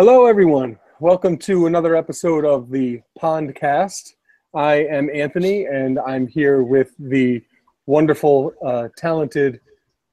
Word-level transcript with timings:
Hello, 0.00 0.26
everyone. 0.26 0.78
Welcome 1.00 1.36
to 1.38 1.66
another 1.66 1.96
episode 1.96 2.44
of 2.44 2.70
the 2.70 3.02
Pondcast. 3.20 4.12
I 4.54 4.84
am 4.84 5.10
Anthony, 5.12 5.64
and 5.64 5.98
I'm 5.98 6.28
here 6.28 6.62
with 6.62 6.92
the 7.00 7.42
wonderful, 7.86 8.52
uh, 8.64 8.90
talented 8.96 9.60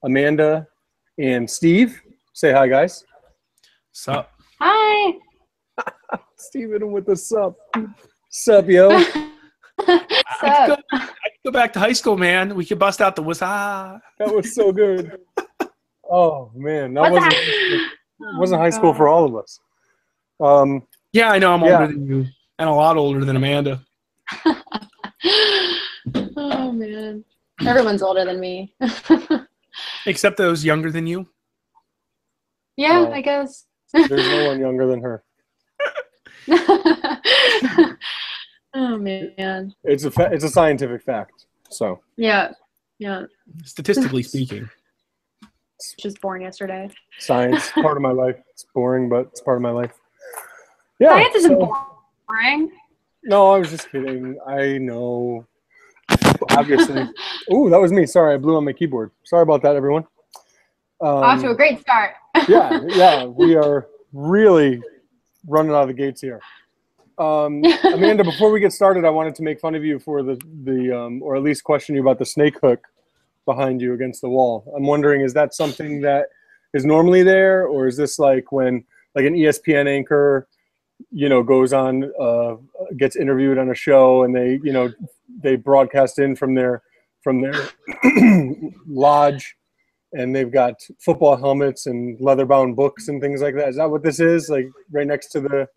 Amanda 0.04 0.66
and 1.20 1.48
Steve. 1.48 2.02
Say 2.34 2.52
hi, 2.52 2.68
guys. 2.68 3.04
Sup? 3.92 4.32
Hi. 4.60 5.20
Steven 6.36 6.92
with 6.92 7.06
the 7.06 7.16
sup. 7.16 7.56
Sup, 8.32 8.68
yo. 8.68 8.90
I 8.90 9.04
could, 9.78 10.00
Sup? 10.40 10.68
go, 10.68 10.78
I 10.94 11.00
could 11.00 11.46
go 11.46 11.52
back 11.52 11.74
to 11.74 11.80
high 11.80 11.94
school, 11.94 12.18
man. 12.18 12.56
We 12.56 12.66
could 12.66 12.80
bust 12.80 13.02
out 13.02 13.16
the 13.16 13.22
was 13.22 13.40
ah. 13.44 14.00
That 14.18 14.34
was 14.34 14.56
so 14.56 14.72
good. 14.72 15.20
Oh 16.08 16.52
man, 16.54 16.94
that 16.94 17.12
wasn't 17.12 17.34
wasn't 18.38 18.62
high 18.62 18.70
school 18.70 18.94
for 18.94 19.08
all 19.08 19.26
of 19.26 19.36
us. 19.36 19.60
Um, 20.40 20.84
Yeah, 21.14 21.32
I 21.32 21.40
know 21.40 21.54
I'm 21.54 21.64
Yeah. 21.64 21.82
older 21.82 21.94
than 21.94 22.08
you 22.08 22.26
and 22.60 22.70
a 22.70 22.74
lot 22.74 22.98
older 22.98 23.24
than 23.24 23.36
Amanda. 23.36 23.82
oh 26.38 26.72
man. 26.72 27.24
Everyone's 27.66 28.02
older 28.02 28.26
than 28.26 28.40
me. 28.40 28.74
Except 30.06 30.38
those 30.38 30.64
younger 30.66 30.92
than 30.92 31.08
you. 31.08 31.28
yeah, 32.78 33.02
Well, 33.02 33.14
I 33.14 33.22
guess. 33.22 33.66
there's 33.94 34.12
no 34.28 34.48
one 34.48 34.60
younger 34.60 34.88
than 34.88 35.02
her. 35.02 35.24
oh 38.74 38.98
man. 38.98 39.74
It's 39.84 40.04
a 40.04 40.12
fa- 40.12 40.30
it's 40.32 40.44
a 40.44 40.50
scientific 40.50 41.02
fact. 41.04 41.46
So 41.70 42.02
Yeah. 42.18 42.52
Yeah. 43.00 43.24
Statistically 43.64 44.24
speaking. 44.24 44.70
Just 46.00 46.20
born 46.22 46.42
yesterday. 46.42 46.90
science 47.20 47.72
part 47.72 47.98
of 47.98 48.02
my 48.04 48.12
life. 48.12 48.38
It's 48.52 48.66
boring, 48.74 49.08
but 49.10 49.28
it's 49.28 49.42
part 49.42 49.58
of 49.58 49.62
my 49.62 49.72
life. 49.72 49.94
Yeah. 51.00 51.10
Science 51.10 51.36
isn't 51.36 51.60
so- 51.60 51.88
boring. 52.28 52.72
No, 53.24 53.52
I 53.52 53.58
was 53.58 53.72
just 53.72 53.92
kidding. 53.92 54.38
I 54.48 54.78
know. 54.78 55.46
Obviously. 56.52 57.02
Ooh, 57.54 57.70
that 57.70 57.80
was 57.80 57.92
me. 57.92 58.06
Sorry, 58.06 58.36
I 58.36 58.38
blew 58.38 58.56
on 58.56 58.66
my 58.66 58.74
keyboard. 58.74 59.12
Sorry 59.24 59.42
about 59.42 59.64
that, 59.64 59.76
everyone. 59.76 60.06
Um, 61.02 61.10
Off 61.10 61.42
to 61.42 61.50
a 61.50 61.56
great 61.56 61.80
start. 61.82 62.12
yeah, 62.48 62.82
yeah, 62.88 63.26
we 63.26 63.56
are 63.64 63.88
really 64.14 64.82
running 65.48 65.72
out 65.72 65.84
of 65.84 65.88
the 65.88 65.94
gates 65.94 66.22
here. 66.22 66.40
Um, 67.18 67.64
Amanda, 67.86 68.24
before 68.24 68.52
we 68.52 68.60
get 68.60 68.74
started, 68.74 69.06
I 69.06 69.10
wanted 69.10 69.36
to 69.36 69.44
make 69.44 69.60
fun 69.60 69.74
of 69.74 69.84
you 69.84 70.00
for 70.00 70.22
the 70.22 70.40
the 70.64 70.98
um, 70.98 71.24
or 71.24 71.36
at 71.36 71.44
least 71.44 71.64
question 71.64 71.96
you 71.96 72.02
about 72.02 72.20
the 72.20 72.26
snake 72.26 72.60
hook 72.62 72.84
behind 73.46 73.82
you 73.82 73.94
against 73.94 74.22
the 74.22 74.30
wall. 74.30 74.72
I'm 74.76 74.86
wondering, 74.86 75.22
is 75.22 75.34
that 75.34 75.54
something 75.54 76.02
that 76.02 76.28
is 76.74 76.86
normally 76.86 77.24
there, 77.24 77.68
or 77.68 77.88
is 77.88 77.96
this 77.96 78.20
like 78.20 78.52
when 78.52 78.84
like 79.16 79.26
an 79.26 79.34
ESPN 79.34 79.88
anchor, 79.88 80.48
you 81.12 81.30
know, 81.30 81.44
goes 81.44 81.74
on, 81.74 82.12
uh, 82.20 82.56
gets 82.98 83.16
interviewed 83.16 83.58
on 83.58 83.70
a 83.70 83.76
show, 83.76 84.24
and 84.24 84.36
they, 84.36 84.60
you 84.64 84.74
know, 84.74 84.92
they 85.42 85.56
broadcast 85.56 86.20
in 86.20 86.36
from 86.36 86.56
their 86.56 86.82
from 87.22 87.42
their 87.42 87.56
lodge 88.88 89.56
and 90.16 90.36
they've 90.36 90.52
got 90.52 90.76
football 91.00 91.36
helmets 91.36 91.88
and 91.88 92.20
leather 92.22 92.46
bound 92.46 92.76
books 92.76 93.10
and 93.10 93.22
things 93.22 93.42
like 93.42 93.56
that. 93.56 93.70
Is 93.70 93.76
that 93.76 93.90
what 93.90 94.04
this 94.04 94.20
is? 94.20 94.50
Like 94.50 94.68
right 94.92 95.06
next 95.06 95.28
to 95.30 95.42
the 95.42 95.68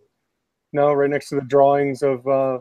no, 0.73 0.93
right 0.93 1.11
next 1.11 1.31
to 1.31 1.35
the 1.35 1.43
drawings 1.43 2.03
of 2.03 2.27
uh, 2.27 2.59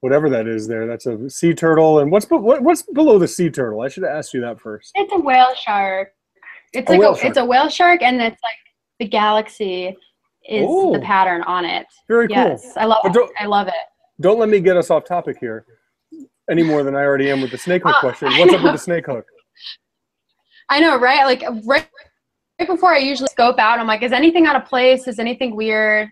whatever 0.00 0.28
that 0.30 0.48
is 0.48 0.66
there. 0.66 0.86
That's 0.86 1.06
a 1.06 1.28
sea 1.30 1.54
turtle. 1.54 2.00
And 2.00 2.10
what's 2.10 2.26
what, 2.28 2.62
what's 2.62 2.82
below 2.82 3.18
the 3.18 3.28
sea 3.28 3.50
turtle? 3.50 3.82
I 3.82 3.88
should 3.88 4.02
have 4.02 4.16
asked 4.16 4.34
you 4.34 4.40
that 4.40 4.60
first. 4.60 4.92
It's 4.94 5.12
a 5.12 5.18
whale 5.18 5.54
shark. 5.54 6.12
It's 6.72 6.90
A 6.90 6.94
like 6.94 7.00
a, 7.00 7.14
shark. 7.14 7.24
it's 7.24 7.38
a 7.38 7.44
whale 7.44 7.68
shark 7.68 8.02
and 8.02 8.16
it's 8.20 8.42
like 8.42 8.58
the 8.98 9.06
galaxy 9.06 9.96
is 10.48 10.66
Oh. 10.68 10.92
the 10.92 11.00
pattern 11.00 11.42
on 11.42 11.64
it. 11.64 11.86
Very 12.08 12.28
cool. 12.28 12.36
Yes. 12.36 12.76
I 12.76 12.84
love 12.84 12.98
it. 13.04 13.12
don't- 13.12 13.32
I 13.38 13.46
love 13.46 13.68
it. 13.68 13.74
Don't 14.20 14.38
let 14.38 14.48
me 14.48 14.60
get 14.60 14.76
us 14.76 14.90
off 14.90 15.04
topic 15.04 15.38
here 15.40 15.66
any 16.50 16.62
more 16.62 16.82
than 16.82 16.94
I 16.94 17.00
already 17.02 17.30
am 17.30 17.40
with 17.40 17.50
the 17.50 17.58
snake 17.58 17.82
hook 17.82 17.96
Uh, 17.96 18.00
question. 18.00 18.28
What's 18.38 18.52
up 18.52 18.62
with 18.62 18.72
the 18.72 18.78
snake 18.78 19.06
hook? 19.06 19.26
I 20.68 20.80
know, 20.80 20.98
right? 20.98 21.24
Like 21.24 21.42
right, 21.64 21.86
right 22.58 22.68
before 22.68 22.94
I 22.94 22.98
usually 22.98 23.28
scope 23.28 23.58
out, 23.58 23.78
I'm 23.78 23.86
like, 23.86 24.02
is 24.02 24.12
anything 24.12 24.46
out 24.46 24.56
of 24.56 24.64
place? 24.66 25.06
Is 25.08 25.18
anything 25.18 25.56
weird? 25.56 26.08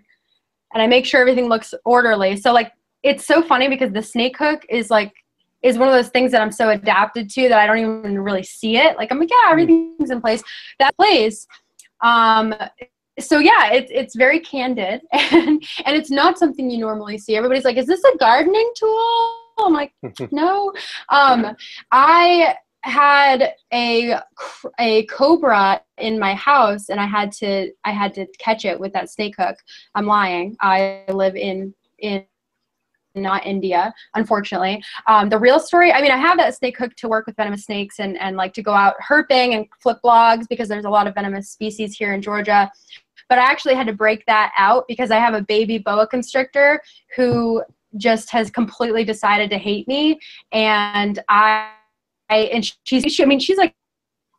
And 0.74 0.82
I 0.82 0.86
make 0.86 1.04
sure 1.06 1.20
everything 1.20 1.48
looks 1.48 1.74
orderly. 1.84 2.36
So 2.36 2.52
like, 2.52 2.72
it's 3.02 3.26
so 3.26 3.42
funny 3.42 3.68
because 3.68 3.92
the 3.92 4.02
snake 4.02 4.36
hook 4.38 4.64
is 4.68 4.90
like 4.90 5.12
is 5.62 5.78
one 5.78 5.86
of 5.86 5.94
those 5.94 6.08
things 6.08 6.32
that 6.32 6.42
I'm 6.42 6.50
so 6.50 6.70
adapted 6.70 7.30
to 7.30 7.48
that 7.48 7.58
I 7.60 7.66
don't 7.68 7.78
even 7.78 8.20
really 8.20 8.42
see 8.42 8.76
it. 8.78 8.96
Like 8.96 9.12
I'm 9.12 9.20
like, 9.20 9.30
yeah, 9.30 9.50
everything's 9.50 10.10
in 10.10 10.20
place. 10.20 10.42
That 10.80 10.96
place. 10.96 11.46
Um, 12.02 12.52
so 13.18 13.38
yeah, 13.38 13.72
it's 13.72 13.90
it's 13.94 14.16
very 14.16 14.40
candid 14.40 15.02
and 15.12 15.62
and 15.84 15.96
it's 15.96 16.10
not 16.10 16.38
something 16.38 16.70
you 16.70 16.78
normally 16.78 17.18
see. 17.18 17.36
Everybody's 17.36 17.64
like, 17.64 17.76
is 17.76 17.86
this 17.86 18.02
a 18.04 18.16
gardening 18.18 18.72
tool? 18.76 19.38
I'm 19.58 19.72
like, 19.72 19.92
no. 20.30 20.72
Um, 21.08 21.54
I 21.90 22.56
had 22.84 23.54
a 23.72 24.18
a 24.80 25.06
cobra 25.06 25.80
in 25.98 26.18
my 26.18 26.34
house 26.34 26.88
and 26.88 27.00
I 27.00 27.06
had 27.06 27.30
to 27.32 27.70
I 27.84 27.92
had 27.92 28.12
to 28.14 28.26
catch 28.38 28.64
it 28.64 28.78
with 28.78 28.92
that 28.94 29.10
snake 29.10 29.34
hook. 29.38 29.56
I'm 29.94 30.06
lying. 30.06 30.56
I 30.60 31.04
live 31.08 31.36
in 31.36 31.74
in 31.98 32.24
not 33.14 33.46
India, 33.46 33.92
unfortunately. 34.14 34.82
Um, 35.06 35.28
the 35.28 35.38
real 35.38 35.60
story, 35.60 35.92
I 35.92 36.00
mean, 36.00 36.10
I 36.10 36.16
have 36.16 36.38
that 36.38 36.54
snake 36.54 36.78
hook 36.78 36.94
to 36.96 37.08
work 37.08 37.26
with 37.26 37.36
venomous 37.36 37.64
snakes 37.64 38.00
and, 38.00 38.18
and 38.18 38.36
like 38.36 38.52
to 38.54 38.62
go 38.62 38.72
out 38.72 38.94
herping 39.06 39.54
and 39.54 39.66
flip 39.80 39.98
logs 40.04 40.46
because 40.46 40.68
there's 40.68 40.84
a 40.84 40.90
lot 40.90 41.06
of 41.06 41.14
venomous 41.14 41.50
species 41.50 41.96
here 41.96 42.14
in 42.14 42.22
Georgia. 42.22 42.70
But 43.28 43.38
I 43.38 43.42
actually 43.42 43.74
had 43.74 43.86
to 43.86 43.92
break 43.92 44.26
that 44.26 44.52
out 44.58 44.84
because 44.88 45.10
I 45.10 45.16
have 45.16 45.34
a 45.34 45.42
baby 45.42 45.78
boa 45.78 46.06
constrictor 46.06 46.80
who 47.16 47.62
just 47.96 48.30
has 48.30 48.50
completely 48.50 49.04
decided 49.04 49.50
to 49.50 49.58
hate 49.58 49.86
me. 49.88 50.18
And 50.52 51.18
I, 51.28 51.70
I 52.28 52.36
and 52.52 52.72
she's, 52.84 53.04
she, 53.12 53.22
I 53.22 53.26
mean, 53.26 53.40
she's 53.40 53.58
like 53.58 53.74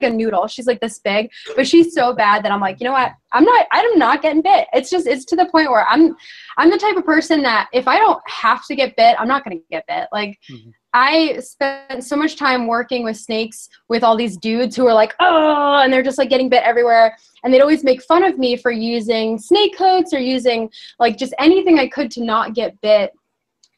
a 0.03 0.09
noodle. 0.09 0.47
She's 0.47 0.67
like 0.67 0.79
this 0.79 0.99
big, 0.99 1.31
but 1.55 1.67
she's 1.67 1.93
so 1.93 2.13
bad 2.13 2.43
that 2.43 2.51
I'm 2.51 2.61
like, 2.61 2.79
you 2.79 2.85
know 2.85 2.93
what? 2.93 3.13
I'm 3.31 3.43
not, 3.43 3.65
I'm 3.71 3.97
not 3.97 4.21
getting 4.21 4.41
bit. 4.41 4.67
It's 4.73 4.89
just, 4.89 5.07
it's 5.07 5.25
to 5.25 5.35
the 5.35 5.45
point 5.47 5.71
where 5.71 5.87
I'm, 5.87 6.15
I'm 6.57 6.69
the 6.69 6.77
type 6.77 6.97
of 6.97 7.05
person 7.05 7.41
that 7.43 7.69
if 7.73 7.87
I 7.87 7.97
don't 7.97 8.21
have 8.29 8.65
to 8.67 8.75
get 8.75 8.95
bit, 8.95 9.15
I'm 9.19 9.27
not 9.27 9.43
going 9.43 9.57
to 9.57 9.63
get 9.71 9.85
bit. 9.87 10.07
Like, 10.11 10.39
Mhm. 10.49 10.73
I 10.95 11.39
spent 11.39 12.03
so 12.03 12.15
much 12.15 12.35
time 12.35 12.67
working 12.67 13.03
with 13.03 13.17
snakes 13.17 13.67
with 13.89 14.03
all 14.03 14.15
these 14.15 14.37
dudes 14.37 14.75
who 14.75 14.85
are 14.85 14.93
like, 14.93 15.15
oh, 15.19 15.79
and 15.81 15.91
they're 15.91 16.03
just 16.03 16.19
like 16.19 16.29
getting 16.29 16.49
bit 16.49 16.61
everywhere. 16.63 17.17
And 17.43 17.51
they'd 17.51 17.61
always 17.61 17.83
make 17.83 18.03
fun 18.03 18.23
of 18.23 18.37
me 18.37 18.55
for 18.57 18.69
using 18.69 19.39
snake 19.39 19.75
hooks 19.75 20.13
or 20.13 20.19
using 20.19 20.69
like 20.99 21.17
just 21.17 21.33
anything 21.39 21.79
I 21.79 21.87
could 21.87 22.11
to 22.11 22.23
not 22.23 22.53
get 22.53 22.79
bit. 22.81 23.11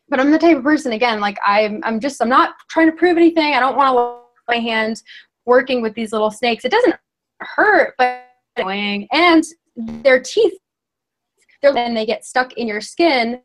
But 0.10 0.20
I'm 0.20 0.30
the 0.30 0.38
type 0.38 0.58
of 0.58 0.64
person, 0.64 0.92
again, 0.92 1.22
like 1.22 1.38
I'm, 1.46 1.82
I'm 1.86 2.02
just, 2.02 2.22
I'm 2.22 2.30
not 2.30 2.56
trying 2.70 2.92
to 2.92 2.98
prove 2.98 3.16
anything. 3.16 3.54
I 3.54 3.62
don't 3.62 3.78
want 3.78 3.96
to 3.96 4.54
my 4.54 4.60
hand 4.60 5.02
working 5.46 5.82
with 5.82 5.94
these 5.94 6.12
little 6.12 6.32
snakes. 6.32 6.66
It 6.66 6.72
doesn't 6.72 6.96
hurt, 7.40 7.94
but 7.98 8.26
annoying. 8.58 9.08
And 9.12 9.44
their 9.76 10.20
teeth, 10.20 10.54
they're 11.62 11.74
then 11.74 11.94
they 11.94 12.06
get 12.06 12.26
stuck 12.26 12.54
in 12.54 12.68
your 12.68 12.82
skin 12.82 13.42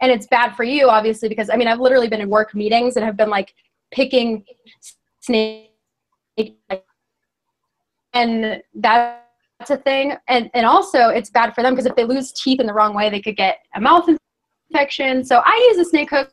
and 0.00 0.12
it's 0.12 0.26
bad 0.26 0.54
for 0.54 0.64
you 0.64 0.88
obviously 0.88 1.28
because 1.28 1.48
i 1.48 1.56
mean 1.56 1.66
i've 1.66 1.80
literally 1.80 2.08
been 2.08 2.20
in 2.20 2.28
work 2.28 2.54
meetings 2.54 2.96
and 2.96 3.04
have 3.04 3.16
been 3.16 3.30
like 3.30 3.54
picking 3.90 4.44
snake 5.20 5.70
and 8.12 8.62
that's 8.74 9.70
a 9.70 9.76
thing 9.78 10.14
and 10.28 10.50
and 10.54 10.66
also 10.66 11.08
it's 11.08 11.30
bad 11.30 11.54
for 11.54 11.62
them 11.62 11.72
because 11.72 11.86
if 11.86 11.96
they 11.96 12.04
lose 12.04 12.32
teeth 12.32 12.60
in 12.60 12.66
the 12.66 12.74
wrong 12.74 12.94
way 12.94 13.08
they 13.08 13.20
could 13.20 13.36
get 13.36 13.58
a 13.74 13.80
mouth 13.80 14.08
infection 14.70 15.24
so 15.24 15.40
i 15.44 15.70
use 15.70 15.78
a 15.84 15.88
snake 15.88 16.10
hook 16.10 16.30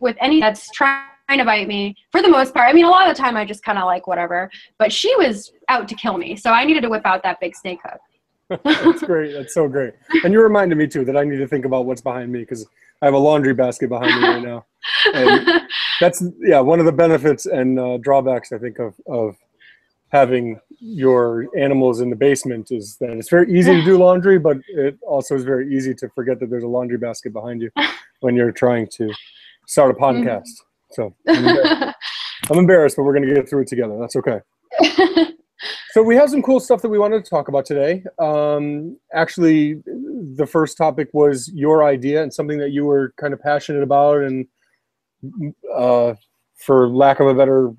with 0.00 0.16
any 0.20 0.40
that's 0.40 0.70
trying 0.70 1.08
to 1.28 1.44
bite 1.44 1.66
me 1.66 1.94
for 2.12 2.22
the 2.22 2.28
most 2.28 2.54
part 2.54 2.68
i 2.68 2.72
mean 2.72 2.84
a 2.84 2.88
lot 2.88 3.08
of 3.08 3.16
the 3.16 3.20
time 3.20 3.36
i 3.36 3.44
just 3.44 3.62
kind 3.62 3.78
of 3.78 3.84
like 3.84 4.06
whatever 4.06 4.50
but 4.78 4.92
she 4.92 5.14
was 5.16 5.52
out 5.68 5.88
to 5.88 5.94
kill 5.94 6.16
me 6.16 6.36
so 6.36 6.50
i 6.50 6.64
needed 6.64 6.82
to 6.82 6.88
whip 6.88 7.04
out 7.04 7.22
that 7.22 7.40
big 7.40 7.54
snake 7.56 7.80
hook 7.84 8.00
That's 8.64 9.02
great. 9.02 9.32
That's 9.32 9.54
so 9.54 9.68
great. 9.68 9.94
And 10.22 10.32
you 10.32 10.40
reminded 10.40 10.78
me 10.78 10.86
too 10.86 11.04
that 11.04 11.16
I 11.16 11.24
need 11.24 11.38
to 11.38 11.48
think 11.48 11.64
about 11.64 11.84
what's 11.84 12.00
behind 12.00 12.30
me 12.30 12.40
because 12.40 12.66
I 13.02 13.06
have 13.06 13.14
a 13.14 13.18
laundry 13.18 13.54
basket 13.54 13.88
behind 13.88 14.20
me 14.20 14.28
right 14.28 14.42
now. 14.42 14.64
And 15.12 15.62
that's 16.00 16.22
yeah 16.40 16.60
one 16.60 16.78
of 16.78 16.86
the 16.86 16.92
benefits 16.92 17.46
and 17.46 17.78
uh, 17.80 17.96
drawbacks 17.98 18.52
I 18.52 18.58
think 18.58 18.78
of 18.78 18.94
of 19.08 19.36
having 20.10 20.60
your 20.78 21.48
animals 21.58 22.00
in 22.00 22.10
the 22.10 22.16
basement 22.16 22.70
is 22.70 22.96
that 22.98 23.10
it's 23.10 23.28
very 23.28 23.52
easy 23.52 23.72
to 23.72 23.84
do 23.84 23.98
laundry, 23.98 24.38
but 24.38 24.58
it 24.68 24.96
also 25.02 25.34
is 25.34 25.42
very 25.42 25.74
easy 25.74 25.92
to 25.94 26.08
forget 26.10 26.38
that 26.38 26.48
there's 26.48 26.62
a 26.62 26.68
laundry 26.68 26.98
basket 26.98 27.32
behind 27.32 27.60
you 27.60 27.70
when 28.20 28.36
you're 28.36 28.52
trying 28.52 28.86
to 28.86 29.12
start 29.66 29.90
a 29.90 29.94
podcast. 29.94 30.52
So 30.96 31.14
I'm 31.28 31.36
embarrassed, 31.36 31.96
I'm 32.50 32.58
embarrassed, 32.58 32.96
but 32.96 33.02
we're 33.04 33.14
gonna 33.14 33.32
get 33.32 33.48
through 33.48 33.62
it 33.62 33.68
together. 33.68 33.98
That's 34.00 34.16
okay. 34.16 34.40
So 35.92 36.02
we 36.02 36.14
have 36.16 36.28
some 36.28 36.42
cool 36.42 36.60
stuff 36.60 36.82
that 36.82 36.90
we 36.90 36.98
wanted 36.98 37.24
to 37.24 37.30
talk 37.30 37.48
about 37.48 37.64
today. 37.64 38.04
Um, 38.18 38.98
actually, 39.14 39.82
the 39.86 40.46
first 40.46 40.76
topic 40.76 41.08
was 41.14 41.50
your 41.54 41.84
idea 41.84 42.22
and 42.22 42.30
something 42.30 42.58
that 42.58 42.70
you 42.70 42.84
were 42.84 43.14
kind 43.16 43.32
of 43.32 43.40
passionate 43.40 43.82
about, 43.82 44.18
and 44.18 44.46
uh, 45.74 46.12
for 46.56 46.90
lack 46.90 47.20
of 47.20 47.28
a 47.28 47.34
better 47.34 47.72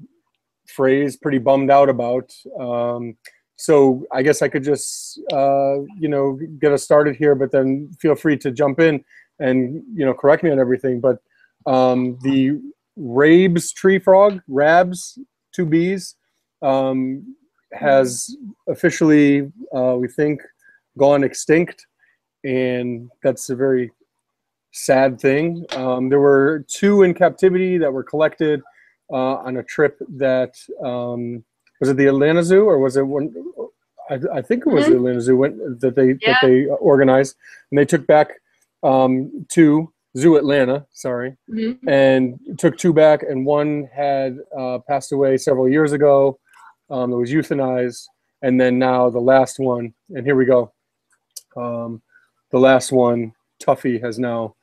phrase, 0.67 1.15
pretty 1.15 1.37
bummed 1.37 1.69
out 1.69 1.89
about. 1.89 2.33
Um, 2.59 3.17
so 3.55 4.03
I 4.11 4.23
guess 4.23 4.41
I 4.41 4.47
could 4.47 4.63
just, 4.63 5.19
uh, 5.31 5.81
you 5.99 6.09
know, 6.09 6.39
get 6.57 6.71
us 6.71 6.81
started 6.81 7.15
here, 7.15 7.35
but 7.35 7.51
then 7.51 7.91
feel 7.99 8.15
free 8.15 8.37
to 8.37 8.49
jump 8.49 8.79
in 8.79 9.05
and, 9.39 9.83
you 9.93 10.05
know, 10.05 10.15
correct 10.15 10.43
me 10.43 10.49
on 10.49 10.59
everything. 10.59 10.99
But 10.99 11.21
um, 11.67 12.17
the 12.23 12.59
Rabb's 12.97 13.71
tree 13.71 13.99
frog, 13.99 14.41
Rabbs, 14.47 15.19
two 15.53 15.65
Bs, 15.65 16.15
um, 16.61 17.35
has 17.71 18.35
officially, 18.67 19.51
uh, 19.75 19.95
we 19.97 20.07
think, 20.07 20.41
gone 20.97 21.23
extinct. 21.23 21.85
And 22.43 23.09
that's 23.23 23.49
a 23.49 23.55
very 23.55 23.91
sad 24.71 25.19
thing. 25.19 25.65
Um, 25.71 26.09
there 26.09 26.19
were 26.19 26.65
two 26.67 27.03
in 27.03 27.13
captivity 27.13 27.77
that 27.77 27.91
were 27.91 28.03
collected 28.03 28.61
uh, 29.11 29.35
on 29.37 29.57
a 29.57 29.63
trip 29.63 29.97
that 30.17 30.55
um, 30.83 31.43
was 31.79 31.89
it 31.89 31.97
the 31.97 32.07
Atlanta 32.07 32.43
Zoo 32.43 32.65
or 32.65 32.79
was 32.79 32.97
it 32.97 33.03
one? 33.03 33.33
I, 34.09 34.19
I 34.35 34.41
think 34.41 34.65
it 34.65 34.69
was 34.69 34.85
Mhm. 34.85 34.89
the 34.89 34.95
Atlanta 34.95 35.21
Zoo 35.21 35.37
went, 35.37 35.79
that 35.81 35.95
they 35.95 36.07
Yeah. 36.21 36.33
that 36.33 36.37
they 36.41 36.65
organized, 36.65 37.35
and 37.71 37.77
they 37.77 37.85
took 37.85 38.05
back 38.07 38.41
um, 38.83 39.45
two 39.49 39.91
Zoo 40.17 40.35
Atlanta. 40.35 40.85
Sorry, 40.91 41.37
Mhm. 41.49 41.77
and 41.87 42.39
took 42.57 42.77
two 42.77 42.93
back, 42.93 43.23
and 43.23 43.45
one 43.45 43.87
had 43.93 44.37
uh, 44.57 44.79
passed 44.87 45.11
away 45.11 45.37
several 45.37 45.69
years 45.69 45.91
ago. 45.93 46.39
Um, 46.89 47.11
it 47.13 47.17
was 47.17 47.31
euthanized, 47.31 48.07
and 48.41 48.59
then 48.59 48.79
now 48.79 49.09
the 49.09 49.19
last 49.21 49.59
one, 49.59 49.93
and 50.09 50.25
here 50.25 50.35
we 50.35 50.45
go. 50.45 50.71
Um, 51.55 52.01
the 52.51 52.59
last 52.59 52.91
one, 52.91 53.33
Tuffy, 53.61 54.01
has 54.01 54.17
now 54.19 54.55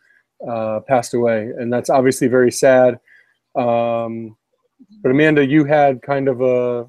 uh, 0.47 0.81
passed 0.81 1.15
away, 1.15 1.53
and 1.59 1.73
that's 1.73 1.91
obviously 1.91 2.27
very 2.29 2.51
sad. 2.51 2.99
Um, 3.55 4.37
but 5.03 5.11
Amanda, 5.11 5.45
you 5.47 5.65
had 5.65 6.03
kind 6.03 6.29
of 6.29 6.41
a 6.41 6.87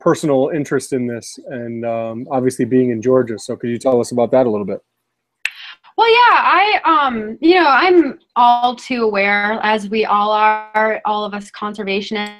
personal 0.00 0.50
interest 0.54 0.92
in 0.92 1.06
this, 1.06 1.38
and 1.48 1.84
um, 1.84 2.26
obviously 2.30 2.64
being 2.64 2.90
in 2.90 3.02
Georgia. 3.02 3.38
So 3.38 3.56
could 3.56 3.70
you 3.70 3.78
tell 3.78 4.00
us 4.00 4.12
about 4.12 4.30
that 4.30 4.46
a 4.46 4.50
little 4.50 4.66
bit? 4.66 4.80
Well, 5.98 6.08
yeah, 6.08 6.16
I, 6.30 6.80
um, 6.84 7.36
you 7.40 7.56
know, 7.56 7.66
I'm 7.66 8.20
all 8.36 8.76
too 8.76 9.02
aware, 9.02 9.58
as 9.64 9.88
we 9.88 10.04
all 10.04 10.30
are, 10.30 11.02
all 11.04 11.24
of 11.24 11.34
us 11.34 11.50
conservationists, 11.50 12.36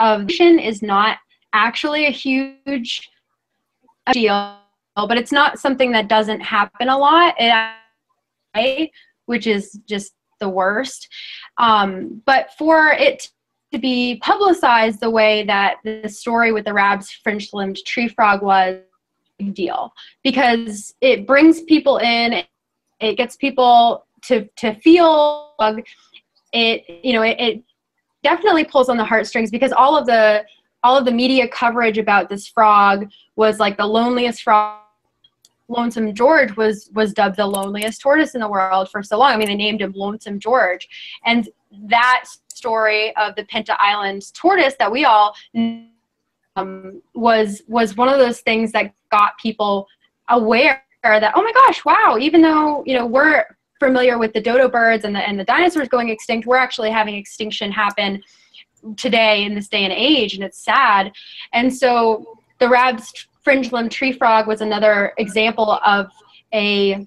of 0.00 0.28
is 0.28 0.82
not 0.82 1.18
actually 1.52 2.06
a 2.06 2.10
huge 2.10 3.08
deal, 4.10 4.58
but 4.96 5.16
it's 5.16 5.30
not 5.30 5.60
something 5.60 5.92
that 5.92 6.08
doesn't 6.08 6.40
happen 6.40 6.88
a 6.88 6.98
lot, 6.98 7.36
it, 7.38 8.90
which 9.26 9.46
is 9.46 9.78
just 9.88 10.14
the 10.40 10.48
worst. 10.48 11.06
Um, 11.56 12.20
but 12.26 12.50
for 12.58 12.88
it 12.88 13.30
to 13.72 13.78
be 13.78 14.16
publicized 14.24 14.98
the 14.98 15.08
way 15.08 15.44
that 15.44 15.76
the 15.84 16.08
story 16.08 16.50
with 16.50 16.64
the 16.64 16.74
Rabb's 16.74 17.12
fringe-limbed 17.12 17.76
tree 17.86 18.08
frog 18.08 18.42
was, 18.42 18.80
deal 19.40 19.92
because 20.22 20.94
it 21.00 21.26
brings 21.26 21.62
people 21.62 21.98
in 21.98 22.42
it 23.00 23.14
gets 23.16 23.36
people 23.36 24.06
to 24.22 24.46
to 24.56 24.74
feel 24.74 25.54
it 26.52 26.84
you 27.02 27.12
know 27.12 27.22
it, 27.22 27.36
it 27.38 27.62
definitely 28.22 28.64
pulls 28.64 28.88
on 28.88 28.96
the 28.96 29.04
heartstrings 29.04 29.50
because 29.50 29.72
all 29.72 29.96
of 29.96 30.06
the 30.06 30.44
all 30.82 30.96
of 30.96 31.04
the 31.04 31.12
media 31.12 31.46
coverage 31.48 31.98
about 31.98 32.28
this 32.28 32.46
frog 32.46 33.10
was 33.36 33.58
like 33.58 33.76
the 33.76 33.86
loneliest 33.86 34.42
frog. 34.42 34.78
Lonesome 35.68 36.12
george 36.14 36.56
was 36.56 36.90
was 36.94 37.12
dubbed 37.12 37.36
the 37.36 37.46
loneliest 37.46 38.00
tortoise 38.00 38.34
in 38.34 38.40
the 38.40 38.48
world 38.48 38.90
for 38.90 39.02
so 39.04 39.18
long. 39.18 39.32
I 39.32 39.36
mean 39.36 39.46
they 39.46 39.54
named 39.54 39.82
him 39.82 39.92
lonesome 39.94 40.40
george. 40.40 40.88
And 41.24 41.48
that 41.88 42.24
story 42.52 43.14
of 43.16 43.36
the 43.36 43.44
pinta 43.44 43.80
island 43.80 44.34
tortoise 44.34 44.74
that 44.80 44.90
we 44.90 45.04
all 45.04 45.34
um, 46.56 47.00
was 47.14 47.62
was 47.68 47.96
one 47.96 48.08
of 48.08 48.18
those 48.18 48.40
things 48.40 48.72
that 48.72 48.92
got 49.10 49.38
people 49.38 49.86
aware 50.28 50.82
that 51.02 51.32
oh 51.34 51.42
my 51.42 51.52
gosh 51.52 51.84
wow 51.84 52.16
even 52.20 52.42
though 52.42 52.82
you 52.86 52.96
know 52.96 53.06
we're 53.06 53.44
familiar 53.78 54.18
with 54.18 54.32
the 54.32 54.40
dodo 54.40 54.68
birds 54.68 55.04
and 55.04 55.14
the 55.14 55.20
and 55.20 55.38
the 55.38 55.44
dinosaurs 55.44 55.88
going 55.88 56.10
extinct 56.10 56.46
we're 56.46 56.56
actually 56.56 56.90
having 56.90 57.14
extinction 57.14 57.72
happen 57.72 58.22
today 58.96 59.44
in 59.44 59.54
this 59.54 59.68
day 59.68 59.84
and 59.84 59.92
age 59.92 60.34
and 60.34 60.44
it's 60.44 60.62
sad 60.62 61.10
and 61.52 61.74
so 61.74 62.38
the 62.58 62.68
rabb's 62.68 63.28
fringe 63.42 63.72
limb 63.72 63.88
tree 63.88 64.12
frog 64.12 64.46
was 64.46 64.60
another 64.60 65.12
example 65.18 65.80
of 65.84 66.10
a 66.52 67.06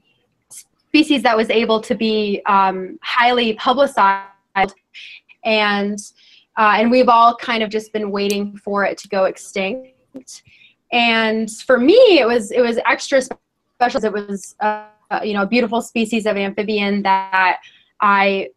species 0.49 1.23
that 1.23 1.35
was 1.35 1.49
able 1.49 1.79
to 1.81 1.95
be 1.95 2.41
um, 2.45 2.97
highly 3.01 3.53
publicized 3.53 4.27
and 5.45 5.99
uh, 6.57 6.75
and 6.77 6.91
we've 6.91 7.09
all 7.09 7.35
kind 7.35 7.63
of 7.63 7.69
just 7.69 7.91
been 7.93 8.11
waiting 8.11 8.55
for 8.57 8.85
it 8.85 8.97
to 8.99 9.07
go 9.07 9.25
extinct. 9.25 10.43
And 10.93 11.51
for 11.51 11.77
me, 11.77 12.19
it 12.19 12.27
was 12.27 12.51
it 12.51 12.61
was 12.61 12.79
extra 12.85 13.21
special. 13.21 14.05
It 14.05 14.13
was 14.13 14.55
uh, 14.61 14.85
you 15.23 15.33
know 15.33 15.41
a 15.41 15.47
beautiful 15.47 15.81
species 15.81 16.25
of 16.25 16.37
amphibian 16.37 17.01
that 17.03 17.59
I 17.99 18.49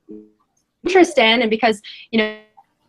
interest 0.85 1.19
in, 1.19 1.41
and 1.41 1.51
because 1.51 1.83
you 2.11 2.19
know 2.19 2.39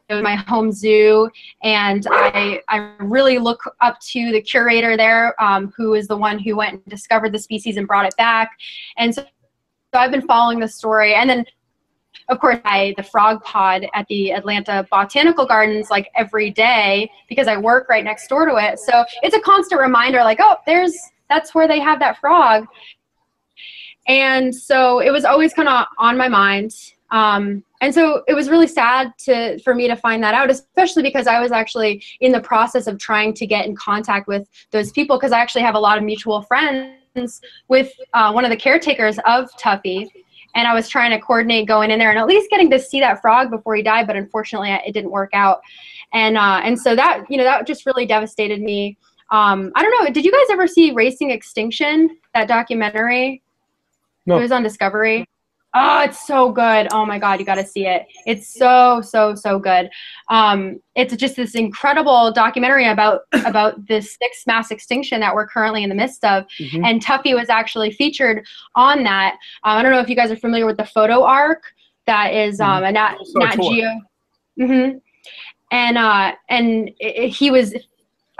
my 0.10 0.36
home 0.36 0.72
zoo 0.72 1.30
and 1.64 2.08
I, 2.10 2.62
I 2.70 2.94
really 3.00 3.40
look 3.40 3.62
up 3.82 4.00
to 4.00 4.32
the 4.32 4.42
curator 4.42 4.96
there 4.96 5.36
um, 5.42 5.74
who 5.76 5.96
is 5.96 6.08
the 6.08 6.16
one 6.16 6.40
who 6.40 6.56
went 6.56 6.76
and 6.76 6.86
discovered 6.86 7.34
the 7.34 7.40
species 7.40 7.76
and 7.76 7.86
brought 7.86 8.06
it 8.06 8.16
back. 8.16 8.52
And 8.96 9.14
so, 9.14 9.24
so 9.24 10.00
i've 10.00 10.12
been 10.12 10.26
following 10.26 10.60
the 10.62 10.68
story. 10.68 11.14
And 11.14 11.30
then 11.30 11.46
of 12.30 12.40
course 12.40 12.60
I 12.66 12.94
the 12.98 13.04
frog 13.04 13.44
pod 13.44 13.86
at 13.94 14.08
the 14.08 14.34
Atlanta 14.34 14.86
Botanical 14.92 15.46
Gardens 15.46 15.90
like 15.90 16.10
every 16.16 16.50
day 16.50 17.10
because 17.30 17.48
I 17.48 17.58
work 17.58 17.88
right 17.90 18.04
next 18.04 18.28
door 18.28 18.46
to 18.46 18.56
it. 18.56 18.80
So 18.80 19.06
it's 19.24 19.36
a 19.36 19.42
constant 19.42 19.82
reminder 19.82 20.24
like, 20.24 20.40
oh, 20.42 20.58
there's 20.66 20.96
that's 21.30 21.54
where 21.54 21.68
they 21.68 21.80
have 21.80 22.00
that 22.00 22.20
frog. 22.20 22.66
And 24.08 24.54
so 24.54 25.00
it 25.00 25.12
was 25.12 25.26
always 25.26 25.54
kind 25.54 25.68
of 25.68 25.86
on 25.98 26.18
my 26.18 26.30
mind. 26.30 26.72
Um, 27.12 27.64
and 27.82 27.94
so 27.94 28.24
it 28.28 28.34
was 28.34 28.50
really 28.50 28.68
sad 28.68 29.14
to 29.20 29.60
for 29.60 29.74
me 29.74 29.88
to 29.88 29.96
find 29.96 30.22
that 30.24 30.34
out, 30.34 30.50
especially 30.50 31.04
because 31.04 31.28
I 31.28 31.40
was 31.40 31.52
actually 31.52 32.04
in 32.20 32.32
the 32.32 32.42
process 32.42 32.88
of 32.88 32.98
trying 32.98 33.34
to 33.36 33.46
get 33.46 33.66
in 33.66 33.76
contact 33.76 34.28
with 34.28 34.48
those 34.72 34.92
people 34.92 35.18
because 35.18 35.32
I 35.32 35.40
actually 35.40 35.62
have 35.62 35.76
a 35.76 35.80
lot 35.80 35.98
of 35.98 36.04
mutual 36.04 36.42
friends 36.42 37.42
with 37.68 37.92
uh, 38.14 38.32
one 38.32 38.44
of 38.44 38.52
the 38.52 38.58
caretakers 38.58 39.18
of 39.26 39.50
Tuffy 39.58 40.08
and 40.56 40.68
I 40.68 40.74
was 40.74 40.90
trying 40.90 41.12
to 41.12 41.20
coordinate 41.20 41.68
going 41.68 41.92
in 41.92 42.00
there 42.00 42.10
and 42.10 42.20
at 42.20 42.28
least 42.28 42.50
getting 42.50 42.70
to 42.72 42.80
see 42.80 43.00
that 43.00 43.22
frog 43.22 43.50
before 43.50 43.76
he 43.76 43.84
died, 43.84 44.08
but 44.08 44.16
unfortunately 44.16 44.72
it 44.72 44.94
didn't 44.94 45.12
work 45.12 45.32
out. 45.34 45.62
And 46.14 46.38
uh, 46.38 46.62
and 46.64 46.80
so 46.80 46.96
that 46.96 47.26
you 47.30 47.38
know 47.38 47.44
that 47.44 47.68
just 47.68 47.86
really 47.86 48.06
devastated 48.06 48.62
me. 48.62 48.98
Um, 49.30 49.72
I 49.76 49.82
don't 49.82 49.92
know. 49.92 50.12
Did 50.12 50.24
you 50.24 50.32
guys 50.32 50.48
ever 50.52 50.68
see 50.68 50.92
Racing 50.92 51.32
Extinction? 51.32 52.18
That 52.34 52.48
documentary. 52.48 53.42
No. 54.26 54.38
It 54.38 54.42
was 54.42 54.52
on 54.52 54.64
Discovery. 54.64 55.28
Oh, 55.80 56.02
it's 56.02 56.26
so 56.26 56.52
good. 56.52 56.88
Oh 56.92 57.06
my 57.06 57.20
God, 57.20 57.40
you 57.40 57.46
got 57.46 57.56
to 57.56 57.66
see 57.66 57.86
it. 57.86 58.08
It's 58.26 58.48
so, 58.48 59.00
so, 59.02 59.36
so 59.36 59.60
good. 59.60 59.90
Um, 60.30 60.80
it's 60.96 61.16
just 61.16 61.36
this 61.36 61.54
incredible 61.54 62.32
documentary 62.32 62.88
about 62.88 63.22
about 63.46 63.86
this 63.88 64.16
sixth 64.20 64.48
mass 64.48 64.72
extinction 64.72 65.20
that 65.20 65.36
we're 65.36 65.46
currently 65.48 65.84
in 65.84 65.90
the 65.90 65.96
midst 65.96 66.24
of. 66.26 66.46
Mhm. 66.60 66.84
And 66.86 67.04
Tuffy 67.06 67.36
was 67.36 67.50
actually 67.50 67.92
featured 67.92 68.46
on 68.76 69.04
that. 69.04 69.34
Um, 69.64 69.78
I 69.78 69.84
don't 69.84 69.92
know 69.92 70.00
if 70.00 70.10
you 70.10 70.16
guys 70.16 70.32
are 70.32 70.36
familiar 70.38 70.66
with 70.66 70.78
the 70.78 70.86
photo 70.86 71.24
ark. 71.24 71.62
That 72.08 72.34
is 72.34 72.60
um, 72.60 72.84
a 72.84 72.92
Nat, 72.92 73.18
a 73.36 73.40
Nat 73.40 73.52
tour. 73.56 73.72
Geo. 73.72 74.02
hmm 74.58 74.90
And 75.72 75.98
uh, 75.98 76.32
and 76.50 76.90
it- 77.00 77.30
he 77.30 77.52
was 77.52 77.76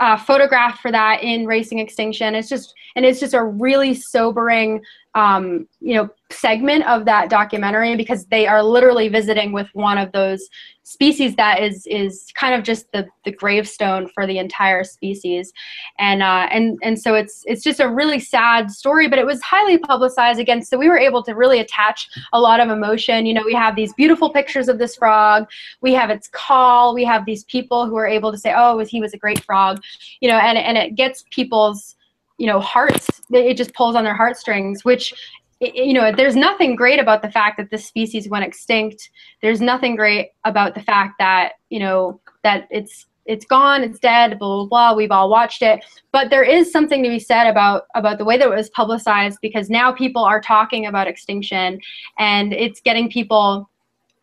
uh, 0.00 0.16
photographed 0.16 0.80
for 0.80 0.92
that 0.92 1.22
in 1.24 1.44
Racing 1.46 1.78
Extinction. 1.80 2.34
It's 2.34 2.48
just 2.48 2.72
and 2.96 3.04
it's 3.04 3.20
just 3.20 3.34
a 3.34 3.42
really 3.44 3.94
sobering 3.94 4.80
um, 5.18 5.66
you 5.80 5.94
know 5.94 6.08
segment 6.30 6.86
of 6.86 7.06
that 7.06 7.30
documentary 7.30 7.96
because 7.96 8.26
they 8.26 8.46
are 8.46 8.62
literally 8.62 9.08
visiting 9.08 9.50
with 9.50 9.68
one 9.72 9.96
of 9.98 10.12
those 10.12 10.48
species 10.84 11.34
that 11.36 11.60
is 11.62 11.86
is 11.86 12.28
kind 12.34 12.54
of 12.54 12.62
just 12.62 12.90
the 12.92 13.06
the 13.24 13.32
gravestone 13.32 14.08
for 14.14 14.26
the 14.26 14.38
entire 14.38 14.84
species. 14.84 15.52
And 15.98 16.22
uh, 16.22 16.46
and 16.50 16.78
and 16.82 17.00
so 17.00 17.14
it's 17.14 17.42
it's 17.46 17.64
just 17.64 17.80
a 17.80 17.88
really 17.88 18.20
sad 18.20 18.70
story 18.70 19.08
but 19.08 19.18
it 19.18 19.26
was 19.26 19.42
highly 19.42 19.78
publicized 19.78 20.38
again 20.38 20.62
so 20.62 20.78
we 20.78 20.88
were 20.88 20.98
able 20.98 21.22
to 21.24 21.32
really 21.32 21.58
attach 21.58 22.08
a 22.32 22.40
lot 22.40 22.60
of 22.60 22.68
emotion. 22.68 23.26
You 23.26 23.34
know 23.34 23.42
we 23.44 23.54
have 23.54 23.74
these 23.74 23.92
beautiful 23.94 24.30
pictures 24.30 24.68
of 24.68 24.78
this 24.78 24.94
frog. 24.94 25.48
We 25.80 25.94
have 25.94 26.10
its 26.10 26.28
call. 26.28 26.94
We 26.94 27.04
have 27.04 27.24
these 27.24 27.44
people 27.44 27.86
who 27.86 27.96
are 27.96 28.06
able 28.06 28.30
to 28.30 28.38
say 28.38 28.54
oh 28.56 28.78
he 28.78 29.00
was 29.00 29.14
a 29.14 29.18
great 29.18 29.42
frog. 29.42 29.80
You 30.20 30.30
know 30.30 30.38
and, 30.38 30.56
and 30.56 30.78
it 30.78 30.94
gets 30.94 31.24
people's 31.30 31.96
you 32.38 32.46
know 32.46 32.60
hearts 32.60 33.20
it 33.30 33.56
just 33.56 33.74
pulls 33.74 33.94
on 33.94 34.04
their 34.04 34.14
heartstrings 34.14 34.84
which 34.84 35.12
you 35.60 35.92
know 35.92 36.12
there's 36.12 36.36
nothing 36.36 36.76
great 36.76 37.00
about 37.00 37.22
the 37.22 37.30
fact 37.30 37.56
that 37.56 37.70
this 37.70 37.84
species 37.84 38.28
went 38.28 38.44
extinct. 38.44 39.10
There's 39.42 39.60
nothing 39.60 39.96
great 39.96 40.30
about 40.44 40.74
the 40.74 40.82
fact 40.82 41.14
that 41.18 41.54
you 41.68 41.80
know 41.80 42.20
that 42.44 42.68
it's 42.70 43.06
it's 43.26 43.44
gone 43.44 43.82
it's 43.82 43.98
dead 43.98 44.38
blah 44.38 44.56
blah 44.56 44.66
blah 44.66 44.94
we've 44.94 45.10
all 45.10 45.28
watched 45.28 45.62
it. 45.62 45.84
But 46.12 46.30
there 46.30 46.44
is 46.44 46.70
something 46.70 47.02
to 47.02 47.08
be 47.08 47.18
said 47.18 47.48
about 47.48 47.86
about 47.94 48.18
the 48.18 48.24
way 48.24 48.38
that 48.38 48.46
it 48.46 48.54
was 48.54 48.70
publicized 48.70 49.38
because 49.42 49.68
now 49.68 49.90
people 49.90 50.22
are 50.22 50.40
talking 50.40 50.86
about 50.86 51.08
extinction 51.08 51.80
and 52.18 52.52
it's 52.52 52.80
getting 52.80 53.10
people 53.10 53.68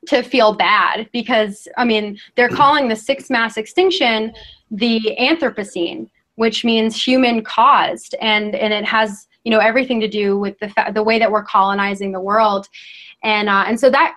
to 0.07 0.21
feel 0.21 0.53
bad 0.53 1.09
because 1.11 1.67
i 1.77 1.83
mean 1.83 2.15
they're 2.35 2.47
calling 2.47 2.89
the 2.89 2.95
sixth 2.95 3.31
mass 3.31 3.57
extinction 3.57 4.31
the 4.69 5.17
anthropocene 5.19 6.07
which 6.35 6.65
means 6.65 7.01
human 7.01 7.43
caused, 7.43 8.15
and 8.21 8.55
and 8.55 8.73
it 8.73 8.85
has 8.85 9.27
you 9.43 9.51
know 9.51 9.59
everything 9.59 9.99
to 9.99 10.07
do 10.07 10.37
with 10.37 10.57
the 10.59 10.69
fa- 10.69 10.91
the 10.93 11.03
way 11.03 11.19
that 11.19 11.31
we're 11.31 11.43
colonizing 11.43 12.11
the 12.11 12.21
world, 12.21 12.67
and 13.23 13.49
uh, 13.49 13.63
and 13.67 13.79
so 13.79 13.89
that 13.89 14.15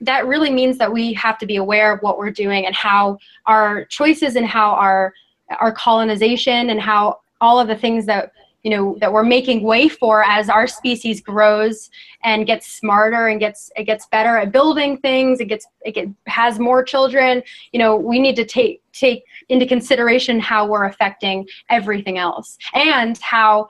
that 0.00 0.26
really 0.26 0.50
means 0.50 0.78
that 0.78 0.92
we 0.92 1.12
have 1.12 1.38
to 1.38 1.46
be 1.46 1.56
aware 1.56 1.92
of 1.92 2.00
what 2.00 2.18
we're 2.18 2.30
doing 2.30 2.66
and 2.66 2.74
how 2.74 3.18
our 3.46 3.84
choices 3.86 4.36
and 4.36 4.46
how 4.46 4.70
our 4.72 5.12
our 5.60 5.72
colonization 5.72 6.70
and 6.70 6.80
how 6.80 7.18
all 7.40 7.60
of 7.60 7.68
the 7.68 7.76
things 7.76 8.06
that 8.06 8.32
you 8.68 8.76
know 8.76 8.98
that 9.00 9.10
we're 9.10 9.22
making 9.22 9.62
way 9.62 9.88
for 9.88 10.22
as 10.24 10.50
our 10.50 10.66
species 10.66 11.22
grows 11.22 11.88
and 12.22 12.46
gets 12.46 12.66
smarter 12.66 13.28
and 13.28 13.40
gets 13.40 13.70
it 13.76 13.84
gets 13.84 14.04
better 14.08 14.36
at 14.36 14.52
building 14.52 14.98
things 14.98 15.40
it 15.40 15.46
gets 15.46 15.66
it 15.86 15.94
get, 15.94 16.06
has 16.26 16.58
more 16.58 16.84
children 16.84 17.42
you 17.72 17.78
know 17.78 17.96
we 17.96 18.18
need 18.18 18.36
to 18.36 18.44
take 18.44 18.82
take 18.92 19.24
into 19.48 19.64
consideration 19.64 20.38
how 20.38 20.66
we're 20.66 20.84
affecting 20.84 21.48
everything 21.70 22.18
else 22.18 22.58
and 22.74 23.16
how 23.22 23.66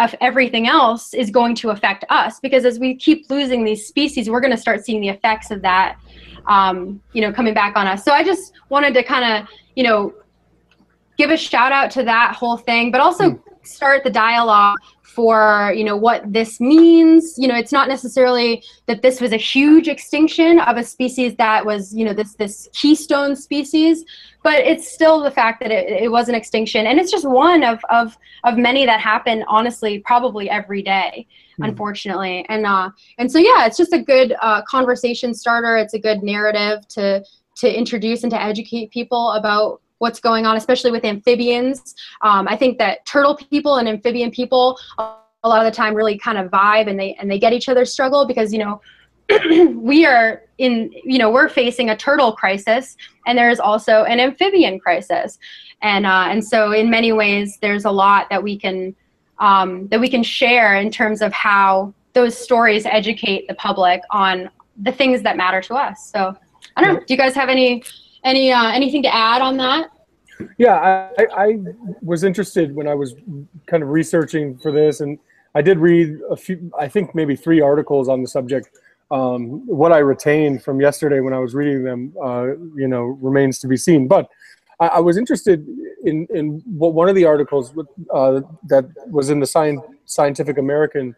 if 0.00 0.14
everything 0.22 0.66
else 0.66 1.12
is 1.12 1.28
going 1.30 1.54
to 1.54 1.68
affect 1.68 2.02
us 2.08 2.40
because 2.40 2.64
as 2.64 2.78
we 2.78 2.94
keep 2.94 3.28
losing 3.28 3.64
these 3.64 3.86
species 3.86 4.30
we're 4.30 4.40
going 4.40 4.50
to 4.50 4.62
start 4.66 4.82
seeing 4.82 5.02
the 5.02 5.10
effects 5.10 5.50
of 5.50 5.60
that 5.60 5.98
um, 6.46 7.02
you 7.12 7.20
know 7.20 7.30
coming 7.30 7.52
back 7.52 7.76
on 7.76 7.86
us 7.86 8.02
so 8.02 8.12
i 8.12 8.24
just 8.24 8.54
wanted 8.70 8.94
to 8.94 9.02
kind 9.02 9.26
of 9.30 9.46
you 9.74 9.84
know 9.84 10.14
give 11.18 11.28
a 11.28 11.36
shout 11.36 11.70
out 11.70 11.90
to 11.90 12.02
that 12.02 12.34
whole 12.34 12.56
thing 12.56 12.90
but 12.90 13.02
also 13.02 13.32
mm. 13.32 13.42
Start 13.66 14.04
the 14.04 14.10
dialogue 14.10 14.76
for 15.02 15.72
you 15.74 15.82
know 15.82 15.96
what 15.96 16.30
this 16.30 16.60
means. 16.60 17.34
You 17.38 17.48
know 17.48 17.56
it's 17.56 17.72
not 17.72 17.88
necessarily 17.88 18.62
that 18.86 19.00
this 19.02 19.20
was 19.20 19.32
a 19.32 19.38
huge 19.38 19.88
extinction 19.88 20.60
of 20.60 20.76
a 20.76 20.84
species 20.84 21.34
that 21.36 21.64
was 21.64 21.94
you 21.94 22.04
know 22.04 22.12
this 22.12 22.34
this 22.34 22.68
keystone 22.72 23.34
species 23.34 24.04
but 24.46 24.60
it's 24.60 24.92
still 24.92 25.22
the 25.22 25.30
fact 25.30 25.58
that 25.60 25.72
it, 25.72 26.04
it 26.04 26.12
was 26.12 26.28
an 26.28 26.34
extinction. 26.36 26.86
And 26.86 27.00
it's 27.00 27.10
just 27.10 27.28
one 27.28 27.64
of 27.64 27.80
of 27.88 28.16
of 28.44 28.56
many 28.56 28.86
that 28.86 29.00
happen 29.00 29.44
honestly 29.48 29.98
probably 30.00 30.48
every 30.48 30.82
day 30.82 31.26
mm-hmm. 31.26 31.64
unfortunately. 31.64 32.46
And 32.48 32.66
uh 32.66 32.90
and 33.18 33.32
so 33.32 33.38
yeah 33.38 33.66
it's 33.66 33.76
just 33.76 33.92
a 33.92 34.02
good 34.02 34.36
uh, 34.42 34.62
conversation 34.62 35.34
starter. 35.34 35.76
It's 35.76 35.94
a 35.94 35.98
good 35.98 36.22
narrative 36.22 36.86
to 36.88 37.24
to 37.56 37.76
introduce 37.76 38.22
and 38.22 38.30
to 38.30 38.40
educate 38.40 38.90
people 38.90 39.32
about 39.32 39.80
what's 39.98 40.20
going 40.20 40.46
on, 40.46 40.56
especially 40.56 40.90
with 40.90 41.04
amphibians. 41.04 41.94
Um, 42.22 42.46
I 42.48 42.56
think 42.56 42.78
that 42.78 43.04
turtle 43.06 43.36
people 43.36 43.76
and 43.76 43.88
amphibian 43.88 44.30
people 44.30 44.78
a 44.98 45.48
lot 45.48 45.64
of 45.64 45.72
the 45.72 45.76
time 45.76 45.94
really 45.94 46.18
kind 46.18 46.38
of 46.38 46.50
vibe 46.50 46.88
and 46.88 46.98
they 46.98 47.14
and 47.14 47.30
they 47.30 47.38
get 47.38 47.52
each 47.52 47.68
other's 47.68 47.92
struggle 47.92 48.26
because 48.26 48.52
you 48.52 48.58
know 48.58 48.80
we 49.76 50.04
are 50.04 50.42
in 50.58 50.92
you 51.04 51.18
know 51.18 51.30
we're 51.30 51.48
facing 51.48 51.90
a 51.90 51.96
turtle 51.96 52.32
crisis 52.32 52.96
and 53.26 53.36
there's 53.38 53.60
also 53.60 54.04
an 54.04 54.20
amphibian 54.20 54.78
crisis. 54.78 55.38
And 55.82 56.06
uh, 56.06 56.26
and 56.30 56.44
so 56.44 56.72
in 56.72 56.90
many 56.90 57.12
ways 57.12 57.58
there's 57.60 57.84
a 57.84 57.90
lot 57.90 58.28
that 58.30 58.42
we 58.42 58.58
can 58.58 58.94
um, 59.38 59.88
that 59.88 60.00
we 60.00 60.08
can 60.08 60.22
share 60.22 60.76
in 60.76 60.90
terms 60.90 61.20
of 61.22 61.32
how 61.32 61.92
those 62.14 62.36
stories 62.36 62.86
educate 62.86 63.46
the 63.46 63.54
public 63.54 64.00
on 64.10 64.48
the 64.78 64.92
things 64.92 65.22
that 65.22 65.36
matter 65.36 65.60
to 65.60 65.74
us. 65.74 66.10
So 66.10 66.34
i 66.76 66.82
don't 66.82 66.94
know. 66.94 67.00
Do 67.00 67.12
you 67.12 67.18
guys 67.18 67.34
have 67.34 67.48
any 67.48 67.82
any 68.24 68.52
uh, 68.52 68.70
anything 68.70 69.02
to 69.02 69.14
add 69.14 69.42
on 69.42 69.56
that? 69.58 69.90
Yeah, 70.58 71.10
I, 71.18 71.26
I 71.36 71.58
was 72.02 72.24
interested 72.24 72.74
when 72.74 72.86
I 72.86 72.94
was 72.94 73.14
kind 73.66 73.82
of 73.82 73.88
researching 73.88 74.58
for 74.58 74.70
this, 74.70 75.00
and 75.00 75.18
I 75.54 75.62
did 75.62 75.78
read 75.78 76.18
a 76.30 76.36
few, 76.36 76.70
I 76.78 76.88
think 76.88 77.14
maybe 77.14 77.36
three 77.36 77.60
articles 77.60 78.08
on 78.08 78.22
the 78.22 78.28
subject. 78.28 78.68
Um, 79.10 79.66
what 79.66 79.92
I 79.92 79.98
retained 79.98 80.62
from 80.62 80.80
yesterday 80.80 81.20
when 81.20 81.32
I 81.32 81.38
was 81.38 81.54
reading 81.54 81.84
them, 81.84 82.12
uh, 82.22 82.48
you 82.74 82.88
know, 82.88 83.02
remains 83.02 83.58
to 83.60 83.68
be 83.68 83.76
seen. 83.76 84.08
But 84.08 84.28
I, 84.80 84.88
I, 84.88 85.00
was 85.00 85.16
interested 85.16 85.66
in, 86.04 86.26
in 86.34 86.60
what 86.66 86.92
one 86.92 87.08
of 87.08 87.14
the 87.14 87.24
articles 87.24 87.72
uh, 88.12 88.40
that 88.68 88.84
was 89.06 89.30
in 89.30 89.38
the 89.40 89.86
Scientific 90.04 90.58
American 90.58 91.14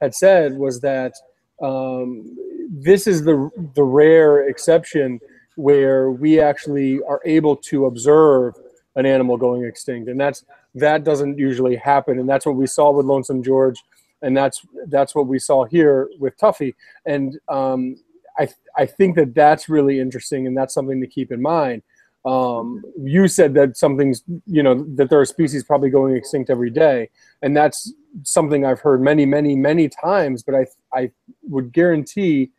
had 0.00 0.14
said 0.14 0.56
was 0.56 0.80
that 0.82 1.14
um, 1.62 2.36
this 2.70 3.06
is 3.06 3.24
the 3.24 3.50
the 3.74 3.82
rare 3.82 4.48
exception 4.48 5.20
where 5.56 6.10
we 6.10 6.40
actually 6.40 7.00
are 7.02 7.20
able 7.24 7.56
to 7.56 7.86
observe 7.86 8.54
an 8.96 9.06
animal 9.06 9.36
going 9.36 9.64
extinct. 9.64 10.08
And 10.08 10.20
that's 10.20 10.44
that 10.74 11.04
doesn't 11.04 11.38
usually 11.38 11.76
happen. 11.76 12.18
And 12.18 12.28
that's 12.28 12.46
what 12.46 12.56
we 12.56 12.66
saw 12.66 12.92
with 12.92 13.06
lonesome 13.06 13.42
george. 13.42 13.82
And 14.22 14.36
that's 14.36 14.64
that's 14.88 15.14
what 15.14 15.26
we 15.26 15.38
saw 15.38 15.64
here 15.64 16.08
with 16.18 16.36
tuffy. 16.38 16.74
And 17.06 17.38
um, 17.48 17.96
I, 18.38 18.48
I 18.76 18.86
think 18.86 19.16
that 19.16 19.34
that's 19.34 19.68
really 19.68 19.98
interesting 19.98 20.46
and 20.46 20.56
that's 20.56 20.74
something 20.74 21.00
to 21.00 21.06
keep 21.06 21.32
in 21.32 21.42
mind. 21.42 21.82
Um, 22.24 22.82
you 22.98 23.28
said 23.28 23.54
that 23.54 23.78
something's 23.78 24.22
you 24.46 24.62
know 24.62 24.84
that 24.96 25.08
there 25.08 25.20
are 25.20 25.24
species 25.24 25.64
probably 25.64 25.88
going 25.88 26.14
extinct 26.14 26.50
every 26.50 26.70
day. 26.70 27.08
And 27.42 27.56
that's 27.56 27.92
something 28.24 28.66
i've 28.66 28.80
heard 28.80 29.00
many 29.00 29.24
many 29.24 29.56
many 29.56 29.88
times. 29.88 30.42
But 30.42 30.54
i 30.54 30.66
i 30.92 31.10
would 31.42 31.72
guarantee 31.72 32.50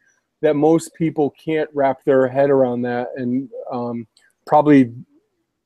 that 0.42 0.56
most 0.56 0.94
people 0.96 1.32
can't 1.32 1.70
wrap 1.74 2.04
their 2.04 2.28
head 2.28 2.50
around 2.50 2.82
that 2.82 3.10
and 3.16 3.50
um, 3.72 4.08
probably 4.46 4.92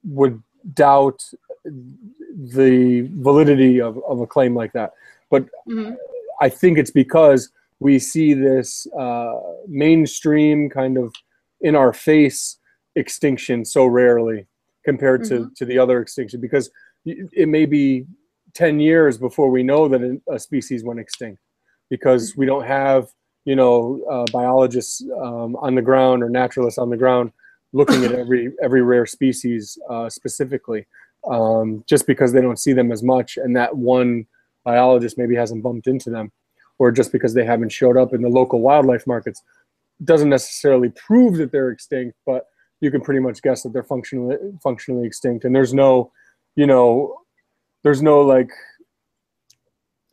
would 0.03 0.41
doubt 0.74 1.24
the 1.65 3.10
validity 3.13 3.82
of, 3.82 4.01
of 4.08 4.20
a 4.20 4.27
claim 4.27 4.55
like 4.55 4.74
that. 4.74 4.94
But 5.29 5.46
mm-hmm. 5.67 5.94
I 6.41 6.50
think 6.50 6.77
it's 6.77 6.91
because 6.91 7.50
we 7.79 8.00
see 8.00 8.34
this 8.34 8.88
uh, 8.98 9.39
mainstream 9.67 10.70
kind 10.70 10.98
of 10.98 11.13
in 11.62 11.75
our 11.75 11.94
face 11.94 12.58
extinction 12.96 13.65
so 13.65 13.86
rarely 13.86 14.46
compared 14.84 15.22
mm-hmm. 15.22 15.46
to, 15.46 15.51
to 15.55 15.65
the 15.65 15.77
other 15.77 16.00
extinction 16.01 16.39
because 16.39 16.70
it 17.05 17.48
may 17.48 17.65
be 17.65 18.05
10 18.53 18.79
years 18.79 19.17
before 19.17 19.50
we 19.50 19.63
know 19.63 19.88
that 19.88 20.22
a 20.29 20.39
species 20.39 20.84
went 20.84 21.00
extinct 21.00 21.39
because 21.89 22.36
we 22.36 22.46
don't 22.46 22.65
have 22.65 23.10
you 23.45 23.55
know, 23.55 24.03
uh, 24.09 24.25
biologists 24.31 25.03
um, 25.21 25.55
on 25.57 25.75
the 25.75 25.81
ground 25.81 26.23
or 26.23 26.29
naturalists 26.29 26.79
on 26.79 26.89
the 26.89 26.97
ground 26.97 27.31
looking 27.73 28.03
at 28.05 28.13
every 28.13 28.51
every 28.61 28.81
rare 28.81 29.05
species 29.05 29.77
uh, 29.89 30.09
specifically, 30.09 30.87
um, 31.27 31.83
just 31.87 32.07
because 32.07 32.33
they 32.33 32.41
don't 32.41 32.59
see 32.59 32.73
them 32.73 32.91
as 32.91 33.03
much, 33.03 33.37
and 33.37 33.55
that 33.55 33.75
one 33.77 34.25
biologist 34.63 35.17
maybe 35.17 35.35
hasn't 35.35 35.61
bumped 35.61 35.85
into 35.85 36.09
them, 36.09 36.31
or 36.79 36.91
just 36.91 37.11
because 37.11 37.33
they 37.33 37.45
haven't 37.45 37.71
showed 37.71 37.97
up 37.97 38.13
in 38.13 38.21
the 38.21 38.29
local 38.29 38.61
wildlife 38.61 39.05
markets, 39.05 39.43
doesn't 40.03 40.29
necessarily 40.29 40.89
prove 40.89 41.35
that 41.37 41.51
they're 41.51 41.69
extinct, 41.69 42.17
but 42.25 42.47
you 42.81 42.89
can 42.89 43.01
pretty 43.01 43.19
much 43.19 43.41
guess 43.41 43.63
that 43.63 43.73
they're 43.73 43.83
functionally 43.83 44.37
functionally 44.63 45.05
extinct, 45.05 45.45
and 45.45 45.55
there's 45.55 45.73
no, 45.73 46.11
you 46.55 46.65
know, 46.65 47.17
there's 47.83 48.01
no 48.01 48.21
like 48.21 48.49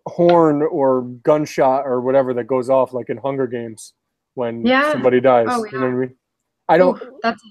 horn 0.07 0.63
or 0.63 1.03
gunshot 1.23 1.87
or 1.87 2.01
whatever 2.01 2.35
that 2.35 2.45
goes 2.45 2.69
off 2.69 2.93
like 2.93 3.09
in 3.09 3.17
Hunger 3.19 3.47
Games 3.47 3.95
when 4.35 4.65
yeah. 4.65 4.93
somebody 4.93 5.21
dies. 5.21 5.47
Oh, 5.51 5.65
yeah. 5.65 5.71
You 5.73 5.79
know 5.79 5.87
what 5.87 5.93
I 5.93 5.99
mean? 5.99 6.17
I 6.69 6.79
don't. 6.79 7.03
Ooh, 7.03 7.19
that's 7.23 7.43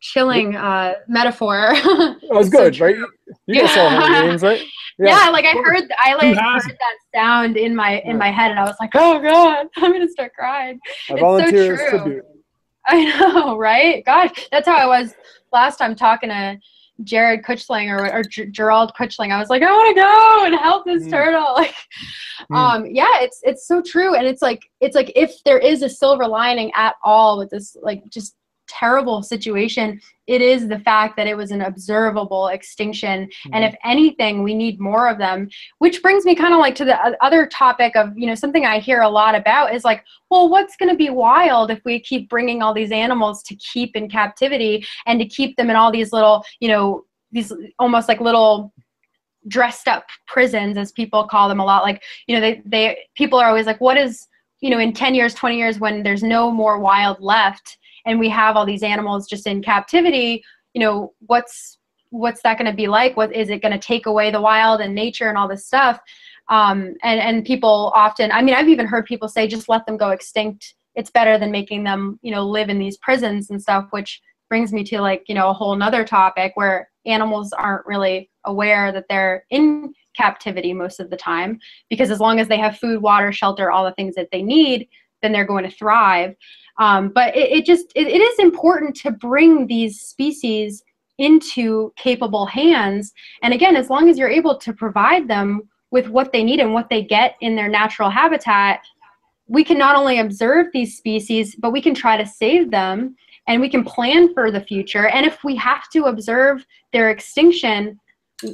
chilling 0.00 0.56
uh, 0.56 0.94
metaphor. 1.08 1.72
that 1.74 2.18
was 2.30 2.48
good, 2.48 2.74
so 2.74 2.84
right? 2.84 2.96
You 2.96 3.06
yeah. 3.46 3.66
saw 3.68 3.88
Hunger 3.88 4.28
Games, 4.28 4.42
right? 4.42 4.62
Yeah. 4.98 5.24
yeah, 5.24 5.30
like 5.30 5.46
I 5.46 5.52
heard, 5.52 5.90
I 6.04 6.14
like 6.14 6.36
heard 6.36 6.36
that 6.36 6.96
sound 7.14 7.56
in 7.56 7.74
my 7.74 8.00
in 8.04 8.18
my 8.18 8.30
head, 8.30 8.50
and 8.50 8.60
I 8.60 8.64
was 8.64 8.76
like, 8.78 8.90
"Oh 8.94 9.20
God, 9.20 9.66
I'm 9.78 9.90
gonna 9.90 10.06
start 10.06 10.34
crying." 10.34 10.78
I 11.08 11.18
volunteer 11.18 11.78
so 11.90 12.04
true. 12.04 12.22
I 12.86 13.04
know, 13.04 13.56
right? 13.56 14.04
Gosh, 14.04 14.48
that's 14.52 14.68
how 14.68 14.76
I 14.76 14.86
was 14.86 15.14
last 15.50 15.78
time 15.78 15.96
talking 15.96 16.28
to 16.28 16.58
Jared 17.04 17.42
Kuchling 17.42 17.88
or, 17.90 18.12
or 18.12 18.22
G- 18.22 18.46
Gerald 18.46 18.92
Kuchling. 18.98 19.30
I 19.30 19.38
was 19.38 19.48
like, 19.48 19.62
I 19.62 19.70
want 19.70 19.96
to 19.96 20.02
go 20.02 20.44
and 20.46 20.54
help 20.54 20.84
this 20.84 21.04
mm. 21.04 21.10
turtle. 21.10 21.42
Like, 21.62 21.74
mm. 22.50 22.56
um, 22.56 22.86
yeah, 22.86 23.20
it's 23.20 23.40
it's 23.42 23.68
so 23.68 23.80
true, 23.80 24.14
and 24.14 24.26
it's 24.26 24.42
like 24.42 24.62
it's 24.80 24.96
like 24.96 25.12
if 25.14 25.42
there 25.44 25.58
is 25.58 25.82
a 25.82 25.88
silver 25.88 26.26
lining 26.26 26.72
at 26.74 26.96
all 27.04 27.38
with 27.38 27.50
this, 27.50 27.76
like 27.82 28.02
just 28.08 28.34
terrible 28.72 29.22
situation 29.22 30.00
it 30.26 30.40
is 30.40 30.68
the 30.68 30.78
fact 30.78 31.16
that 31.16 31.26
it 31.26 31.36
was 31.36 31.50
an 31.50 31.62
observable 31.62 32.48
extinction 32.48 33.26
mm-hmm. 33.26 33.54
and 33.54 33.64
if 33.64 33.74
anything 33.84 34.42
we 34.42 34.54
need 34.54 34.80
more 34.80 35.08
of 35.08 35.18
them 35.18 35.48
which 35.78 36.00
brings 36.00 36.24
me 36.24 36.34
kind 36.34 36.54
of 36.54 36.60
like 36.60 36.74
to 36.74 36.84
the 36.84 36.96
other 37.22 37.46
topic 37.46 37.94
of 37.96 38.16
you 38.16 38.26
know 38.26 38.34
something 38.34 38.64
i 38.64 38.78
hear 38.78 39.02
a 39.02 39.08
lot 39.08 39.34
about 39.34 39.74
is 39.74 39.84
like 39.84 40.04
well 40.30 40.48
what's 40.48 40.76
going 40.76 40.88
to 40.88 40.96
be 40.96 41.10
wild 41.10 41.70
if 41.70 41.80
we 41.84 42.00
keep 42.00 42.28
bringing 42.30 42.62
all 42.62 42.72
these 42.72 42.92
animals 42.92 43.42
to 43.42 43.54
keep 43.56 43.94
in 43.94 44.08
captivity 44.08 44.84
and 45.06 45.20
to 45.20 45.26
keep 45.26 45.56
them 45.56 45.68
in 45.68 45.76
all 45.76 45.92
these 45.92 46.12
little 46.12 46.44
you 46.60 46.68
know 46.68 47.04
these 47.30 47.52
almost 47.78 48.08
like 48.08 48.20
little 48.20 48.72
dressed 49.48 49.88
up 49.88 50.06
prisons 50.26 50.76
as 50.76 50.92
people 50.92 51.26
call 51.26 51.48
them 51.48 51.60
a 51.60 51.64
lot 51.64 51.82
like 51.82 52.02
you 52.26 52.34
know 52.34 52.40
they 52.40 52.62
they 52.64 52.96
people 53.16 53.38
are 53.38 53.48
always 53.48 53.66
like 53.66 53.80
what 53.80 53.96
is 53.96 54.28
you 54.60 54.70
know 54.70 54.78
in 54.78 54.92
10 54.92 55.14
years 55.14 55.34
20 55.34 55.56
years 55.56 55.80
when 55.80 56.02
there's 56.02 56.22
no 56.22 56.50
more 56.50 56.78
wild 56.78 57.20
left 57.20 57.78
and 58.06 58.18
we 58.18 58.28
have 58.28 58.56
all 58.56 58.66
these 58.66 58.82
animals 58.82 59.28
just 59.28 59.46
in 59.46 59.62
captivity 59.62 60.42
you 60.74 60.80
know 60.80 61.12
what's 61.26 61.78
what's 62.12 62.42
that 62.42 62.58
going 62.58 62.70
to 62.70 62.76
be 62.76 62.88
like? 62.88 63.16
What 63.16 63.34
is 63.34 63.48
it 63.48 63.62
going 63.62 63.72
to 63.72 63.78
take 63.78 64.04
away 64.04 64.30
the 64.30 64.40
wild 64.40 64.82
and 64.82 64.94
nature 64.94 65.28
and 65.30 65.38
all 65.38 65.48
this 65.48 65.66
stuff? 65.66 65.98
Um, 66.48 66.94
and 67.02 67.20
and 67.20 67.44
people 67.44 67.92
often 67.94 68.32
i 68.32 68.42
mean 68.42 68.54
i've 68.56 68.68
even 68.68 68.86
heard 68.86 69.06
people 69.06 69.28
say 69.28 69.46
just 69.46 69.68
let 69.68 69.86
them 69.86 69.96
go 69.96 70.10
extinct. 70.10 70.74
It's 70.94 71.10
better 71.10 71.38
than 71.38 71.50
making 71.50 71.84
them 71.84 72.18
you 72.22 72.32
know 72.32 72.44
live 72.44 72.68
in 72.68 72.78
these 72.78 72.98
prisons 72.98 73.48
and 73.50 73.62
stuff 73.62 73.86
which 73.90 74.20
brings 74.50 74.72
me 74.72 74.84
to 74.84 75.00
like 75.00 75.22
you 75.28 75.34
know 75.34 75.48
a 75.50 75.54
whole 75.54 75.76
nother 75.76 76.04
topic 76.04 76.52
where 76.56 76.90
animals 77.06 77.52
aren't 77.52 77.86
really 77.86 78.28
aware 78.44 78.92
that 78.92 79.06
they're 79.08 79.44
in 79.50 79.94
captivity 80.16 80.74
most 80.74 81.00
of 81.00 81.10
the 81.10 81.16
time 81.16 81.58
because 81.88 82.10
as 82.10 82.20
long 82.20 82.38
as 82.38 82.48
they 82.48 82.58
have 82.58 82.78
food, 82.78 83.00
water, 83.00 83.32
shelter, 83.32 83.70
all 83.70 83.84
the 83.84 83.94
things 83.94 84.14
that 84.14 84.28
they 84.30 84.42
need, 84.42 84.86
then 85.22 85.32
they're 85.32 85.46
going 85.46 85.64
to 85.64 85.70
thrive. 85.70 86.34
Um, 86.78 87.10
but 87.10 87.36
it, 87.36 87.50
it 87.52 87.64
just 87.66 87.92
it, 87.94 88.06
it 88.06 88.20
is 88.20 88.38
important 88.38 88.96
to 88.96 89.10
bring 89.10 89.66
these 89.66 90.00
species 90.00 90.82
into 91.18 91.92
capable 91.96 92.46
hands. 92.46 93.12
And 93.42 93.52
again, 93.54 93.76
as 93.76 93.90
long 93.90 94.08
as 94.08 94.18
you're 94.18 94.28
able 94.28 94.56
to 94.58 94.72
provide 94.72 95.28
them 95.28 95.68
with 95.90 96.08
what 96.08 96.32
they 96.32 96.42
need 96.42 96.58
and 96.58 96.72
what 96.72 96.88
they 96.88 97.02
get 97.02 97.36
in 97.40 97.54
their 97.54 97.68
natural 97.68 98.10
habitat, 98.10 98.80
we 99.46 99.62
can 99.62 99.78
not 99.78 99.96
only 99.96 100.18
observe 100.18 100.68
these 100.72 100.96
species, 100.96 101.54
but 101.56 101.72
we 101.72 101.82
can 101.82 101.94
try 101.94 102.16
to 102.16 102.26
save 102.26 102.70
them 102.70 103.14
and 103.46 103.60
we 103.60 103.68
can 103.68 103.84
plan 103.84 104.32
for 104.32 104.50
the 104.50 104.60
future. 104.60 105.08
And 105.08 105.26
if 105.26 105.44
we 105.44 105.54
have 105.56 105.88
to 105.90 106.04
observe 106.04 106.64
their 106.92 107.10
extinction, 107.10 108.00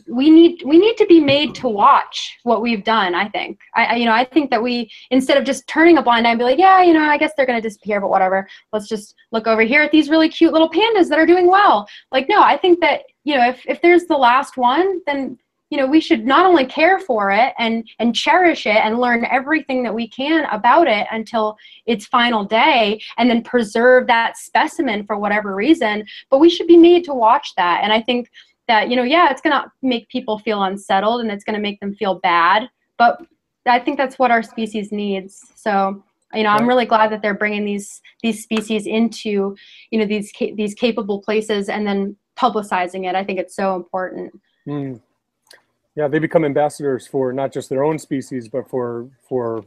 we 0.09 0.31
need 0.31 0.63
we 0.65 0.79
need 0.79 0.97
to 0.97 1.07
be 1.07 1.21
made 1.21 1.55
to 1.55 1.69
watch 1.69 2.39
what 2.43 2.63
we've 2.63 2.85
done 2.85 3.15
i 3.15 3.29
think. 3.29 3.59
I, 3.75 3.97
you 3.97 4.05
know 4.05 4.13
i 4.13 4.25
think 4.25 4.51
that 4.51 4.63
we 4.63 4.91
instead 5.11 5.37
of 5.37 5.45
just 5.45 5.67
turning 5.67 5.99
a 5.99 6.03
blind 6.03 6.27
eye 6.27 6.31
and 6.31 6.39
be 6.39 6.45
like 6.45 6.59
yeah 6.59 6.83
you 6.83 6.93
know 6.93 7.03
i 7.03 7.19
guess 7.19 7.33
they're 7.37 7.47
to 7.47 7.61
disappear 7.61 8.01
but 8.01 8.11
whatever. 8.11 8.49
Let's 8.73 8.89
just 8.89 9.15
look 9.33 9.47
over 9.47 9.63
here 9.63 9.83
at 9.83 9.91
these 9.91 10.11
really 10.11 10.29
cute 10.29 10.53
little 10.53 10.71
pandas 10.71 11.09
that 11.09 11.19
are 11.19 11.27
doing 11.27 11.49
well. 11.49 11.89
Like 12.13 12.29
no 12.29 12.43
i 12.43 12.57
think 12.57 12.81
that 12.81 13.03
you 13.25 13.37
know 13.37 13.49
if, 13.49 13.63
if 13.67 13.81
there's 13.83 14.05
the 14.05 14.17
last 14.17 14.57
one 14.57 15.01
then 15.07 15.39
you 15.71 15.77
know 15.77 15.87
we 15.87 16.01
should 16.01 16.25
not 16.25 16.47
only 16.47 16.65
care 16.65 16.99
for 16.99 17.31
it 17.31 17.53
and 17.59 17.89
and 17.99 18.15
cherish 18.15 18.67
it 18.67 18.77
and 18.77 18.99
learn 18.99 19.27
everything 19.31 19.83
that 19.83 19.95
we 19.95 20.09
can 20.09 20.47
about 20.47 20.89
it 20.89 21.07
until 21.11 21.57
its 21.87 22.07
final 22.07 22.45
day 22.45 23.01
and 23.19 23.29
then 23.29 23.43
preserve 23.43 24.07
that 24.07 24.37
specimen 24.37 25.05
for 25.05 25.19
whatever 25.19 25.55
reason 25.55 26.05
but 26.31 26.39
we 26.39 26.49
should 26.49 26.67
be 26.67 26.77
made 26.77 27.05
to 27.05 27.15
watch 27.15 27.55
that. 27.57 27.81
And 27.83 27.93
i 27.93 28.01
think 28.01 28.31
that 28.69 28.91
you 28.91 28.97
know 28.97 29.03
yeah 29.03 29.31
it's 29.31 29.41
going 29.41 29.53
to 29.53 29.71
make 29.83 30.09
people 30.09 30.39
feel 30.39 30.63
unsettled 30.63 31.21
and 31.21 31.31
it's 31.31 31.45
going 31.45 31.55
to 31.55 31.61
make 31.61 31.81
them 31.81 31.95
feel 31.95 32.21
bad 32.21 32.69
but 32.97 33.21
i 33.67 33.79
think 33.79 33.97
that's 33.97 34.19
what 34.19 34.31
our 34.31 34.43
species 34.43 34.93
needs 34.93 35.45
so 35.55 36.03
you 36.35 36.43
know 36.43 36.51
i'm 36.51 36.69
really 36.69 36.87
glad 36.87 37.11
that 37.11 37.23
they're 37.23 37.35
bringing 37.35 37.65
these 37.65 38.01
these 38.23 38.43
species 38.43 38.87
into 38.87 39.57
you 39.91 39.99
know 39.99 40.07
these 40.07 40.33
these 40.55 40.75
capable 40.75 41.21
places 41.21 41.69
and 41.69 41.87
then 41.87 42.17
publicizing 42.37 43.09
it 43.09 43.15
i 43.15 43.25
think 43.25 43.39
it's 43.39 43.57
so 43.57 43.75
important 43.75 44.33
mm 44.67 45.01
yeah, 45.99 46.07
they 46.07 46.21
become 46.21 46.45
ambassadors 46.45 47.09
for 47.09 47.33
not 47.33 47.53
just 47.53 47.69
their 47.69 47.83
own 47.83 47.99
species, 47.99 48.49
but 48.49 48.71
for 48.71 49.09
for 49.29 49.65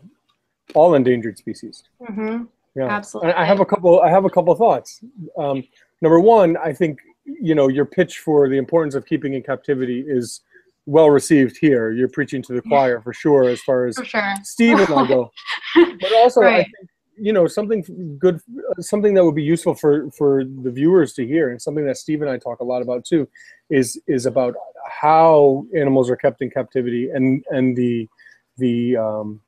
all 0.74 0.96
endangered 0.96 1.38
species. 1.38 1.84
Mm-hmm. 2.02 2.46
Yeah, 2.74 2.88
absolutely. 2.88 3.32
And 3.32 3.40
I 3.40 3.44
have 3.44 3.60
a 3.60 3.66
couple. 3.66 4.00
I 4.00 4.10
have 4.10 4.24
a 4.24 4.30
couple 4.30 4.56
thoughts. 4.56 5.02
Um, 5.38 5.62
number 6.02 6.22
one, 6.22 6.56
I 6.56 6.72
think 6.72 7.02
you 7.26 7.56
know 7.56 7.68
your 7.68 7.86
pitch 7.86 8.20
for 8.20 8.50
the 8.50 8.58
importance 8.58 8.96
of 8.96 9.06
keeping 9.06 9.34
in 9.34 9.44
captivity 9.44 10.04
is 10.08 10.42
well 10.86 11.10
received 11.10 11.58
here. 11.58 11.92
You're 11.92 12.10
preaching 12.10 12.42
to 12.44 12.54
the 12.54 12.62
choir 12.62 13.02
for 13.02 13.14
sure, 13.14 13.44
as 13.44 13.62
far 13.62 13.86
as 13.86 14.00
sure. 14.04 14.34
Steve 14.44 14.80
and 14.80 14.94
I 14.94 15.08
go. 15.08 15.32
But 16.02 16.14
also, 16.14 16.42
right. 16.42 16.54
I 16.54 16.64
think 16.64 16.90
you 17.18 17.32
know 17.34 17.48
something 17.48 18.18
good, 18.20 18.40
something 18.80 19.14
that 19.14 19.24
would 19.24 19.36
be 19.36 19.44
useful 19.44 19.76
for 19.76 20.10
for 20.12 20.44
the 20.44 20.72
viewers 20.72 21.14
to 21.14 21.26
hear, 21.26 21.50
and 21.50 21.62
something 21.62 21.86
that 21.86 21.98
Steve 21.98 22.22
and 22.22 22.30
I 22.30 22.38
talk 22.38 22.60
a 22.60 22.64
lot 22.64 22.82
about 22.82 23.06
too, 23.06 23.28
is 23.70 24.02
is 24.08 24.26
about 24.26 24.56
how 24.90 25.66
animals 25.76 26.10
are 26.10 26.16
kept 26.16 26.42
in 26.42 26.50
captivity 26.50 27.10
and 27.10 27.44
and 27.52 27.78
the 27.78 28.10
the 28.58 28.98
um, 28.98 29.42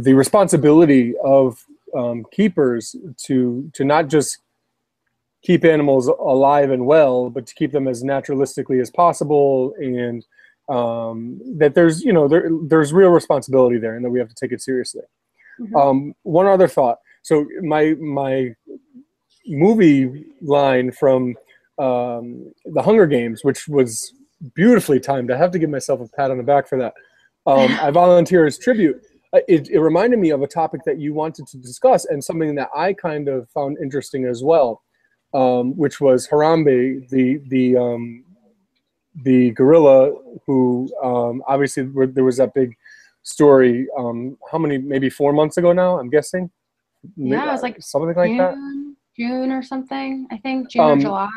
the 0.00 0.12
responsibility 0.12 1.14
of 1.24 1.64
um, 1.96 2.24
keepers 2.30 2.94
to 3.24 3.70
to 3.74 3.84
not 3.84 4.08
just 4.08 4.38
keep 5.44 5.64
animals 5.64 6.08
alive 6.08 6.70
and 6.70 6.86
well, 6.86 7.30
but 7.30 7.46
to 7.46 7.54
keep 7.54 7.70
them 7.70 7.86
as 7.86 8.02
naturalistically 8.02 8.80
as 8.80 8.90
possible, 8.90 9.74
and 9.78 10.26
um, 10.68 11.40
that 11.58 11.74
there's 11.74 12.02
you 12.02 12.12
know 12.12 12.26
there, 12.26 12.50
there's 12.66 12.92
real 12.92 13.10
responsibility 13.10 13.78
there, 13.78 13.94
and 13.94 14.04
that 14.04 14.10
we 14.10 14.18
have 14.18 14.28
to 14.28 14.34
take 14.34 14.52
it 14.52 14.62
seriously. 14.62 15.02
Mm-hmm. 15.60 15.76
Um, 15.76 16.14
one 16.22 16.46
other 16.46 16.68
thought. 16.68 16.98
So 17.22 17.46
my 17.62 17.94
my 17.94 18.54
movie 19.46 20.26
line 20.40 20.90
from 20.90 21.36
um, 21.78 22.52
the 22.64 22.82
Hunger 22.82 23.06
Games, 23.06 23.44
which 23.44 23.68
was 23.68 24.12
beautifully 24.54 25.00
timed. 25.00 25.30
I 25.30 25.36
have 25.36 25.50
to 25.52 25.58
give 25.58 25.70
myself 25.70 26.00
a 26.00 26.08
pat 26.08 26.30
on 26.30 26.38
the 26.38 26.42
back 26.42 26.68
for 26.68 26.78
that. 26.78 26.94
Um, 27.46 27.76
I 27.80 27.90
volunteer 27.90 28.46
as 28.46 28.58
tribute. 28.58 29.00
Uh, 29.32 29.40
it, 29.48 29.68
it, 29.68 29.80
reminded 29.80 30.18
me 30.20 30.30
of 30.30 30.42
a 30.42 30.46
topic 30.46 30.82
that 30.86 31.00
you 31.00 31.12
wanted 31.12 31.46
to 31.48 31.56
discuss 31.56 32.04
and 32.04 32.22
something 32.22 32.54
that 32.54 32.68
I 32.74 32.92
kind 32.92 33.28
of 33.28 33.48
found 33.50 33.78
interesting 33.82 34.26
as 34.26 34.44
well, 34.44 34.83
um, 35.34 35.76
which 35.76 36.00
was 36.00 36.26
Harambe, 36.28 37.06
the 37.10 37.40
the 37.48 37.76
um, 37.76 38.24
the 39.22 39.50
gorilla 39.50 40.14
who 40.46 40.88
um, 41.02 41.42
obviously 41.46 41.88
there 42.06 42.24
was 42.24 42.38
that 42.38 42.54
big 42.54 42.76
story. 43.22 43.86
Um, 43.98 44.38
how 44.50 44.58
many? 44.58 44.78
Maybe 44.78 45.10
four 45.10 45.32
months 45.32 45.56
ago 45.56 45.72
now. 45.72 45.98
I'm 45.98 46.08
guessing. 46.08 46.50
Yeah, 47.16 47.48
it 47.48 47.52
was 47.52 47.62
like 47.62 47.82
something 47.82 48.14
like 48.14 48.38
that. 48.38 48.54
June 49.18 49.50
or 49.50 49.62
something. 49.62 50.26
I 50.30 50.38
think 50.38 50.70
June 50.70 50.82
or 50.82 50.92
um, 50.92 51.00
July. 51.00 51.28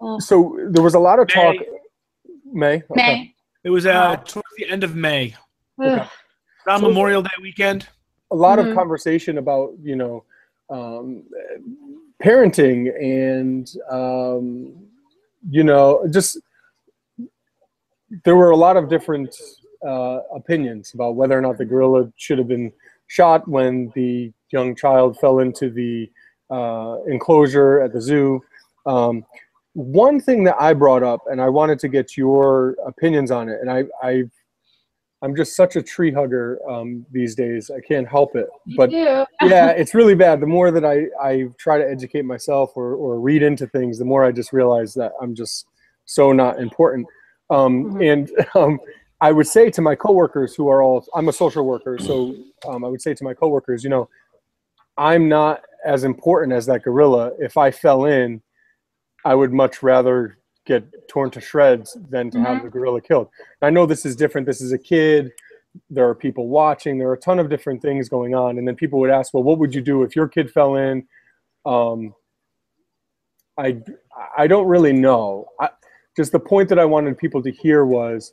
Well, 0.00 0.20
so 0.20 0.58
there 0.70 0.82
was 0.82 0.94
a 0.94 0.98
lot 0.98 1.18
of 1.18 1.28
talk. 1.28 1.56
May. 2.52 2.82
May. 2.82 2.82
Okay. 2.90 3.14
May. 3.14 3.34
It 3.62 3.70
was 3.70 3.86
uh, 3.86 4.16
towards 4.16 4.48
the 4.56 4.68
end 4.68 4.82
of 4.82 4.96
May. 4.96 5.34
Okay. 5.80 6.04
Around 6.66 6.80
so, 6.80 6.88
Memorial 6.88 7.22
Day 7.22 7.30
weekend. 7.40 7.86
A 8.32 8.36
lot 8.36 8.58
mm-hmm. 8.58 8.70
of 8.70 8.76
conversation 8.76 9.38
about 9.38 9.72
you 9.82 9.96
know 9.96 10.24
um, 10.68 11.24
parenting 12.22 12.92
and 13.00 13.72
um, 13.90 14.74
you 15.48 15.64
know 15.64 16.06
just 16.10 16.38
there 18.24 18.36
were 18.36 18.50
a 18.50 18.56
lot 18.56 18.76
of 18.76 18.88
different 18.88 19.34
uh, 19.86 20.20
opinions 20.34 20.92
about 20.94 21.14
whether 21.14 21.38
or 21.38 21.40
not 21.40 21.56
the 21.56 21.64
gorilla 21.64 22.10
should 22.16 22.38
have 22.38 22.48
been 22.48 22.72
shot 23.06 23.46
when 23.48 23.90
the 23.94 24.32
young 24.52 24.74
child 24.74 25.18
fell 25.18 25.40
into 25.40 25.70
the 25.70 26.10
uh, 26.50 27.02
enclosure 27.08 27.80
at 27.80 27.92
the 27.92 28.00
zoo. 28.00 28.42
Um, 28.86 29.24
one 29.74 30.20
thing 30.20 30.44
that 30.44 30.56
I 30.60 30.74
brought 30.74 31.02
up, 31.02 31.20
and 31.30 31.40
I 31.40 31.48
wanted 31.48 31.78
to 31.80 31.88
get 31.88 32.16
your 32.16 32.76
opinions 32.86 33.30
on 33.30 33.48
it, 33.48 33.60
and 33.60 33.70
I, 33.70 33.84
I 34.02 34.24
I'm 35.22 35.36
just 35.36 35.54
such 35.54 35.76
a 35.76 35.82
tree 35.82 36.12
hugger 36.12 36.58
um, 36.68 37.04
these 37.10 37.34
days. 37.34 37.70
I 37.70 37.80
can't 37.80 38.08
help 38.08 38.36
it. 38.36 38.48
But 38.76 38.90
yeah, 39.42 39.70
it's 39.70 39.94
really 39.94 40.14
bad. 40.14 40.40
The 40.40 40.46
more 40.46 40.70
that 40.70 40.84
I, 40.84 41.06
I 41.22 41.48
try 41.58 41.78
to 41.78 41.88
educate 41.88 42.24
myself 42.24 42.72
or, 42.74 42.94
or 42.94 43.20
read 43.20 43.42
into 43.42 43.66
things, 43.66 43.98
the 43.98 44.04
more 44.04 44.24
I 44.24 44.32
just 44.32 44.52
realize 44.52 44.94
that 44.94 45.12
I'm 45.20 45.34
just 45.34 45.66
so 46.06 46.32
not 46.32 46.58
important. 46.58 47.06
Um, 47.50 47.84
mm-hmm. 47.84 48.02
And 48.02 48.30
um, 48.54 48.80
I 49.20 49.32
would 49.32 49.46
say 49.46 49.70
to 49.70 49.82
my 49.82 49.94
coworkers 49.94 50.54
who 50.54 50.68
are 50.68 50.82
all, 50.82 51.06
I'm 51.14 51.28
a 51.28 51.32
social 51.32 51.66
worker, 51.66 51.98
so 51.98 52.34
um, 52.66 52.84
I 52.84 52.88
would 52.88 53.02
say 53.02 53.12
to 53.12 53.24
my 53.24 53.34
coworkers, 53.34 53.84
you 53.84 53.90
know, 53.90 54.08
I'm 54.96 55.28
not 55.28 55.62
as 55.84 56.04
important 56.04 56.52
as 56.54 56.64
that 56.66 56.82
gorilla. 56.82 57.32
If 57.38 57.58
I 57.58 57.70
fell 57.70 58.06
in, 58.06 58.40
I 59.24 59.34
would 59.34 59.52
much 59.52 59.82
rather 59.82 60.38
get 60.70 61.08
torn 61.08 61.30
to 61.32 61.40
shreds 61.40 61.98
than 62.10 62.30
to 62.30 62.38
mm-hmm. 62.38 62.46
have 62.46 62.62
the 62.62 62.70
gorilla 62.70 63.00
killed. 63.00 63.28
I 63.60 63.70
know 63.70 63.86
this 63.86 64.06
is 64.06 64.14
different. 64.14 64.46
This 64.46 64.60
is 64.60 64.72
a 64.72 64.78
kid. 64.78 65.32
There 65.88 66.08
are 66.08 66.14
people 66.14 66.46
watching. 66.46 66.96
There 66.96 67.08
are 67.08 67.14
a 67.14 67.18
ton 67.18 67.40
of 67.40 67.50
different 67.50 67.82
things 67.82 68.08
going 68.08 68.34
on. 68.34 68.56
And 68.58 68.66
then 68.66 68.76
people 68.76 69.00
would 69.00 69.10
ask, 69.10 69.34
well, 69.34 69.42
what 69.42 69.58
would 69.58 69.74
you 69.74 69.80
do 69.80 70.04
if 70.04 70.14
your 70.14 70.28
kid 70.28 70.48
fell 70.50 70.76
in? 70.76 71.06
Um, 71.66 72.14
I, 73.58 73.78
I 74.38 74.46
don't 74.46 74.68
really 74.68 74.92
know. 74.92 75.46
I, 75.58 75.70
just 76.16 76.30
the 76.30 76.40
point 76.40 76.68
that 76.68 76.78
I 76.78 76.84
wanted 76.84 77.18
people 77.18 77.42
to 77.42 77.50
hear 77.50 77.84
was 77.84 78.32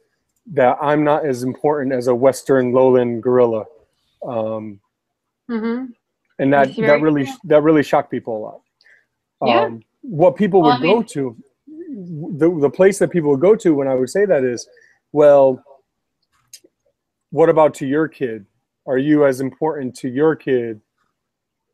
that 0.53 0.77
I'm 0.79 1.03
not 1.03 1.25
as 1.25 1.43
important 1.43 1.91
as 1.93 2.07
a 2.07 2.15
Western 2.15 2.71
lowland 2.71 3.23
gorilla. 3.23 3.65
Um, 4.23 4.79
mm-hmm. 5.49 5.85
And 6.39 6.53
that, 6.53 6.75
that 6.75 7.01
really, 7.01 7.27
that 7.45 7.61
really 7.63 7.83
shocked 7.83 8.11
people 8.11 8.37
a 8.37 8.41
lot. 8.47 8.61
Yeah. 9.43 9.61
Um, 9.61 9.81
what 10.01 10.35
people 10.35 10.61
would 10.61 10.81
well, 10.81 11.01
go 11.01 11.03
to, 11.03 11.35
the, 11.97 12.55
the 12.61 12.69
place 12.69 12.99
that 12.99 13.09
people 13.09 13.31
would 13.31 13.41
go 13.41 13.55
to 13.55 13.73
when 13.73 13.87
I 13.87 13.95
would 13.95 14.09
say 14.09 14.25
that 14.25 14.43
is, 14.43 14.67
well, 15.11 15.63
what 17.31 17.49
about 17.49 17.73
to 17.75 17.87
your 17.87 18.07
kid? 18.07 18.45
Are 18.85 18.97
you 18.97 19.25
as 19.25 19.41
important 19.41 19.95
to 19.97 20.09
your 20.09 20.35
kid? 20.35 20.79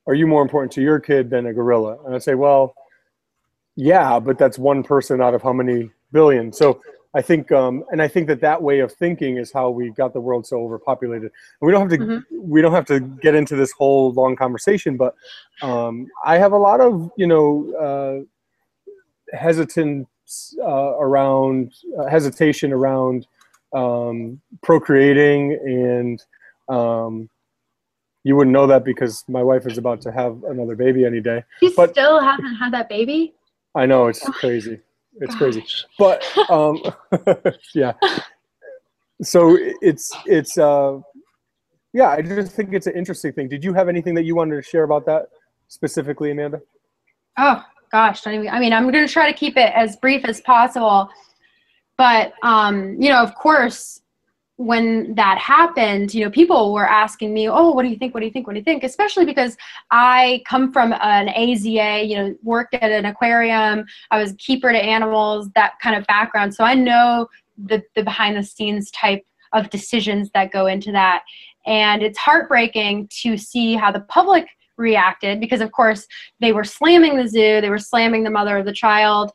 Are 0.07 0.13
you 0.13 0.25
more 0.25 0.41
important 0.41 0.71
to 0.73 0.81
your 0.81 0.99
kid 0.99 1.29
than 1.29 1.47
a 1.47 1.53
gorilla? 1.53 1.97
And 2.05 2.15
I 2.15 2.19
say, 2.19 2.35
well, 2.35 2.73
yeah, 3.75 4.19
but 4.19 4.37
that's 4.37 4.57
one 4.57 4.83
person 4.83 5.21
out 5.21 5.33
of 5.33 5.41
how 5.41 5.53
many 5.53 5.91
billion? 6.11 6.53
So 6.53 6.81
I 7.13 7.21
think, 7.21 7.51
um, 7.51 7.83
and 7.91 8.01
I 8.01 8.07
think 8.07 8.27
that 8.27 8.41
that 8.41 8.61
way 8.61 8.79
of 8.79 8.91
thinking 8.91 9.37
is 9.37 9.51
how 9.51 9.69
we 9.69 9.91
got 9.91 10.13
the 10.13 10.21
world 10.21 10.47
so 10.47 10.57
overpopulated. 10.57 11.23
And 11.23 11.31
we 11.61 11.71
don't 11.71 11.81
have 11.81 11.99
to, 11.99 12.05
mm-hmm. 12.05 12.49
we 12.49 12.61
don't 12.61 12.73
have 12.73 12.85
to 12.85 12.99
get 12.99 13.35
into 13.35 13.55
this 13.55 13.71
whole 13.73 14.13
long 14.13 14.35
conversation, 14.35 14.97
but 14.97 15.15
um, 15.61 16.07
I 16.25 16.37
have 16.37 16.53
a 16.53 16.57
lot 16.57 16.81
of, 16.81 17.11
you 17.17 17.27
know, 17.27 18.25
uh, 19.35 19.37
hesitance 19.37 20.07
uh, 20.61 20.95
around 20.99 21.73
uh, 21.99 22.07
hesitation 22.07 22.71
around 22.71 23.27
um, 23.73 24.39
procreating, 24.61 25.53
and 25.63 26.23
um, 26.69 27.29
you 28.23 28.35
wouldn't 28.35 28.53
know 28.53 28.67
that 28.67 28.83
because 28.83 29.23
my 29.27 29.43
wife 29.43 29.65
is 29.67 29.77
about 29.77 30.01
to 30.01 30.11
have 30.11 30.43
another 30.43 30.75
baby 30.75 31.05
any 31.05 31.21
day. 31.21 31.43
You 31.61 31.73
but 31.75 31.91
still 31.91 32.21
haven't 32.21 32.55
had 32.55 32.73
that 32.73 32.89
baby. 32.89 33.33
I 33.75 33.85
know 33.85 34.07
it's 34.07 34.27
crazy. 34.39 34.79
It's 35.21 35.35
crazy. 35.35 35.65
But 35.99 36.23
um, 36.49 36.81
yeah. 37.73 37.93
So 39.21 39.57
it's 39.81 40.11
it's 40.25 40.57
uh, 40.57 40.99
yeah. 41.93 42.09
I 42.09 42.21
just 42.21 42.53
think 42.53 42.73
it's 42.73 42.87
an 42.87 42.95
interesting 42.95 43.33
thing. 43.33 43.49
Did 43.49 43.63
you 43.63 43.73
have 43.73 43.89
anything 43.89 44.13
that 44.15 44.23
you 44.23 44.35
wanted 44.35 44.55
to 44.55 44.61
share 44.61 44.83
about 44.83 45.05
that 45.05 45.29
specifically, 45.67 46.31
Amanda? 46.31 46.61
Oh 47.37 47.63
gosh, 47.93 48.21
don't 48.21 48.33
even, 48.33 48.49
I 48.49 48.59
mean, 48.59 48.73
I'm 48.73 48.91
going 48.91 49.05
to 49.05 49.13
try 49.13 49.31
to 49.31 49.37
keep 49.37 49.55
it 49.55 49.71
as 49.75 49.95
brief 49.97 50.25
as 50.25 50.41
possible. 50.41 51.09
But 51.95 52.33
um, 52.41 52.99
you 52.99 53.09
know, 53.09 53.21
of 53.21 53.35
course, 53.35 54.01
when 54.57 55.13
that 55.15 55.37
happened, 55.37 56.13
you 56.13 56.23
know, 56.23 56.31
people 56.31 56.73
were 56.73 56.89
asking 56.89 57.33
me, 57.33 57.47
"Oh, 57.47 57.71
what 57.71 57.83
do 57.83 57.89
you 57.89 57.95
think? 57.97 58.15
What 58.15 58.21
do 58.21 58.25
you 58.25 58.31
think? 58.31 58.47
What 58.47 58.53
do 58.53 58.59
you 58.59 58.63
think?" 58.63 58.83
Especially 58.83 59.25
because 59.25 59.55
I 59.91 60.41
come 60.47 60.73
from 60.73 60.93
an 60.93 61.27
AZA, 61.27 62.07
you 62.09 62.15
know, 62.15 62.35
worked 62.41 62.73
at 62.73 62.91
an 62.91 63.05
aquarium. 63.05 63.85
I 64.09 64.17
was 64.19 64.33
keeper 64.39 64.71
to 64.71 64.77
animals, 64.77 65.49
that 65.53 65.73
kind 65.83 65.95
of 65.95 66.05
background. 66.07 66.55
So 66.55 66.63
I 66.63 66.73
know 66.73 67.27
the 67.63 67.83
the 67.95 68.03
behind 68.03 68.35
the 68.35 68.43
scenes 68.43 68.89
type 68.89 69.23
of 69.53 69.69
decisions 69.69 70.31
that 70.33 70.51
go 70.51 70.65
into 70.65 70.91
that. 70.91 71.21
And 71.67 72.01
it's 72.01 72.17
heartbreaking 72.17 73.07
to 73.21 73.37
see 73.37 73.75
how 73.75 73.91
the 73.91 74.01
public 74.01 74.47
reacted 74.77 75.39
because 75.39 75.61
of 75.61 75.71
course 75.71 76.07
they 76.39 76.51
were 76.51 76.63
slamming 76.63 77.17
the 77.17 77.27
zoo, 77.27 77.61
they 77.61 77.69
were 77.69 77.77
slamming 77.77 78.23
the 78.23 78.29
mother 78.29 78.57
of 78.57 78.65
the 78.65 78.73
child. 78.73 79.31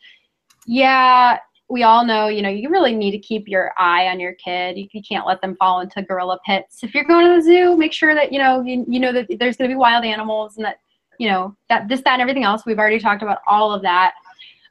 Yeah, 0.66 1.38
we 1.70 1.82
all 1.82 2.04
know, 2.04 2.28
you 2.28 2.40
know, 2.40 2.48
you 2.48 2.70
really 2.70 2.94
need 2.94 3.10
to 3.10 3.18
keep 3.18 3.46
your 3.46 3.72
eye 3.76 4.06
on 4.06 4.18
your 4.18 4.32
kid. 4.34 4.78
You, 4.78 4.88
you, 4.92 5.02
can't 5.06 5.26
let 5.26 5.40
them 5.42 5.54
fall 5.56 5.80
into 5.80 6.02
gorilla 6.02 6.38
pits. 6.46 6.82
If 6.82 6.94
you're 6.94 7.04
going 7.04 7.26
to 7.26 7.36
the 7.36 7.42
zoo, 7.42 7.76
make 7.76 7.92
sure 7.92 8.14
that, 8.14 8.32
you 8.32 8.38
know, 8.38 8.62
you, 8.62 8.86
you 8.88 8.98
know 8.98 9.12
that 9.12 9.26
there's 9.38 9.56
going 9.56 9.68
to 9.68 9.74
be 9.74 9.78
wild 9.78 10.04
animals 10.04 10.56
and 10.56 10.64
that, 10.64 10.78
you 11.18 11.28
know, 11.28 11.54
that 11.68 11.88
this, 11.88 12.00
that, 12.02 12.14
and 12.14 12.22
everything 12.22 12.44
else. 12.44 12.64
We've 12.64 12.78
already 12.78 12.98
talked 12.98 13.22
about 13.22 13.38
all 13.46 13.72
of 13.72 13.82
that. 13.82 14.14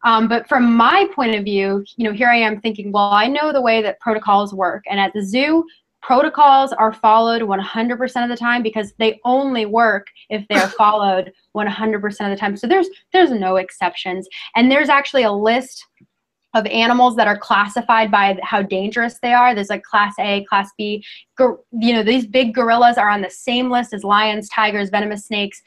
Um, 0.04 0.28
but 0.28 0.48
from 0.48 0.76
my 0.76 1.08
point 1.14 1.36
of 1.36 1.44
view, 1.44 1.86
you 1.98 2.06
know, 2.06 2.16
here 2.16 2.30
I 2.30 2.38
am 2.38 2.62
thinking, 2.62 2.92
well, 2.92 3.12
I 3.12 3.28
know 3.28 3.52
the 3.52 3.62
way 3.62 3.82
that 3.82 4.00
protocols 4.00 4.54
work. 4.54 4.84
And 4.90 5.00
at 5.00 5.14
the 5.14 5.24
zoo, 5.24 5.66
protocols 6.08 6.72
are 6.72 6.94
followed 6.94 7.42
100% 7.42 8.24
of 8.24 8.30
the 8.30 8.38
time 8.38 8.64
because 8.64 8.94
they 8.98 9.20
only 9.26 9.66
work 9.66 10.08
if 10.30 10.48
they're 10.48 10.70
followed 10.78 11.34
100% 11.54 12.06
of 12.06 12.30
the 12.30 12.38
time. 12.38 12.56
So 12.56 12.66
there's 12.66 12.88
there's 13.12 13.32
no 13.32 13.58
exceptions. 13.58 14.26
And 14.56 14.72
there's 14.72 14.88
actually 14.88 15.24
a 15.24 15.32
list 15.32 15.86
of 16.54 16.66
animals 16.68 17.18
that 17.18 17.28
are 17.28 17.38
classified 17.38 18.10
by 18.10 18.40
how 18.42 18.62
dangerous 18.62 19.20
they 19.22 19.34
are. 19.34 19.54
There's 19.54 19.70
like 19.70 19.84
class 19.84 20.14
A, 20.18 20.46
class 20.46 20.72
B. 20.78 21.04
you 21.38 21.94
know, 21.94 22.04
these 22.04 22.26
big 22.26 22.56
gorillas 22.56 22.98
are 22.98 23.10
on 23.10 23.22
the 23.22 23.30
same 23.30 23.70
list 23.70 23.94
as 23.94 24.06
lions, 24.06 24.48
tigers, 24.48 24.90
venomous 24.90 25.26
snakes, 25.26 25.62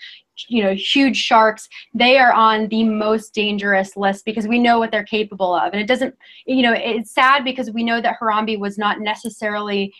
you 0.48 0.62
know, 0.62 0.74
huge 0.74 1.18
sharks. 1.18 1.68
They 1.92 2.16
are 2.16 2.32
on 2.32 2.68
the 2.68 2.84
most 2.84 3.34
dangerous 3.34 3.94
list 3.94 4.24
because 4.24 4.48
we 4.48 4.58
know 4.58 4.78
what 4.78 4.90
they're 4.90 5.04
capable 5.04 5.54
of. 5.54 5.74
And 5.74 5.82
it 5.82 5.86
doesn't, 5.86 6.14
you 6.46 6.62
know, 6.62 6.72
it's 6.72 7.12
sad 7.12 7.44
because 7.44 7.70
we 7.70 7.84
know 7.84 8.00
that 8.00 8.16
Harambe 8.18 8.58
was 8.58 8.78
not 8.78 9.00
necessarily 9.00 9.92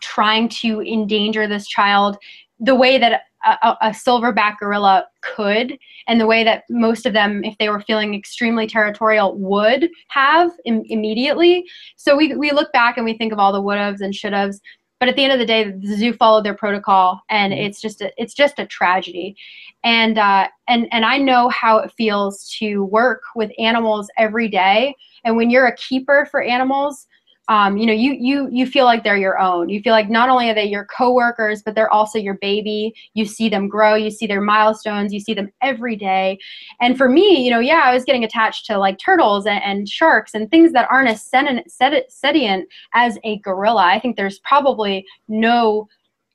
trying 0.00 0.48
to 0.48 0.80
endanger 0.82 1.46
this 1.46 1.66
child 1.66 2.16
the 2.60 2.74
way 2.74 2.98
that 2.98 3.22
a, 3.44 3.76
a, 3.80 3.90
silverback 3.90 4.58
gorilla 4.58 5.06
could, 5.22 5.78
and 6.06 6.20
the 6.20 6.26
way 6.26 6.42
that 6.42 6.64
most 6.68 7.06
of 7.06 7.12
them, 7.12 7.44
if 7.44 7.56
they 7.58 7.68
were 7.68 7.80
feeling 7.80 8.14
extremely 8.14 8.66
territorial, 8.66 9.36
would 9.38 9.88
have 10.08 10.50
Im- 10.64 10.82
immediately. 10.86 11.64
So 11.96 12.16
we, 12.16 12.34
we 12.34 12.50
look 12.50 12.72
back 12.72 12.96
and 12.96 13.04
we 13.04 13.16
think 13.16 13.32
of 13.32 13.38
all 13.38 13.52
the 13.52 13.62
would 13.62 13.78
haves 13.78 14.00
and 14.00 14.14
should 14.14 14.32
haves. 14.32 14.60
But 14.98 15.08
at 15.08 15.14
the 15.14 15.22
end 15.22 15.32
of 15.32 15.38
the 15.38 15.46
day, 15.46 15.70
the 15.70 15.96
zoo 15.96 16.12
followed 16.12 16.44
their 16.44 16.56
protocol, 16.56 17.20
and 17.30 17.52
mm-hmm. 17.52 17.62
it's 17.62 17.80
just 17.80 18.00
a, 18.00 18.10
it's 18.16 18.34
just 18.34 18.58
a 18.58 18.66
tragedy. 18.66 19.36
And 19.84 20.18
uh, 20.18 20.48
and 20.66 20.88
and 20.90 21.04
I 21.04 21.18
know 21.18 21.48
how 21.50 21.78
it 21.78 21.92
feels 21.96 22.52
to 22.58 22.84
work 22.84 23.22
with 23.36 23.52
animals 23.58 24.10
every 24.18 24.48
day. 24.48 24.96
And 25.24 25.36
when 25.36 25.50
you're 25.50 25.68
a 25.68 25.76
keeper 25.76 26.26
for 26.30 26.42
animals, 26.42 27.06
um, 27.48 27.78
you 27.78 27.86
know, 27.86 27.94
you 27.94 28.12
you 28.12 28.48
you 28.52 28.66
feel 28.66 28.84
like 28.84 29.02
they're 29.02 29.16
your 29.16 29.38
own. 29.38 29.70
You 29.70 29.80
feel 29.80 29.92
like 29.92 30.10
not 30.10 30.28
only 30.28 30.50
are 30.50 30.54
they 30.54 30.64
your 30.64 30.84
coworkers, 30.84 31.62
but 31.62 31.74
they're 31.74 31.90
also 31.90 32.18
your 32.18 32.34
baby. 32.34 32.94
You 33.14 33.24
see 33.24 33.48
them 33.48 33.68
grow, 33.68 33.94
you 33.94 34.10
see 34.10 34.26
their 34.26 34.42
milestones, 34.42 35.14
you 35.14 35.20
see 35.20 35.32
them 35.32 35.50
every 35.62 35.96
day. 35.96 36.38
And 36.80 36.98
for 36.98 37.08
me, 37.08 37.42
you 37.42 37.50
know, 37.50 37.60
yeah, 37.60 37.82
I 37.84 37.94
was 37.94 38.04
getting 38.04 38.24
attached 38.24 38.66
to 38.66 38.78
like 38.78 38.98
turtles 38.98 39.46
and, 39.46 39.62
and 39.64 39.88
sharks 39.88 40.34
and 40.34 40.50
things 40.50 40.72
that 40.72 40.88
aren't 40.90 41.08
as 41.08 41.22
sentient 41.22 42.68
as 42.92 43.18
a 43.24 43.38
gorilla. 43.38 43.84
I 43.84 43.98
think 43.98 44.16
there's 44.16 44.40
probably 44.40 45.06
no 45.28 45.88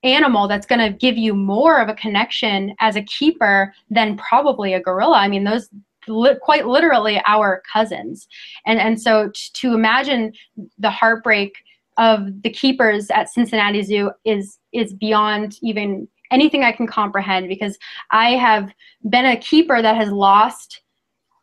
animal 0.04 0.48
that's 0.48 0.66
going 0.66 0.80
to 0.80 0.98
give 0.98 1.18
you 1.18 1.34
more 1.34 1.80
of 1.80 1.90
a 1.90 1.94
connection 1.94 2.76
as 2.80 2.96
a 2.96 3.04
keeper 3.04 3.74
than 3.90 4.18
probably 4.18 4.74
a 4.74 4.82
gorilla. 4.82 5.18
I 5.18 5.28
mean, 5.28 5.44
those 5.44 5.70
li- 6.08 6.38
quite 6.42 6.68
literally 6.68 7.22
our 7.26 7.62
cousins. 7.72 8.28
And, 8.66 8.80
and 8.80 9.02
so 9.02 9.32
to 9.54 9.74
imagine 9.74 10.34
the 10.78 10.92
heartbreak 10.92 11.54
of 11.98 12.42
the 12.42 12.50
keepers 12.50 13.10
at 13.12 13.30
Cincinnati 13.30 13.84
Zoo 13.84 14.12
is, 14.26 14.58
is 14.72 14.94
beyond 14.94 15.58
even 15.62 16.08
anything 16.32 16.64
I 16.64 16.72
can 16.72 16.88
comprehend 16.88 17.48
because 17.48 17.78
I 18.12 18.32
have 18.32 18.72
been 19.10 19.26
a 19.26 19.38
keeper 19.38 19.82
that 19.82 19.96
has 19.96 20.10
lost 20.10 20.82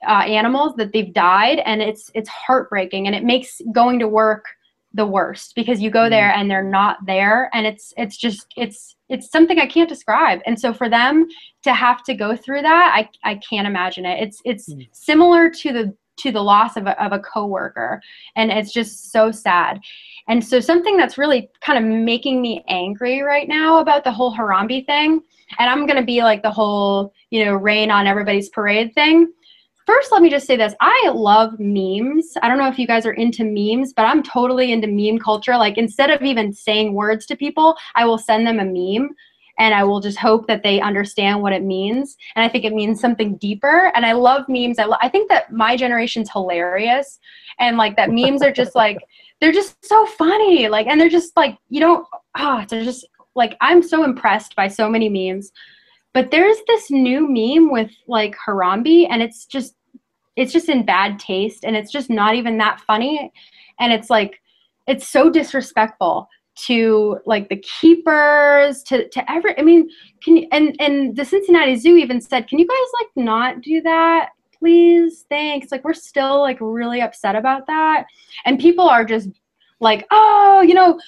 uh, 0.07 0.23
animals 0.23 0.75
that 0.77 0.92
they've 0.92 1.12
died 1.12 1.59
and 1.61 1.83
it's 1.83 2.11
it's 2.14 2.29
heartbreaking 2.29 3.07
and 3.07 3.14
it 3.14 3.23
makes 3.23 3.61
going 3.73 3.99
to 3.99 4.09
work 4.09 4.46
the 4.94 5.07
worst 5.07 5.55
because 5.55 5.81
you 5.81 5.90
go 5.90 6.09
there 6.09 6.31
mm-hmm. 6.31 6.40
and 6.40 6.50
they're 6.50 6.62
not 6.62 6.98
there 7.07 7.48
and 7.55 7.66
it's 7.66 7.92
it's 7.96 8.16
just 8.16 8.46
it's 8.57 8.96
it's 9.09 9.31
something 9.31 9.59
I 9.59 9.66
can't 9.66 9.88
describe. 9.88 10.40
And 10.46 10.59
so 10.59 10.72
for 10.72 10.88
them 10.88 11.26
to 11.62 11.72
have 11.72 12.03
to 12.05 12.14
go 12.14 12.37
through 12.37 12.62
that, 12.62 12.92
I 12.94 13.09
I 13.29 13.37
can't 13.37 13.66
imagine 13.66 14.05
it. 14.05 14.22
It's 14.22 14.40
it's 14.44 14.72
mm. 14.72 14.88
similar 14.92 15.50
to 15.50 15.72
the 15.72 15.96
to 16.18 16.33
the 16.33 16.42
loss 16.42 16.76
of 16.76 16.87
a, 16.87 17.03
of 17.03 17.12
a 17.12 17.18
coworker 17.18 18.00
and 18.37 18.50
it's 18.50 18.72
just 18.72 19.11
so 19.11 19.31
sad. 19.31 19.81
And 20.29 20.44
so 20.44 20.61
something 20.61 20.96
that's 20.96 21.16
really 21.16 21.48
kind 21.62 21.79
of 21.79 21.85
making 21.85 22.42
me 22.42 22.62
angry 22.68 23.22
right 23.22 23.48
now 23.48 23.79
about 23.79 24.05
the 24.05 24.12
whole 24.12 24.35
Harambe 24.35 24.85
thing 24.85 25.22
and 25.59 25.70
I'm 25.70 25.87
going 25.87 25.98
to 25.98 26.05
be 26.05 26.22
like 26.22 26.42
the 26.42 26.50
whole, 26.50 27.12
you 27.31 27.44
know, 27.44 27.55
rain 27.55 27.90
on 27.90 28.07
everybody's 28.07 28.50
parade 28.50 28.94
thing 28.94 29.33
First, 29.90 30.12
let 30.12 30.22
me 30.22 30.31
just 30.31 30.46
say 30.46 30.57
this. 30.57 30.72
I 30.81 31.11
love 31.12 31.59
memes. 31.59 32.35
I 32.42 32.48
don't 32.48 32.59
know 32.59 32.68
if 32.68 32.79
you 32.79 32.87
guys 32.87 33.07
are 33.07 33.12
into 33.14 33.42
memes, 33.42 33.92
but 33.92 34.05
I'm 34.05 34.22
totally 34.22 34.70
into 34.70 34.87
meme 34.87 35.18
culture. 35.18 35.57
Like 35.57 35.76
instead 35.76 36.11
of 36.11 36.22
even 36.22 36.53
saying 36.53 36.94
words 36.94 37.26
to 37.26 37.35
people, 37.37 37.76
I 37.96 38.05
will 38.05 38.16
send 38.16 38.46
them 38.46 38.61
a 38.61 38.64
meme 38.64 39.11
and 39.59 39.74
I 39.74 39.83
will 39.83 39.98
just 39.98 40.16
hope 40.16 40.46
that 40.46 40.62
they 40.62 40.81
understand 40.81 41.42
what 41.42 41.53
it 41.53 41.64
means. 41.64 42.16
And 42.37 42.44
I 42.44 42.48
think 42.48 42.64
it 42.64 42.72
means 42.72 43.00
something 43.00 43.37
deeper. 43.38 43.90
And 43.96 44.07
I 44.07 44.12
love 44.12 44.44
memes. 44.48 44.79
I, 44.79 44.85
lo- 44.85 44.96
I 45.03 45.09
think 45.09 45.29
that 45.29 45.53
my 45.53 45.76
generation's 45.76 46.31
hilarious. 46.31 47.18
And 47.59 47.76
like 47.76 47.96
that 47.96 48.12
memes 48.12 48.42
are 48.42 48.53
just 48.53 48.76
like, 48.76 48.98
they're 49.40 49.50
just 49.50 49.85
so 49.85 50.07
funny. 50.07 50.68
Like, 50.68 50.87
and 50.87 51.00
they're 51.00 51.09
just 51.09 51.37
like, 51.37 51.59
you 51.68 51.81
don't, 51.81 52.07
ah, 52.37 52.62
oh, 52.62 52.66
they're 52.68 52.85
just 52.85 53.09
like, 53.35 53.57
I'm 53.61 53.83
so 53.83 54.05
impressed 54.05 54.55
by 54.55 54.68
so 54.68 54.88
many 54.88 55.09
memes. 55.09 55.50
But 56.12 56.31
there's 56.31 56.59
this 56.66 56.90
new 56.90 57.26
meme 57.29 57.70
with 57.70 57.90
like 58.09 58.37
Harambe, 58.46 59.07
and 59.09 59.22
it's 59.22 59.46
just 59.46 59.74
it's 60.40 60.53
just 60.53 60.68
in 60.68 60.85
bad 60.85 61.18
taste 61.18 61.64
and 61.64 61.76
it's 61.76 61.92
just 61.92 62.11
not 62.11 62.35
even 62.35 62.59
that 62.59 62.81
funny. 62.81 63.31
And 63.79 63.92
it's 63.92 64.11
like 64.11 64.40
it's 64.87 65.07
so 65.07 65.31
disrespectful 65.31 66.29
to 66.66 67.18
like 67.26 67.48
the 67.48 67.57
keepers 67.59 68.83
to 68.83 69.09
to 69.09 69.31
every 69.31 69.57
i 69.57 69.62
mean 69.62 69.88
can 70.20 70.37
you 70.37 70.48
and 70.50 70.74
and 70.81 71.14
the 71.16 71.24
cincinnati 71.24 71.76
zoo 71.76 71.96
even 71.96 72.20
said 72.20 72.48
can 72.48 72.59
you 72.59 72.66
guys 72.66 72.88
like 73.00 73.24
not 73.24 73.61
do 73.62 73.81
that 73.81 74.31
please? 74.61 75.24
Thanks. 75.29 75.72
Like 75.72 75.85
we're 75.85 75.94
still 75.94 76.40
like 76.40 76.59
really 76.61 77.00
upset 77.00 77.35
about 77.35 77.66
that. 77.66 78.05
And 78.44 78.61
people 78.61 78.88
are 78.88 79.05
just 79.05 79.29
like 79.81 80.07
oh 80.11 80.61
you 80.61 80.74
know 80.74 81.00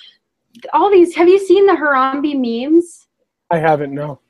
all 0.73 0.91
these 0.91 1.15
have 1.15 1.29
you 1.29 1.39
seen 1.39 1.67
the 1.67 1.75
harambe 1.75 2.35
memes? 2.35 3.07
I 3.51 3.59
haven't 3.59 3.95
no 3.95 4.21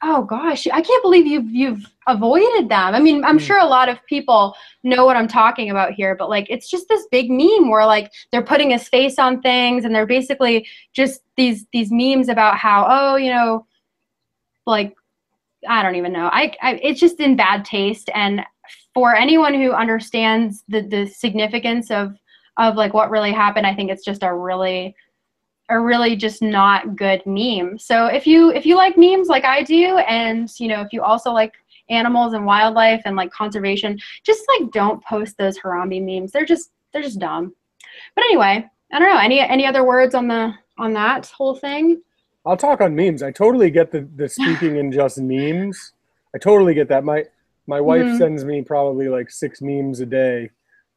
Oh 0.00 0.22
gosh, 0.22 0.66
I 0.68 0.80
can't 0.80 1.02
believe 1.02 1.26
you've 1.26 1.50
you've 1.50 1.84
avoided 2.06 2.68
them. 2.68 2.94
I 2.94 3.00
mean, 3.00 3.24
I'm 3.24 3.38
mm. 3.38 3.40
sure 3.40 3.58
a 3.58 3.66
lot 3.66 3.88
of 3.88 4.04
people 4.06 4.54
know 4.84 5.04
what 5.04 5.16
I'm 5.16 5.26
talking 5.26 5.70
about 5.70 5.92
here, 5.92 6.14
but 6.14 6.28
like 6.28 6.46
it's 6.48 6.70
just 6.70 6.88
this 6.88 7.06
big 7.10 7.30
meme 7.30 7.68
where 7.68 7.84
like 7.84 8.12
they're 8.30 8.42
putting 8.42 8.70
his 8.70 8.88
face 8.88 9.18
on 9.18 9.42
things 9.42 9.84
and 9.84 9.92
they're 9.92 10.06
basically 10.06 10.68
just 10.92 11.22
these 11.36 11.66
these 11.72 11.90
memes 11.90 12.28
about 12.28 12.56
how 12.56 12.86
oh, 12.88 13.16
you 13.16 13.30
know, 13.30 13.66
like 14.66 14.94
I 15.68 15.82
don't 15.82 15.96
even 15.96 16.12
know. 16.12 16.28
I, 16.32 16.54
I 16.62 16.74
it's 16.82 17.00
just 17.00 17.18
in 17.18 17.34
bad 17.34 17.64
taste 17.64 18.08
and 18.14 18.42
for 18.94 19.16
anyone 19.16 19.54
who 19.54 19.72
understands 19.72 20.62
the 20.68 20.82
the 20.82 21.06
significance 21.06 21.90
of 21.90 22.16
of 22.56 22.76
like 22.76 22.94
what 22.94 23.10
really 23.10 23.32
happened, 23.32 23.66
I 23.66 23.74
think 23.74 23.90
it's 23.90 24.04
just 24.04 24.22
a 24.22 24.32
really 24.32 24.94
a 25.68 25.78
really 25.78 26.16
just 26.16 26.42
not 26.42 26.96
good 26.96 27.22
meme. 27.26 27.78
So 27.78 28.06
if 28.06 28.26
you 28.26 28.50
if 28.50 28.64
you 28.64 28.76
like 28.76 28.96
memes 28.96 29.28
like 29.28 29.44
I 29.44 29.62
do, 29.62 29.98
and 29.98 30.48
you 30.58 30.68
know 30.68 30.80
if 30.80 30.92
you 30.92 31.02
also 31.02 31.32
like 31.32 31.54
animals 31.90 32.34
and 32.34 32.44
wildlife 32.44 33.02
and 33.04 33.16
like 33.16 33.30
conservation, 33.30 33.98
just 34.24 34.42
like 34.48 34.70
don't 34.72 35.02
post 35.04 35.36
those 35.38 35.58
Harambe 35.58 36.02
memes. 36.02 36.32
They're 36.32 36.46
just 36.46 36.70
they're 36.92 37.02
just 37.02 37.18
dumb. 37.18 37.54
But 38.14 38.24
anyway, 38.24 38.68
I 38.92 38.98
don't 38.98 39.08
know. 39.08 39.20
Any 39.20 39.40
any 39.40 39.66
other 39.66 39.84
words 39.84 40.14
on 40.14 40.28
the 40.28 40.54
on 40.78 40.92
that 40.94 41.26
whole 41.26 41.54
thing? 41.54 42.02
I'll 42.46 42.56
talk 42.56 42.80
on 42.80 42.94
memes. 42.94 43.22
I 43.22 43.30
totally 43.30 43.70
get 43.70 43.90
the 43.90 44.08
the 44.16 44.28
speaking 44.28 44.76
in 44.76 44.90
just 44.90 45.18
memes. 45.18 45.92
I 46.34 46.38
totally 46.38 46.74
get 46.74 46.88
that. 46.88 47.04
My 47.04 47.24
my 47.66 47.80
wife 47.80 48.02
mm-hmm. 48.02 48.16
sends 48.16 48.44
me 48.44 48.62
probably 48.62 49.08
like 49.08 49.30
six 49.30 49.60
memes 49.60 50.00
a 50.00 50.06
day 50.06 50.50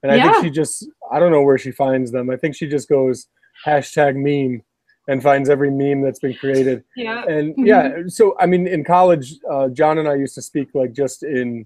and 0.03 0.11
I 0.11 0.15
Yeah. 0.15 0.31
think 0.31 0.45
she 0.45 0.49
just 0.49 0.87
I 1.11 1.19
don't 1.19 1.31
know 1.31 1.41
where 1.41 1.57
she 1.57 1.71
finds 1.71 2.11
them. 2.11 2.29
I 2.29 2.37
think 2.37 2.55
she 2.55 2.67
just 2.67 2.87
goes 2.87 3.27
hashtag 3.65 4.15
meme 4.15 4.63
and 5.07 5.21
finds 5.21 5.49
every 5.49 5.71
meme 5.71 6.01
that's 6.01 6.19
been 6.19 6.33
created. 6.35 6.83
Yeah. 6.95 7.23
And 7.25 7.55
Mhm. 7.55 7.67
yeah, 7.67 7.97
so 8.07 8.35
I 8.39 8.45
mean, 8.45 8.67
in 8.67 8.83
college, 8.83 9.35
uh, 9.49 9.69
John 9.69 9.97
and 9.97 10.07
I 10.07 10.15
used 10.15 10.35
to 10.35 10.41
speak 10.41 10.69
like 10.73 10.93
just 10.93 11.23
in 11.23 11.65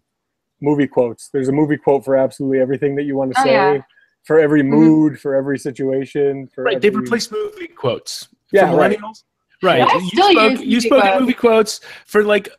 movie 0.62 0.88
quotes. 0.88 1.30
There's 1.30 1.50
a 1.50 1.52
movie 1.52 1.78
quote 1.78 2.06
for 2.06 2.16
absolutely 2.16 2.60
everything 2.60 2.96
that 2.96 3.04
you 3.04 3.16
want 3.16 3.34
to 3.34 3.40
Oh, 3.42 3.44
say, 3.44 3.52
yeah. 3.52 3.82
for 4.24 4.40
every 4.40 4.62
Mhm. 4.64 4.68
mood, 4.70 5.20
for 5.20 5.36
every 5.36 5.60
situation. 5.60 6.48
For 6.48 6.64
Right, 6.64 6.78
every, 6.78 6.90
they've 6.90 6.96
replaced 7.00 7.32
movie 7.32 7.68
quotes. 7.68 8.28
Yeah, 8.52 8.72
for 8.72 8.78
millennials. 8.78 9.24
Right. 9.62 9.82
I 9.82 9.94
You 9.98 10.08
still 10.08 10.32
spoke, 10.32 10.52
use 10.52 10.62
you 10.62 10.66
movie 10.68 10.80
spoke 10.88 11.04
in 11.04 11.10
quotes. 11.10 11.20
movie 11.20 11.34
quotes 11.34 11.80
for 12.06 12.24
like 12.24 12.50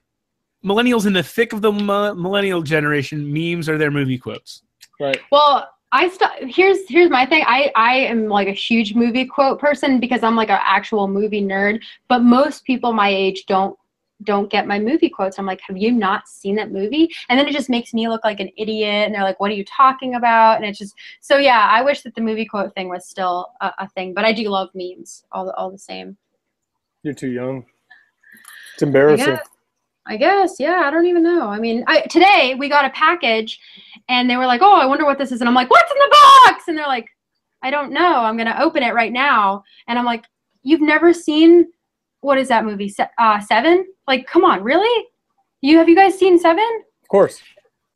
millennials 0.64 1.06
in 1.06 1.12
the 1.14 1.22
thick 1.22 1.52
of 1.52 1.62
the 1.62 1.72
millennial 1.72 2.60
generation. 2.62 3.32
Memes 3.32 3.68
are 3.68 3.78
their 3.78 3.90
movie 3.90 4.18
quotes. 4.18 4.62
Right. 5.00 5.20
Well, 5.32 5.68
I 5.92 6.08
st- 6.08 6.52
here's 6.52 6.88
here's 6.88 7.10
my 7.10 7.24
thing. 7.26 7.44
I 7.46 7.70
I 7.76 7.94
am 7.96 8.28
like 8.28 8.48
a 8.48 8.52
huge 8.52 8.94
movie 8.94 9.24
quote 9.24 9.60
person 9.60 10.00
because 10.00 10.22
I'm 10.22 10.36
like 10.36 10.50
an 10.50 10.58
actual 10.60 11.08
movie 11.08 11.42
nerd. 11.42 11.82
But 12.08 12.20
most 12.20 12.64
people 12.64 12.92
my 12.92 13.08
age 13.08 13.44
don't 13.46 13.78
don't 14.24 14.50
get 14.50 14.66
my 14.66 14.78
movie 14.78 15.10
quotes. 15.10 15.38
I'm 15.38 15.46
like, 15.46 15.60
have 15.60 15.76
you 15.76 15.92
not 15.92 16.26
seen 16.26 16.56
that 16.56 16.72
movie? 16.72 17.10
And 17.28 17.38
then 17.38 17.46
it 17.46 17.52
just 17.52 17.68
makes 17.68 17.92
me 17.92 18.08
look 18.08 18.24
like 18.24 18.40
an 18.40 18.50
idiot. 18.56 19.06
And 19.06 19.14
they're 19.14 19.22
like, 19.22 19.38
what 19.40 19.50
are 19.50 19.54
you 19.54 19.64
talking 19.64 20.14
about? 20.14 20.56
And 20.56 20.64
it's 20.64 20.78
just 20.78 20.94
so 21.20 21.36
yeah. 21.36 21.68
I 21.70 21.82
wish 21.82 22.02
that 22.02 22.14
the 22.14 22.20
movie 22.20 22.46
quote 22.46 22.74
thing 22.74 22.88
was 22.88 23.06
still 23.06 23.52
a, 23.60 23.72
a 23.80 23.88
thing. 23.90 24.14
But 24.14 24.24
I 24.24 24.32
do 24.32 24.48
love 24.48 24.70
memes 24.74 25.24
all 25.32 25.44
the, 25.44 25.54
all 25.54 25.70
the 25.70 25.78
same. 25.78 26.16
You're 27.02 27.14
too 27.14 27.30
young. 27.30 27.66
It's 28.74 28.82
embarrassing. 28.82 29.38
Guess. 30.14 30.14
I 30.14 30.16
guess, 30.16 30.56
yeah. 30.60 30.82
I 30.86 30.90
don't 30.90 31.06
even 31.06 31.22
know. 31.22 31.48
I 31.48 31.58
mean, 31.58 31.82
I, 31.86 32.02
today 32.02 32.54
we 32.58 32.68
got 32.68 32.84
a 32.84 32.90
package, 32.90 33.58
and 34.08 34.28
they 34.30 34.36
were 34.36 34.46
like, 34.46 34.62
"Oh, 34.62 34.74
I 34.80 34.86
wonder 34.86 35.04
what 35.04 35.18
this 35.18 35.32
is," 35.32 35.40
and 35.40 35.48
I'm 35.48 35.54
like, 35.54 35.70
"What's 35.70 35.90
in 35.90 35.98
the 35.98 36.16
box?" 36.46 36.68
And 36.68 36.76
they're 36.78 36.86
like, 36.86 37.08
"I 37.62 37.70
don't 37.70 37.92
know. 37.92 38.20
I'm 38.20 38.36
gonna 38.36 38.56
open 38.60 38.82
it 38.82 38.94
right 38.94 39.12
now." 39.12 39.64
And 39.88 39.98
I'm 39.98 40.04
like, 40.04 40.24
"You've 40.62 40.80
never 40.80 41.12
seen 41.12 41.66
what 42.20 42.38
is 42.38 42.48
that 42.48 42.64
movie? 42.64 42.88
Se- 42.88 43.08
uh, 43.18 43.40
Seven? 43.40 43.86
Like, 44.08 44.26
come 44.26 44.44
on, 44.44 44.62
really? 44.62 45.06
You 45.60 45.78
have 45.78 45.88
you 45.88 45.94
guys 45.94 46.18
seen 46.18 46.38
Seven? 46.38 46.82
Of 47.02 47.08
course. 47.08 47.40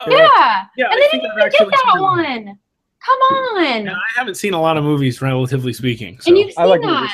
Uh, 0.00 0.06
yeah. 0.10 0.64
yeah, 0.76 0.86
and 0.86 0.94
I 0.94 0.96
they 0.96 1.08
think 1.10 1.22
didn't 1.24 1.38
even 1.38 1.50
get 1.50 1.58
that 1.58 1.92
seen 1.92 1.94
them. 1.94 2.02
one. 2.02 2.58
Come 3.04 3.18
on. 3.18 3.84
Yeah, 3.86 3.94
I 3.94 4.18
haven't 4.18 4.36
seen 4.36 4.54
a 4.54 4.60
lot 4.60 4.76
of 4.76 4.84
movies, 4.84 5.20
relatively 5.20 5.72
speaking. 5.72 6.20
So. 6.20 6.28
And 6.28 6.38
you've 6.38 6.52
I 6.56 6.62
seen 6.62 6.70
like 6.70 6.80
that. 6.82 7.00
movies. 7.00 7.10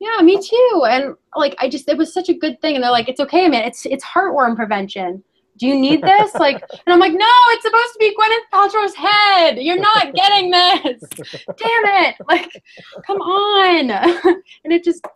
Yeah, 0.00 0.20
me 0.22 0.40
too. 0.42 0.84
And 0.88 1.14
like 1.36 1.54
I 1.58 1.68
just 1.68 1.88
it 1.88 1.96
was 1.96 2.12
such 2.12 2.28
a 2.28 2.34
good 2.34 2.60
thing. 2.60 2.74
And 2.74 2.84
they're 2.84 2.90
like, 2.90 3.08
it's 3.08 3.20
okay, 3.20 3.48
man. 3.48 3.64
It's 3.64 3.86
it's 3.86 4.04
heartworm 4.04 4.56
prevention. 4.56 5.22
Do 5.58 5.66
you 5.66 5.78
need 5.78 6.02
this? 6.02 6.34
Like 6.34 6.62
and 6.86 6.92
I'm 6.92 6.98
like, 6.98 7.12
no, 7.12 7.26
it's 7.48 7.62
supposed 7.62 7.92
to 7.92 7.98
be 7.98 8.14
Gwyneth 8.16 8.52
Paltrow's 8.52 8.94
head. 8.94 9.58
You're 9.58 9.78
not 9.78 10.14
getting 10.14 10.50
this. 10.50 11.02
Damn 11.56 12.04
it. 12.04 12.16
Like, 12.28 12.62
come 13.06 13.18
on. 13.20 13.90
and 14.64 14.72
it 14.72 14.82
just 14.84 15.06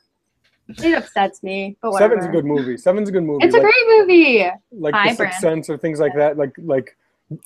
it 0.68 0.94
upsets 0.94 1.42
me. 1.42 1.76
But 1.80 1.92
whatever. 1.92 2.14
Seven's 2.14 2.26
a 2.28 2.32
good 2.32 2.44
movie. 2.44 2.76
Seven's 2.76 3.08
a 3.08 3.12
good 3.12 3.22
movie. 3.24 3.44
It's 3.44 3.54
a 3.54 3.60
great 3.60 3.74
movie. 3.88 4.46
like 4.72 4.94
Hi, 4.94 5.10
The 5.10 5.16
Sixth 5.16 5.40
Sense 5.40 5.70
or 5.70 5.78
things 5.78 6.00
like 6.00 6.14
that. 6.14 6.36
Like 6.36 6.54
like 6.58 6.96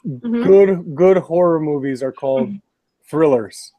Mhm. 0.07 0.45
good 0.47 0.95
good 0.95 1.17
horror 1.17 1.59
movies 1.59 2.03
are 2.03 2.13
called 2.13 2.51
thrillers. 3.09 3.73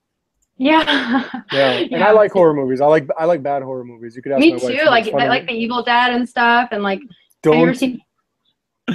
Yeah. 0.57 1.29
Yeah, 1.51 1.71
and 1.71 1.91
Yeah. 1.91 2.07
I 2.07 2.11
like 2.11 2.31
horror 2.31 2.53
movies. 2.53 2.81
I 2.81 2.85
like 2.87 3.07
I 3.17 3.25
like 3.25 3.41
bad 3.41 3.63
horror 3.63 3.83
movies. 3.83 4.15
You 4.15 4.21
could 4.21 4.31
ask 4.33 4.39
Me 4.41 4.53
my 4.53 4.59
too. 4.59 4.67
She 4.67 4.85
Like 4.85 5.05
makes 5.05 5.11
fun 5.13 5.21
of 5.23 5.29
like 5.29 5.47
the 5.47 5.53
Evil 5.53 5.83
Dead 5.83 6.13
and 6.13 6.27
stuff. 6.27 6.69
And 6.71 6.83
like 6.83 6.99
have 7.01 7.07
you 7.45 7.53
ever 7.53 7.65
don't 7.67 7.75
seen 7.75 8.01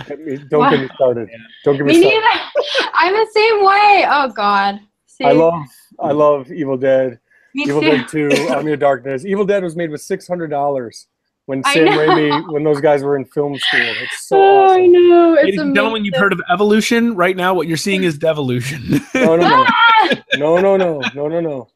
get 0.06 0.20
me, 0.20 0.36
don't 0.50 0.70
get 0.70 0.80
me 0.80 0.88
started. 0.94 1.28
Don't 1.64 1.76
get 1.76 1.86
me, 1.86 1.92
Me 1.94 2.00
started. 2.00 2.20
neither. 2.20 2.90
I'm 2.94 3.12
the 3.14 3.30
same 3.32 3.64
way. 3.64 4.06
Oh 4.08 4.28
God. 4.34 4.80
See, 5.06 5.24
I 5.24 5.32
love 5.32 5.64
I 6.00 6.12
love 6.12 6.52
Evil 6.52 6.76
Dead. 6.76 7.18
me 7.54 7.64
Evil 7.64 7.80
too. 7.80 7.90
Dead 7.90 8.08
Two, 8.08 8.48
Army 8.54 8.72
of 8.72 8.80
Darkness. 8.80 9.24
Evil 9.24 9.44
Dead 9.44 9.62
was 9.62 9.74
made 9.76 9.90
with 9.90 10.02
six 10.02 10.28
hundred 10.28 10.48
dollars 10.50 11.06
when 11.46 11.62
Sam. 11.64 11.86
Raimi 11.88 12.52
when 12.52 12.62
those 12.64 12.80
guys 12.80 13.02
were 13.02 13.16
in 13.16 13.24
film 13.24 13.58
school. 13.58 13.80
It's 13.80 14.28
so 14.28 14.36
oh, 14.38 14.72
I 14.74 14.86
know. 14.86 15.34
It's 15.34 15.44
Ladies 15.44 15.60
and 15.60 15.74
gentlemen, 15.74 16.04
you've 16.04 16.16
heard 16.16 16.32
of 16.32 16.40
evolution. 16.52 17.14
Right 17.16 17.36
now, 17.36 17.54
what 17.54 17.66
you're 17.66 17.76
seeing 17.76 18.04
is 18.04 18.18
devolution. 18.18 19.00
No, 19.14 19.36
no, 19.36 19.48
no, 19.48 19.66
Ah! 19.68 20.08
no, 20.36 20.58
no, 20.60 20.76
no, 20.76 21.00
no, 21.14 21.28
no, 21.28 21.40
no. 21.40 21.68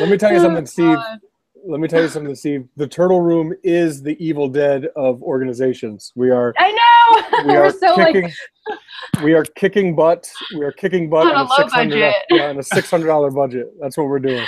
Let 0.00 0.08
me 0.08 0.16
tell 0.16 0.32
you 0.32 0.40
something, 0.40 0.62
Oh, 0.62 0.66
Steve. 0.66 0.94
God. 0.96 1.18
Let 1.66 1.80
me 1.80 1.88
tell 1.88 2.00
you 2.00 2.08
something, 2.08 2.34
Steve. 2.34 2.66
The 2.76 2.86
Turtle 2.86 3.20
Room 3.20 3.52
is 3.62 4.00
the 4.02 4.16
Evil 4.24 4.48
Dead 4.48 4.86
of 4.96 5.22
organizations. 5.22 6.12
We 6.14 6.30
are 6.30 6.54
I 6.56 6.70
know. 6.70 7.38
we 7.46 7.52
We're 7.52 7.64
are 7.64 7.70
so 7.72 7.94
like 7.94 8.32
we 9.22 9.34
are 9.34 9.44
kicking 9.44 9.94
butt. 9.96 10.30
We 10.54 10.64
are 10.64 10.72
kicking 10.72 11.10
butt 11.10 11.26
On 11.26 11.32
a 11.32 11.34
on 11.34 11.46
a 11.46 11.48
low 11.48 11.56
six 11.58 11.72
hundred 11.72 12.00
budget. 12.00 12.14
yeah, 12.30 12.48
on 12.50 12.58
a 12.58 12.62
six 12.62 12.90
hundred 12.90 13.06
dollar 13.08 13.30
budget. 13.30 13.72
That's 13.80 13.98
what 13.98 14.06
we're 14.06 14.18
doing. 14.20 14.46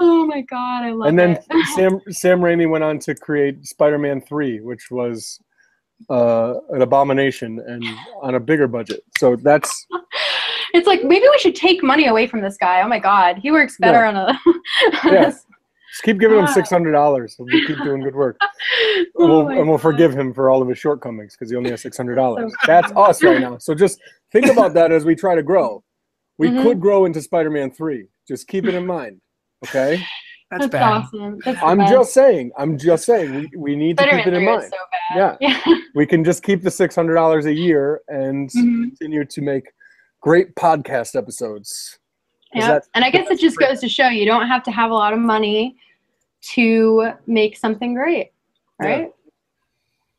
Oh 0.00 0.26
my 0.26 0.40
God, 0.42 0.82
I 0.84 0.90
love 0.92 1.06
it. 1.06 1.08
and 1.10 1.18
then 1.18 1.30
it. 1.50 1.66
Sam 1.74 2.00
Sam 2.10 2.40
Raimi 2.40 2.68
went 2.68 2.82
on 2.84 2.98
to 3.00 3.14
create 3.14 3.64
Spider-Man 3.66 4.22
Three, 4.22 4.60
which 4.60 4.90
was 4.90 5.38
uh, 6.08 6.54
an 6.70 6.80
abomination 6.82 7.60
and 7.66 7.84
on 8.22 8.34
a 8.34 8.40
bigger 8.40 8.66
budget. 8.66 9.02
So 9.18 9.36
that's 9.36 9.86
It's 10.72 10.86
like 10.86 11.02
maybe 11.02 11.26
we 11.28 11.38
should 11.38 11.56
take 11.56 11.82
money 11.82 12.06
away 12.06 12.26
from 12.28 12.40
this 12.42 12.56
guy. 12.56 12.80
Oh 12.82 12.88
my 12.88 12.98
God, 13.00 13.38
he 13.38 13.50
works 13.50 13.76
better 13.78 14.04
on 14.04 14.16
a. 14.16 14.38
Yeah. 15.04 15.24
just 15.30 15.44
keep 16.04 16.18
giving 16.20 16.38
him 16.38 16.44
Ah. 16.44 16.52
six 16.54 16.70
hundred 16.70 16.92
dollars. 16.92 17.34
We'll 17.38 17.48
keep 17.66 17.76
doing 17.78 18.02
good 18.02 18.14
work. 18.14 18.38
Oh 18.40 19.02
And 19.18 19.28
we'll, 19.28 19.48
and 19.48 19.68
we'll 19.68 19.76
God. 19.78 19.82
forgive 19.82 20.12
him 20.12 20.32
for 20.32 20.48
all 20.48 20.62
of 20.62 20.68
his 20.68 20.78
shortcomings 20.78 21.34
because 21.36 21.50
he 21.50 21.56
only 21.56 21.70
has 21.70 21.82
six 21.82 21.96
hundred 21.96 22.14
dollars. 22.14 22.52
So 22.52 22.56
That's 22.66 22.92
us 22.96 23.22
right 23.24 23.40
now. 23.40 23.58
So 23.58 23.74
just 23.74 24.00
think 24.32 24.46
about 24.46 24.72
that 24.74 24.92
as 24.92 25.04
we 25.04 25.14
try 25.16 25.34
to 25.34 25.42
grow. 25.42 25.82
We 26.38 26.48
Mhm. 26.48 26.62
could 26.62 26.80
grow 26.80 27.04
into 27.04 27.20
Spider-Man 27.20 27.72
Three. 27.72 28.06
Just 28.28 28.46
keep 28.46 28.64
it 28.66 28.74
in 28.74 28.86
mind. 28.86 29.20
Okay. 29.66 30.02
That's, 30.50 30.62
That's 30.64 30.72
bad. 30.72 30.82
awesome. 30.82 31.38
That's 31.44 31.62
I'm 31.62 31.78
best. 31.78 31.92
just 31.92 32.12
saying. 32.14 32.50
I'm 32.58 32.76
just 32.76 33.04
saying. 33.04 33.32
We, 33.34 33.50
we 33.56 33.76
need 33.76 33.98
to 33.98 34.04
keep 34.04 34.26
it 34.26 34.34
in 34.34 34.44
mind. 34.44 34.64
so 34.64 34.76
bad. 35.14 35.36
Yeah. 35.40 35.60
We 35.94 36.06
can 36.06 36.22
just 36.24 36.42
keep 36.44 36.62
the 36.62 36.70
six 36.70 36.94
hundred 36.94 37.14
dollars 37.14 37.46
a 37.46 37.52
year 37.54 38.00
and 38.08 38.48
Mhm. 38.50 38.82
continue 38.96 39.24
to 39.24 39.40
make 39.42 39.64
great 40.20 40.54
podcast 40.54 41.16
episodes. 41.16 41.98
Is 42.54 42.62
Yep. 42.64 42.68
that- 42.68 42.88
and 42.94 43.04
I 43.04 43.10
guess 43.10 43.28
it 43.30 43.38
just 43.40 43.58
goes 43.58 43.80
to 43.80 43.88
show 43.88 44.08
you 44.08 44.24
don't 44.24 44.46
have 44.48 44.62
to 44.64 44.70
have 44.70 44.90
a 44.90 44.94
lot 44.94 45.12
of 45.12 45.18
money 45.18 45.76
to 46.54 47.12
make 47.26 47.56
something 47.56 47.94
great, 47.94 48.30
right? 48.80 49.10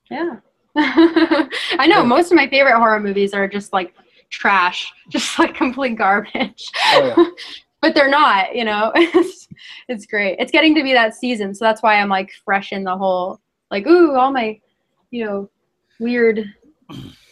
Yeah. 0.09 0.37
I 0.75 1.87
know 1.87 1.99
Yeah. 1.99 2.03
most 2.03 2.31
of 2.31 2.35
my 2.35 2.47
favorite 2.47 2.75
horror 2.77 2.99
movies 2.99 3.33
are 3.33 3.47
just 3.47 3.73
like 3.73 3.93
trash, 4.29 4.91
just 5.09 5.37
like 5.39 5.55
complete 5.55 5.97
garbage. 5.97 6.67
Oh, 6.93 7.13
yeah. 7.17 7.25
But 7.81 7.95
they're 7.95 8.09
not, 8.09 8.55
you 8.55 8.63
know. 8.63 8.91
it's, 8.95 9.47
it's 9.87 10.05
great. 10.05 10.37
It's 10.39 10.51
getting 10.51 10.75
to 10.75 10.83
be 10.83 10.93
that 10.93 11.15
season, 11.15 11.53
so 11.53 11.65
that's 11.65 11.81
why 11.81 11.95
I'm 11.95 12.09
like 12.09 12.31
fresh 12.45 12.71
in 12.71 12.83
the 12.83 12.95
whole 12.95 13.39
like 13.69 13.87
ooh, 13.87 14.15
all 14.15 14.31
my, 14.31 14.59
you 15.09 15.25
know, 15.25 15.49
weird 15.99 16.45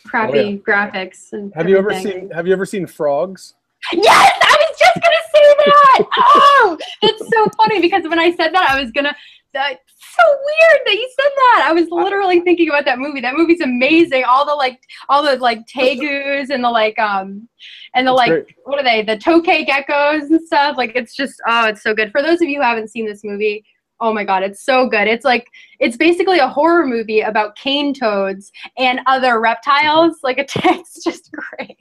crappy 0.05 0.62
oh, 0.65 0.71
graphics 0.71 1.33
and 1.33 1.53
Have 1.55 1.69
you 1.69 1.77
ever 1.77 1.93
seen 1.93 2.29
Have 2.31 2.47
you 2.47 2.53
ever 2.53 2.65
seen 2.65 2.88
Frogs? 2.88 3.55
Yes, 3.93 4.38
I 4.41 4.57
was 4.59 4.79
just 4.79 4.95
gonna 4.95 5.15
say 5.33 5.55
that. 5.65 6.07
Oh, 6.62 6.77
that's 7.01 7.29
so 7.29 7.47
funny 7.57 7.79
because 7.79 8.03
when 8.03 8.19
I 8.19 8.31
said 8.35 8.53
that, 8.53 8.69
I 8.69 8.81
was 8.81 8.91
gonna. 8.91 9.15
That's 9.53 9.79
so 10.17 10.23
weird 10.27 10.81
that 10.85 10.93
you 10.93 11.09
said 11.19 11.31
that. 11.35 11.65
I 11.69 11.73
was 11.73 11.88
literally 11.89 12.41
thinking 12.41 12.69
about 12.69 12.85
that 12.85 12.99
movie. 12.99 13.21
That 13.21 13.35
movie's 13.35 13.62
amazing. 13.62 14.23
All 14.23 14.45
the 14.45 14.53
like, 14.53 14.79
all 15.09 15.23
the 15.23 15.38
like 15.38 15.65
tegus 15.65 16.49
and 16.49 16.63
the 16.63 16.69
like, 16.69 16.97
um, 16.99 17.47
and 17.95 18.05
the 18.05 18.13
like, 18.13 18.29
great. 18.29 18.45
what 18.65 18.79
are 18.79 18.83
they? 18.83 19.01
The 19.01 19.17
tokay 19.17 19.67
geckos 19.67 20.29
and 20.29 20.41
stuff. 20.45 20.77
Like, 20.77 20.91
it's 20.95 21.15
just, 21.15 21.41
oh, 21.47 21.67
it's 21.67 21.81
so 21.81 21.93
good. 21.93 22.12
For 22.12 22.21
those 22.21 22.41
of 22.41 22.47
you 22.47 22.57
who 22.57 22.62
haven't 22.63 22.89
seen 22.89 23.05
this 23.05 23.23
movie, 23.23 23.65
oh 23.99 24.13
my 24.13 24.23
god, 24.23 24.43
it's 24.43 24.63
so 24.63 24.88
good. 24.88 25.07
It's 25.07 25.25
like, 25.25 25.47
it's 25.79 25.97
basically 25.97 26.39
a 26.39 26.47
horror 26.47 26.85
movie 26.85 27.21
about 27.21 27.55
cane 27.55 27.93
toads 27.93 28.51
and 28.77 29.01
other 29.07 29.41
reptiles. 29.41 30.17
Like, 30.23 30.38
it's, 30.55 31.03
just 31.03 31.31
great. 31.31 31.77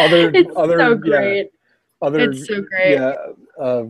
Other- 0.00 0.30
it's 0.34 0.50
other- 0.56 0.78
so 0.78 0.90
yeah. 0.90 0.96
great. 0.96 1.50
Other 2.02 2.30
It's 2.30 2.46
so 2.46 2.60
great. 2.60 2.92
yeah, 2.92 3.14
uh, 3.60 3.84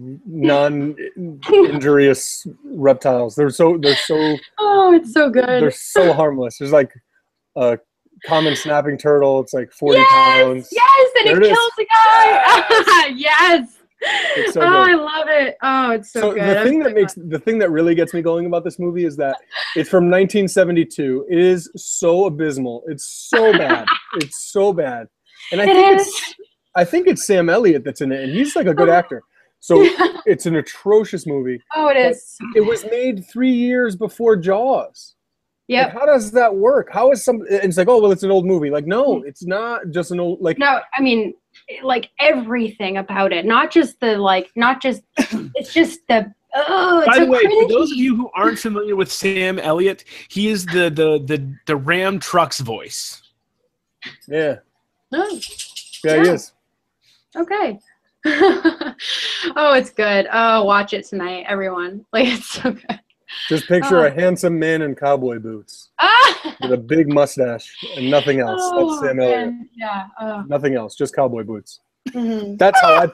non-injurious 1.17 2.47
reptiles. 2.65 3.35
They're 3.35 3.51
so 3.51 3.79
they're 3.81 3.97
so 3.97 4.37
Oh, 4.59 4.93
it's 4.95 5.13
so 5.13 5.31
good. 5.31 5.45
they're 5.47 5.71
so 5.71 6.13
harmless. 6.13 6.59
There's 6.59 6.73
like 6.73 6.93
a 7.57 7.79
common 8.27 8.57
snapping 8.57 8.99
turtle. 8.99 9.41
It's 9.41 9.53
like 9.55 9.73
40 9.73 9.99
yes, 9.99 10.09
pounds. 10.11 10.69
yes, 10.73 11.11
and 11.19 11.27
There 11.29 11.37
it 11.39 11.43
it 11.47 11.51
is. 11.53 11.57
kills 11.59 11.73
the 11.79 11.87
guy. 11.95 13.07
yes. 13.15 13.69
It's 14.37 14.53
so 14.53 14.61
oh, 14.61 14.65
good. 14.85 14.91
I 14.91 14.95
love 14.97 15.27
it. 15.31 15.57
Oh, 15.63 15.91
it's 15.93 16.13
so, 16.13 16.21
So, 16.21 16.33
good. 16.35 16.43
the 16.43 16.59
I'm 16.61 16.67
thing 16.67 16.83
so 16.83 16.89
that 16.89 16.95
makes 16.95 17.15
the 17.15 17.39
thing 17.39 17.59
that 17.61 17.71
really 17.71 17.95
gets 17.95 18.13
me 18.13 18.21
going 18.21 18.45
about 18.45 18.63
this 18.63 18.79
movie 18.79 19.07
is 19.07 19.17
that 19.17 19.39
it's 19.77 19.89
from 19.89 20.11
1972. 20.11 21.25
It 21.31 21.39
is 21.39 21.71
so 21.75 22.27
abysmal. 22.27 22.83
It's 22.87 23.27
so 23.31 23.53
bad. 23.53 23.87
it's 24.17 24.53
so 24.53 24.75
bad. 24.75 25.07
And 25.53 25.61
I 25.63 25.65
glad. 25.65 25.75
think 25.75 25.87
It 25.87 26.01
it's. 26.03 26.35
I 26.75 26.85
think 26.85 27.07
it's 27.07 27.25
Sam 27.27 27.49
Elliott 27.49 27.83
that's 27.83 28.03
in 28.03 28.13
it, 28.13 28.23
and 28.25 28.31
he's 28.35 28.55
like 28.55 28.67
a 28.67 28.75
good 28.75 28.91
actor. 28.91 29.23
So 29.65 29.77
it's 30.27 30.45
an 30.45 30.57
atrocious 30.57 31.27
movie. 31.27 31.59
Oh, 31.75 31.89
it 31.89 31.97
is. 31.97 32.37
It 32.55 32.61
was 32.61 32.85
made 32.85 33.25
three 33.27 33.51
years 33.51 33.97
before 33.97 34.37
Jaws. 34.37 35.15
Yeah. 35.69 35.85
Like, 35.85 35.95
how 35.95 36.05
does 36.05 36.33
that 36.33 36.55
work? 36.55 36.89
How 36.93 37.13
is 37.13 37.25
some? 37.25 37.37
and 37.37 37.65
It's 37.65 37.79
like, 37.79 37.89
oh 37.89 37.99
well, 37.99 38.13
it's 38.13 38.25
an 38.25 38.31
old 38.31 38.45
movie. 38.45 38.69
Like, 38.69 38.87
no, 38.87 39.15
mm-hmm. 39.15 39.27
it's 39.27 39.43
not 39.47 39.89
just 39.91 40.11
an 40.11 40.21
old. 40.21 40.43
Like, 40.43 40.59
No, 40.59 40.83
I 40.95 41.01
mean, 41.01 41.33
like 41.83 42.11
everything 42.21 42.99
about 42.99 43.33
it, 43.33 43.47
not 43.47 43.71
just 43.71 43.99
the 44.01 44.19
like, 44.19 44.51
not 44.55 44.83
just. 44.83 45.01
it's 45.17 45.73
just 45.73 46.01
the. 46.09 46.31
Oh, 46.55 47.03
By 47.07 47.21
the 47.21 47.27
way, 47.27 47.41
for 47.41 47.67
those 47.67 47.91
of 47.91 47.97
you 47.97 48.15
who 48.15 48.31
aren't 48.35 48.59
familiar 48.59 48.97
with 48.97 49.11
Sam 49.11 49.59
Elliott, 49.59 50.05
he 50.29 50.49
is 50.49 50.67
the 50.67 50.91
the 50.91 51.25
the, 51.25 51.57
the 51.65 51.77
Ram 51.77 52.19
Trucks 52.19 52.61
voice. 52.61 53.23
yeah, 54.29 54.57
Oh, 55.11 55.41
yeah, 56.05 56.23
he 56.23 56.29
is. 56.29 56.53
okay. 57.35 57.79
oh, 59.57 59.75
it's 59.75 59.91
good. 59.91 60.27
Oh, 60.33 60.65
watch 60.65 60.93
it 60.93 61.05
tonight, 61.07 61.45
everyone. 61.49 62.05
Like 62.13 62.29
it's 62.29 62.47
so 62.49 62.73
good. 62.73 63.01
Just 63.49 63.67
picture 63.67 63.99
Oh. 64.01 64.07
a 64.07 64.11
handsome 64.11 64.59
man 64.59 64.83
in 64.83 64.95
cowboy 64.95 65.39
boots 65.41 65.91
Ah! 66.01 66.57
with 66.63 66.73
a 66.73 66.77
big 66.77 67.13
mustache 67.13 67.71
and 67.97 68.09
nothing 68.11 68.41
else. 68.41 68.61
Oh, 68.63 68.91
That's 69.01 69.09
Sam 69.09 69.21
Elliott. 69.21 69.55
Yeah. 69.75 70.07
Oh. 70.21 70.45
Nothing 70.47 70.75
else, 70.75 70.95
just 70.95 71.15
cowboy 71.15 71.43
boots. 71.43 71.81
mhm. 72.11 72.57
That's 72.59 72.81
how 72.81 72.95
I. 72.95 73.09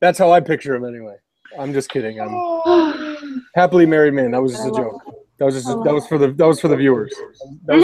That's 0.00 0.18
how 0.18 0.30
I 0.32 0.40
picture 0.40 0.74
him 0.74 0.84
anyway. 0.84 1.16
I'm 1.58 1.72
just 1.72 1.88
kidding. 1.90 2.20
I'm 2.20 2.28
Oh. 2.32 3.40
happily 3.54 3.84
married 3.86 4.14
man. 4.14 4.30
That 4.30 4.42
was 4.42 4.52
just 4.52 4.66
a 4.66 4.70
joke. 4.72 5.02
That 5.38 5.44
was 5.44 5.54
just 5.54 5.66
love 5.68 5.84
that 5.84 5.92
was 5.94 6.06
for 6.06 6.18
the 6.18 6.28
that 6.32 6.46
was 6.46 6.60
for 6.60 6.68
the 6.68 6.76
viewers. 6.76 7.14
For- 7.66 7.76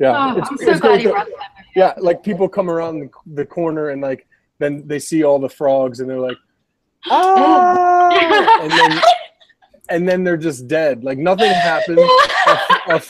yeah, 0.00 0.32
Oh, 0.34 0.38
it's, 0.38 0.48
I'm 0.50 0.58
so 0.58 0.70
it's 0.70 0.80
glad 0.80 1.02
you 1.02 1.10
brought 1.10 1.26
that 1.26 1.52
yeah, 1.74 1.92
like 1.98 2.22
people 2.22 2.48
come 2.48 2.70
around 2.70 3.00
the, 3.00 3.08
the 3.34 3.44
corner 3.44 3.88
and 3.90 4.00
like 4.00 4.27
then 4.58 4.82
they 4.86 4.98
see 4.98 5.22
all 5.24 5.38
the 5.38 5.48
frogs 5.48 6.00
and 6.00 6.08
they're 6.10 6.20
like, 6.20 6.36
ah, 7.10 8.60
and 8.62 8.70
then 8.70 9.00
and 9.90 10.08
then 10.08 10.24
they're 10.24 10.36
just 10.36 10.68
dead. 10.68 11.04
Like 11.04 11.18
nothing 11.18 11.50
happened. 11.50 11.98
A, 11.98 12.94
a, 12.94 13.02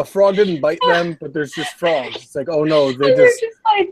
a 0.00 0.04
frog 0.04 0.36
didn't 0.36 0.60
bite 0.60 0.78
them, 0.86 1.16
but 1.20 1.32
there's 1.32 1.52
just 1.52 1.74
frogs. 1.78 2.16
It's 2.16 2.34
like, 2.34 2.48
oh 2.50 2.64
no, 2.64 2.92
they 2.92 3.14
just 3.14 3.40
just 3.40 3.56
like 3.76 3.90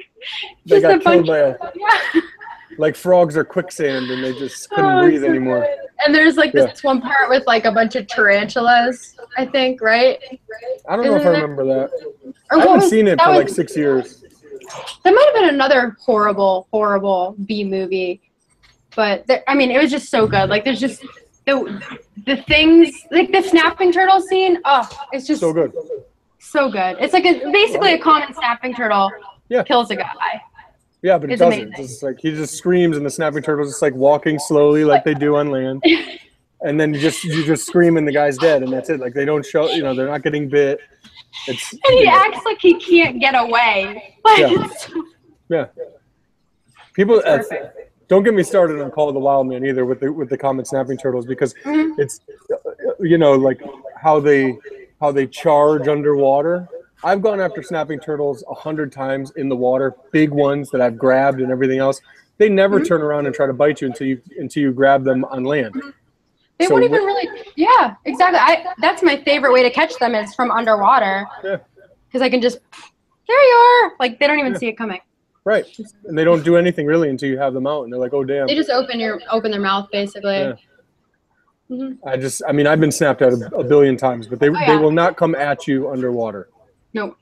they 0.67 0.81
just 0.81 0.83
got 0.83 0.97
a 0.97 1.01
killed 1.01 1.27
by 1.27 1.39
a 1.39 1.57
yeah. 1.75 2.21
like 2.79 2.97
frogs 2.97 3.37
are 3.37 3.45
quicksand 3.45 4.11
and 4.11 4.23
they 4.23 4.33
just 4.39 4.69
couldn't 4.71 4.85
Oh, 4.85 5.03
breathe 5.03 5.23
so 5.23 5.29
anymore. 5.29 5.61
good. 5.61 5.79
And 6.05 6.15
there's 6.15 6.37
like 6.37 6.53
Yeah. 6.53 6.67
this 6.67 6.83
one 6.85 7.01
part 7.01 7.31
with 7.31 7.47
like 7.47 7.65
a 7.65 7.73
bunch 7.73 7.97
of 7.97 8.07
tarantulas, 8.07 9.17
I 9.39 9.47
think, 9.47 9.81
right? 9.81 10.19
I 10.89 10.97
don't 10.97 11.07
know 11.07 11.17
if 11.17 11.25
I 11.25 11.31
remember 11.31 11.65
that. 11.65 11.91
Or 12.51 12.59
I 12.59 12.61
haven't 12.61 12.81
was- 12.81 12.91
seen 12.91 13.07
it 13.09 13.17
that 13.17 13.25
for 13.25 13.31
was- 13.31 13.39
like 13.39 13.49
six 13.49 13.75
years. 13.77 14.23
That 15.05 15.13
might 15.15 15.25
have 15.27 15.35
been 15.35 15.55
another 15.55 15.97
horrible, 16.01 16.67
horrible 16.71 17.37
B 17.47 17.65
movie, 17.65 18.21
but 18.95 19.27
there, 19.27 19.43
I 19.49 19.55
mean, 19.55 19.71
it 19.71 19.81
was 19.81 19.91
just 19.91 20.09
so 20.11 20.27
good. 20.27 20.49
Like, 20.49 20.65
there's 20.65 20.81
just 20.81 21.05
the 21.45 21.83
the 22.27 22.37
things 22.45 22.93
like 23.11 23.31
the 23.33 23.43
snapping 23.43 23.93
turtle 23.93 24.21
scene. 24.21 24.59
Oh, 24.65 24.89
it's 25.13 25.27
just 25.27 25.41
So 25.41 25.53
good. 25.53 25.73
so 26.39 26.71
good. 26.71 26.97
It's 27.01 27.13
like 27.13 27.25
a, 27.25 27.51
basically 27.53 27.93
a 27.95 27.99
common 27.99 28.33
snapping 28.35 28.75
turtle 28.75 29.11
Yeah. 29.49 29.63
kills 29.63 29.91
a 29.91 29.97
guy. 29.97 30.43
Yeah, 31.03 31.19
but 31.19 31.31
it 31.31 31.35
It's 31.35 31.41
doesn't. 31.41 31.63
amazing. 31.69 31.87
Just 31.87 32.03
like 32.03 32.19
he 32.21 32.33
just 32.33 32.55
screams, 32.55 32.97
and 32.97 33.05
the 33.07 33.11
snapping 33.11 33.43
turtle's 33.43 33.69
just 33.69 33.83
like 33.83 33.95
walking 33.95 34.39
slowly, 34.39 34.85
like 34.85 35.05
they 35.05 35.15
do 35.15 35.37
on 35.37 35.51
land. 35.51 35.83
And 36.63 36.81
then 36.81 36.95
you 36.95 36.99
just 36.99 37.23
you 37.23 37.45
just 37.45 37.67
scream, 37.67 37.99
and 37.99 38.09
the 38.09 38.13
guy's 38.13 38.39
dead, 38.39 38.63
and 38.63 38.73
that's 38.73 38.89
it. 38.89 38.99
Like 38.99 39.13
they 39.13 39.27
don't 39.27 39.45
show, 39.45 39.71
you 39.71 39.83
know, 39.83 39.95
they're 39.95 40.09
not 40.09 40.23
getting 40.23 40.49
bit. 40.49 40.81
It's 41.49 41.73
And 41.73 41.81
he 41.89 42.01
you 42.01 42.07
know, 42.07 42.13
acts 42.13 42.45
like 42.45 42.59
he 42.61 42.75
can't 42.75 43.21
get 43.21 43.35
away. 43.35 44.15
Like, 44.25 44.39
Yeah. 44.39 44.69
yeah. 45.49 45.67
People, 46.95 47.23
uh, 47.25 47.43
don't 48.09 48.23
get 48.23 48.35
me 48.35 48.43
started 48.43 48.81
on 48.81 48.91
Call 48.91 49.09
of 49.09 49.15
the 49.15 49.21
Wild 49.21 49.47
Man 49.49 49.65
either 49.65 49.85
with 49.85 50.01
the 50.01 50.13
with 50.13 50.29
the 50.31 50.39
common 50.39 50.65
snapping 50.65 50.97
turtles 50.97 51.27
because 51.27 51.55
Mhm. 51.65 51.99
it's 51.99 52.21
you 53.01 53.19
know 53.19 53.33
like 53.35 53.61
how 54.01 54.19
they 54.21 54.57
how 55.01 55.13
they 55.13 55.27
charge 55.27 55.89
underwater. 55.89 56.69
I've 57.05 57.21
gone 57.21 57.41
after 57.41 57.63
snapping 57.63 58.01
turtles 58.01 58.43
a 58.51 58.55
hundred 58.55 58.91
times 58.93 59.31
in 59.37 59.49
the 59.51 59.57
water, 59.57 59.95
big 60.13 60.31
ones 60.31 60.71
that 60.71 60.81
I've 60.81 60.97
grabbed 60.99 61.41
and 61.41 61.53
everything 61.53 61.79
else. 61.79 62.01
They 62.39 62.49
never 62.49 62.81
Mhm. 62.81 62.89
turn 62.89 63.03
around 63.03 63.27
and 63.27 63.35
try 63.35 63.47
to 63.47 63.53
bite 63.53 63.81
you 63.83 63.89
until 63.89 64.07
you 64.07 64.21
until 64.39 64.63
you 64.63 64.73
grab 64.73 65.05
them 65.05 65.25
on 65.27 65.45
land. 65.45 65.75
They 66.59 66.67
So 66.67 66.73
won't 66.75 66.85
even 66.85 67.03
really. 67.03 67.29
Yeah, 67.57 67.95
exactly. 68.05 68.39
I 68.41 68.73
that's 68.81 69.03
my 69.03 69.17
favorite 69.23 69.53
way 69.53 69.63
to 69.63 69.71
catch 69.71 69.95
them 69.99 70.15
is 70.15 70.35
from 70.35 70.51
underwater. 70.51 71.27
Yeah. 71.45 71.57
Because 72.09 72.23
I 72.23 72.31
can 72.31 72.41
just 72.41 72.59
there 73.29 73.43
you 73.43 73.55
are. 73.57 73.93
Like 74.01 74.19
they 74.19 74.27
don't 74.27 74.39
even 74.39 74.53
Yeah. 74.53 74.59
see 74.59 74.69
it 74.69 74.79
coming. 74.79 75.01
Right. 75.45 75.65
And 76.07 76.17
they 76.19 76.25
don't 76.25 76.45
do 76.45 76.57
anything 76.57 76.87
really 76.87 77.09
until 77.11 77.29
you 77.29 77.39
have 77.39 77.55
them 77.55 77.67
out, 77.67 77.85
and 77.85 77.93
they're 77.93 78.01
like, 78.01 78.13
"Oh 78.15 78.25
damn!" 78.25 78.47
They 78.47 78.55
just 78.55 78.71
open 78.71 78.99
your 78.99 79.21
open 79.31 79.51
their 79.51 79.61
mouth 79.61 79.89
basically. 79.93 80.35
Yeah. 80.39 80.55
Mhm. 81.71 81.99
I 82.07 82.17
just, 82.17 82.43
I 82.49 82.53
mean, 82.53 82.67
I've 82.69 82.79
been 82.81 82.93
snapped 82.93 83.23
at 83.23 83.33
a, 83.33 83.57
a 83.57 83.65
billion 83.65 83.97
times, 83.97 84.29
but 84.29 84.39
they 84.39 84.49
Oh, 84.49 84.55
they 84.67 84.77
will 84.77 84.93
not 84.93 85.17
come 85.17 85.35
at 85.35 85.67
you 85.67 85.91
underwater. 85.91 86.49
Nope. 86.95 87.17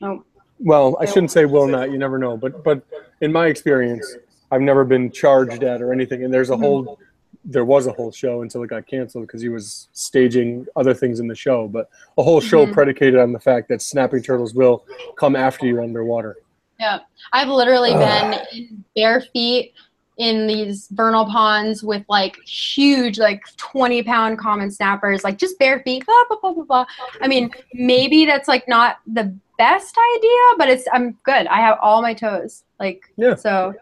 Nope. 0.00 0.26
Well, 0.58 0.96
I 1.00 1.04
shouldn't 1.04 1.30
say 1.30 1.44
will 1.44 1.68
not. 1.68 1.90
You 1.92 1.98
never 1.98 2.18
know. 2.18 2.36
But 2.36 2.62
but 2.64 2.82
in 3.20 3.32
my 3.32 3.46
experience, 3.46 4.16
I've 4.50 4.60
never 4.60 4.84
been 4.84 5.10
charged 5.10 5.62
at 5.62 5.80
or 5.80 5.92
anything. 5.92 6.24
And 6.24 6.34
there's 6.34 6.50
a 6.50 6.56
whole, 6.56 6.98
there 7.44 7.64
was 7.64 7.86
a 7.86 7.92
whole 7.92 8.10
show 8.10 8.42
until 8.42 8.62
it 8.62 8.68
got 8.68 8.86
canceled 8.86 9.26
because 9.26 9.42
he 9.42 9.48
was 9.48 9.88
staging 9.92 10.66
other 10.76 10.94
things 10.94 11.20
in 11.20 11.28
the 11.28 11.34
show. 11.34 11.68
But 11.68 11.90
a 12.16 12.22
whole 12.22 12.40
show 12.40 12.64
Mhm. 12.66 12.72
predicated 12.72 13.18
on 13.20 13.32
the 13.32 13.40
fact 13.40 13.68
that 13.68 13.82
snapping 13.82 14.22
turtles 14.22 14.54
will 14.54 14.84
come 15.16 15.36
after 15.36 15.66
you 15.66 15.82
underwater. 15.82 16.36
Yeah. 16.80 17.00
I've 17.32 17.48
literally 17.48 17.92
been 17.92 18.40
in 18.52 18.84
bare 18.96 19.20
feet 19.20 19.74
in 20.16 20.46
these 20.46 20.88
vernal 20.92 21.26
ponds 21.26 21.82
with 21.82 22.04
like 22.08 22.36
huge, 22.44 23.18
like 23.18 23.42
20 23.56 24.02
pound 24.04 24.38
common 24.38 24.70
snappers, 24.70 25.24
like 25.24 25.36
just 25.38 25.58
bare 25.58 25.80
feet, 25.80 26.06
blah, 26.06 26.14
blah, 26.28 26.38
blah, 26.40 26.52
blah, 26.52 26.64
blah. 26.64 26.86
I 27.20 27.28
mean, 27.28 27.50
maybe 27.74 28.24
that's 28.24 28.46
like 28.48 28.66
not 28.68 28.98
the 29.06 29.34
best 29.58 29.96
idea, 30.16 30.38
but 30.56 30.68
it's, 30.70 30.84
I'm 30.92 31.18
good. 31.24 31.46
I 31.48 31.56
have 31.60 31.78
all 31.82 32.00
my 32.00 32.14
toes. 32.14 32.62
Like, 32.80 33.02
Yeah. 33.16 33.34
so 33.34 33.74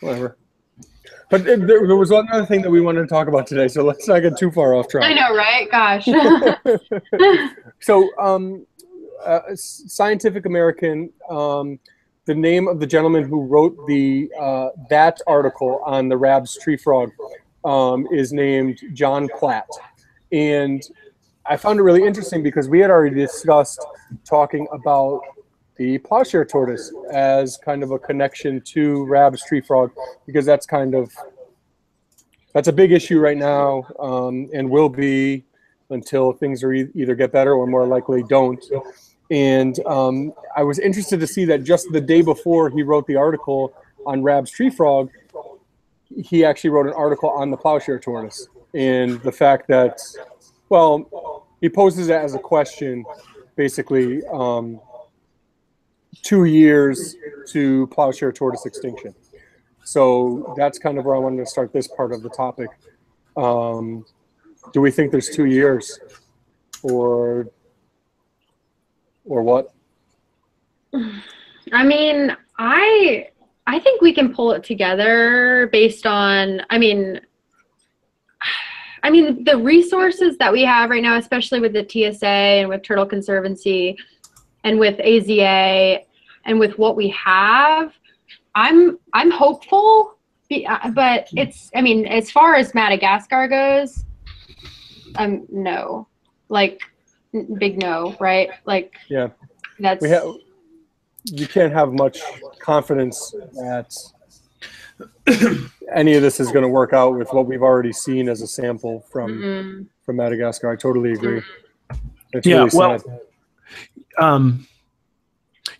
Whatever. 0.00 0.36
But 1.28 1.44
there, 1.44 1.56
there 1.58 1.96
was 1.96 2.10
one 2.10 2.28
other 2.30 2.46
thing 2.46 2.62
that 2.62 2.70
we 2.70 2.80
wanted 2.80 3.00
to 3.00 3.06
talk 3.08 3.26
about 3.26 3.46
today, 3.48 3.66
so 3.66 3.82
let's 3.82 4.06
not 4.06 4.20
get 4.20 4.38
too 4.38 4.50
far 4.50 4.74
off 4.74 4.88
track. 4.88 5.04
I 5.04 5.14
know, 5.14 5.34
right? 5.34 5.68
Gosh. 5.70 6.06
so 7.80 8.08
um, 8.18 8.64
uh, 9.24 9.40
scientific 9.54 10.46
american 10.46 11.10
um, 11.28 11.78
the 12.26 12.34
name 12.34 12.68
of 12.68 12.80
the 12.80 12.86
gentleman 12.86 13.24
who 13.24 13.44
wrote 13.44 13.76
the 13.86 14.30
uh, 14.38 14.68
that 14.90 15.20
article 15.26 15.80
on 15.84 16.08
the 16.08 16.16
rabb's 16.16 16.58
tree 16.62 16.76
frog 16.76 17.10
um, 17.64 18.06
is 18.12 18.32
named 18.32 18.78
john 18.92 19.28
platt 19.38 19.68
and 20.32 20.84
i 21.46 21.56
found 21.56 21.78
it 21.78 21.82
really 21.82 22.04
interesting 22.04 22.42
because 22.42 22.68
we 22.68 22.78
had 22.78 22.90
already 22.90 23.16
discussed 23.16 23.84
talking 24.24 24.66
about 24.72 25.20
the 25.76 25.98
plowshare 25.98 26.44
tortoise 26.44 26.92
as 27.12 27.56
kind 27.58 27.82
of 27.82 27.90
a 27.90 27.98
connection 27.98 28.60
to 28.62 29.04
rabb's 29.06 29.44
tree 29.44 29.60
frog 29.60 29.92
because 30.26 30.46
that's 30.46 30.66
kind 30.66 30.94
of 30.94 31.12
that's 32.52 32.68
a 32.68 32.72
big 32.72 32.92
issue 32.92 33.20
right 33.20 33.36
now 33.36 33.84
um, 33.98 34.48
and 34.54 34.70
will 34.70 34.88
be 34.88 35.44
until 35.90 36.32
things 36.32 36.64
are 36.64 36.72
e- 36.72 36.88
either 36.94 37.14
get 37.14 37.32
better 37.32 37.52
or 37.52 37.66
more 37.66 37.86
likely 37.86 38.22
don't. 38.22 38.64
And 39.30 39.78
um, 39.86 40.32
I 40.56 40.62
was 40.62 40.78
interested 40.78 41.20
to 41.20 41.26
see 41.26 41.44
that 41.46 41.64
just 41.64 41.86
the 41.92 42.00
day 42.00 42.22
before 42.22 42.70
he 42.70 42.82
wrote 42.82 43.06
the 43.06 43.16
article 43.16 43.74
on 44.06 44.22
Rabb's 44.22 44.50
tree 44.50 44.70
frog, 44.70 45.10
he 46.16 46.44
actually 46.44 46.70
wrote 46.70 46.86
an 46.86 46.94
article 46.94 47.28
on 47.30 47.50
the 47.50 47.56
plowshare 47.56 47.98
tortoise 47.98 48.48
and 48.72 49.20
the 49.22 49.32
fact 49.32 49.68
that, 49.68 50.00
well, 50.68 51.46
he 51.60 51.68
poses 51.68 52.08
it 52.08 52.16
as 52.16 52.34
a 52.34 52.38
question, 52.38 53.04
basically, 53.56 54.22
um, 54.32 54.80
two 56.22 56.44
years 56.44 57.16
to 57.48 57.86
plowshare 57.88 58.32
tortoise 58.32 58.66
extinction. 58.66 59.14
So 59.84 60.54
that's 60.56 60.78
kind 60.78 60.98
of 60.98 61.04
where 61.04 61.14
I 61.14 61.18
wanted 61.18 61.38
to 61.38 61.46
start 61.46 61.72
this 61.72 61.86
part 61.86 62.12
of 62.12 62.22
the 62.22 62.30
topic. 62.30 62.68
Um, 63.36 64.04
do 64.72 64.80
we 64.80 64.90
think 64.90 65.12
there's 65.12 65.28
two 65.28 65.44
years 65.44 66.00
or 66.82 67.48
or 69.24 69.42
what 69.42 69.72
I 71.72 71.84
mean, 71.84 72.36
I 72.58 73.28
I 73.66 73.78
think 73.80 74.00
we 74.00 74.12
can 74.12 74.32
pull 74.32 74.52
it 74.52 74.62
together 74.64 75.68
based 75.72 76.06
on 76.06 76.62
I 76.70 76.78
mean 76.78 77.20
I 79.02 79.10
mean 79.10 79.44
the 79.44 79.56
resources 79.56 80.36
that 80.38 80.52
we 80.52 80.62
have 80.62 80.90
right 80.90 81.02
now, 81.02 81.16
especially 81.16 81.60
with 81.60 81.72
the 81.72 81.86
TSA 81.88 82.26
and 82.26 82.68
with 82.68 82.82
Turtle 82.82 83.06
Conservancy 83.06 83.96
and 84.64 84.80
with 84.80 84.98
AZA 84.98 86.05
and 86.46 86.58
with 86.58 86.78
what 86.78 86.96
we 86.96 87.08
have, 87.10 87.92
I'm 88.54 88.98
I'm 89.12 89.30
hopeful 89.30 90.12
uh, 90.68 90.90
but 90.90 91.28
it's 91.36 91.70
I 91.74 91.82
mean 91.82 92.06
as 92.06 92.30
far 92.30 92.54
as 92.54 92.72
Madagascar 92.74 93.48
goes, 93.48 94.04
um 95.16 95.46
no. 95.50 96.06
Like 96.48 96.80
big 97.58 97.80
no, 97.82 98.16
right? 98.20 98.50
Like 98.64 98.94
Yeah. 99.08 99.28
That's 99.80 100.00
we 100.02 100.08
have 100.10 100.24
you 101.24 101.46
can't 101.48 101.72
have 101.72 101.92
much 101.92 102.20
confidence 102.60 103.34
that 103.54 103.92
any 105.94 106.14
of 106.14 106.22
this 106.22 106.38
is 106.40 106.50
going 106.52 106.62
to 106.62 106.68
work 106.68 106.92
out 106.92 107.16
with 107.18 107.28
what 107.32 107.46
we've 107.46 107.62
already 107.62 107.92
seen 107.92 108.28
as 108.28 108.42
a 108.42 108.46
sample 108.46 109.00
from 109.10 109.32
Mm-mm. 109.38 109.86
from 110.04 110.16
Madagascar. 110.16 110.70
I 110.70 110.76
totally 110.76 111.12
agree. 111.12 111.42
It's 112.32 112.46
Yeah, 112.46 112.58
really 112.58 112.70
well- 112.72 113.02
um, 114.18 114.66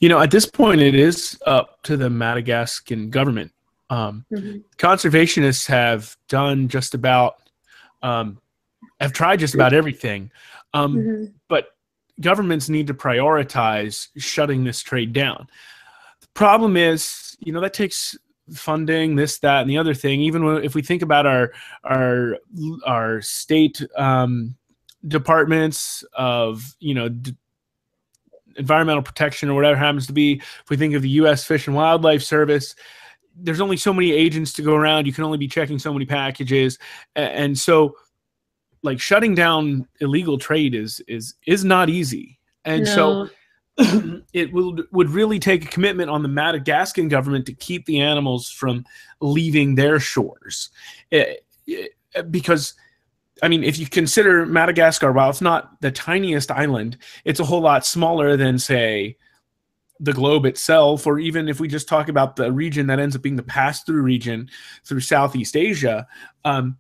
you 0.01 0.09
know, 0.09 0.21
at 0.21 0.31
this 0.31 0.47
point, 0.47 0.81
it 0.81 0.95
is 0.95 1.39
up 1.47 1.83
to 1.85 1.97
the 1.97 2.11
Madagascan 2.11 3.11
government. 3.11 3.53
Um, 3.89 4.25
Mhm. 4.33 4.65
conservationists 4.79 5.67
have 5.69 6.17
done 6.29 6.69
just 6.69 6.95
about, 6.95 7.37
um, 8.03 8.39
have 9.01 9.13
tried 9.13 9.39
just 9.39 9.55
about 9.55 9.73
everything, 9.73 10.31
um, 10.75 10.97
Mhm. 10.97 11.33
but 11.49 11.77
governments 12.21 12.69
need 12.69 12.87
to 12.89 12.95
prioritize 12.95 14.09
shutting 14.17 14.65
this 14.65 14.83
trade 14.83 15.13
down. 15.13 15.47
The 16.21 16.29
problem 16.35 16.77
is, 16.77 17.37
you 17.41 17.53
know, 17.53 17.61
that 17.61 17.75
takes 17.75 18.17
funding, 18.53 19.17
this, 19.17 19.39
that, 19.41 19.61
and 19.63 19.71
the 19.71 19.79
other 19.79 19.95
thing. 19.95 20.21
Even 20.21 20.45
if 20.65 20.75
we 20.75 20.83
think 20.83 21.03
about 21.03 21.27
our 21.27 21.53
our 21.85 22.39
our 22.85 23.21
state 23.21 23.83
um, 23.97 24.57
departments 25.07 26.05
of, 26.15 26.75
you 26.81 26.95
know. 26.95 27.09
D- 27.09 27.37
environmental 28.59 29.03
protection 29.03 29.49
or 29.49 29.55
whatever 29.55 29.77
it 29.77 29.79
happens 29.79 30.07
to 30.07 30.13
be 30.13 30.35
if 30.35 30.71
we 30.71 30.77
think 30.77 30.95
of 30.95 31.03
the 31.03 31.09
U.S. 31.11 31.45
Fish 31.45 31.67
and 31.67 31.77
Wildlife 31.77 32.23
Service, 32.23 32.75
there's 33.37 33.61
only 33.61 33.77
so 33.77 33.93
many 33.93 34.13
agents 34.13 34.53
to 34.55 34.63
go 34.63 34.75
around. 34.75 35.07
You 35.07 35.13
can 35.13 35.25
only 35.25 35.39
be 35.39 35.49
checking 35.49 35.79
so 35.79 35.93
many 35.93 36.07
packages, 36.07 36.79
and 37.15 37.59
so 37.59 37.97
like 38.83 39.01
shutting 39.01 39.35
down 39.35 39.87
illegal 40.01 40.39
trade 40.39 40.75
is 40.75 41.01
is 41.07 41.35
is 41.47 41.65
not 41.65 41.91
easy. 41.91 42.39
And 42.65 42.87
so 42.89 43.29
it 44.33 44.53
will 44.53 44.79
would 44.93 45.11
really 45.11 45.39
take 45.39 45.65
a 45.65 45.69
commitment 45.69 46.11
on 46.11 46.23
the 46.23 46.29
Madagascan 46.29 47.09
government 47.09 47.47
to 47.47 47.53
keep 47.53 47.85
the 47.87 48.01
animals 48.01 48.51
from 48.51 48.85
leaving 49.21 49.75
their 49.75 50.01
shores, 50.01 50.71
Eh, 51.13 51.35
eh, 51.69 52.23
because. 52.31 52.75
I 53.43 53.49
mean, 53.49 53.65
if 53.65 53.79
you 53.79 53.87
consider 53.87 54.47
Madagascar, 54.47 55.13
while 55.13 55.29
it's 55.29 55.41
not 55.41 55.81
the 55.81 55.91
tiniest 55.91 56.51
island, 56.51 56.97
it's 57.25 57.41
a 57.41 57.45
whole 57.45 57.61
lot 57.61 57.85
smaller 57.85 58.37
than, 58.37 58.59
say, 58.59 59.17
the 60.01 60.13
globe 60.13 60.47
itself, 60.47 61.07
or 61.07 61.19
even 61.19 61.49
if 61.49 61.61
we 61.61 61.69
just 61.69 61.89
talk 61.89 62.09
about 62.09 62.37
the 62.37 62.53
region 62.53 62.87
that 62.87 62.99
ends 62.99 63.17
up 63.17 63.23
being 63.23 63.37
the 63.37 63.43
pass 63.43 63.83
through 63.83 64.03
region 64.03 64.49
through 64.85 65.01
Southeast 65.01 65.57
Asia, 65.57 66.07
um, 66.45 66.77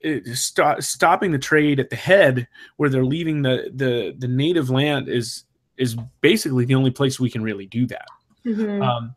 it, 0.00 0.26
sto- 0.36 0.80
stopping 0.80 1.30
the 1.30 1.38
trade 1.38 1.80
at 1.80 1.90
the 1.90 1.96
head 1.96 2.48
where 2.76 2.90
they're 2.90 3.04
leaving 3.04 3.42
the, 3.42 3.70
the, 3.74 4.14
the 4.18 4.28
native 4.28 4.70
land 4.70 5.08
is 5.08 5.44
is 5.78 5.96
basically 6.20 6.66
the 6.66 6.74
only 6.74 6.90
place 6.90 7.18
we 7.18 7.30
can 7.30 7.42
really 7.42 7.66
do 7.66 7.86
that. 7.86 8.06
Mhm. 8.44 9.14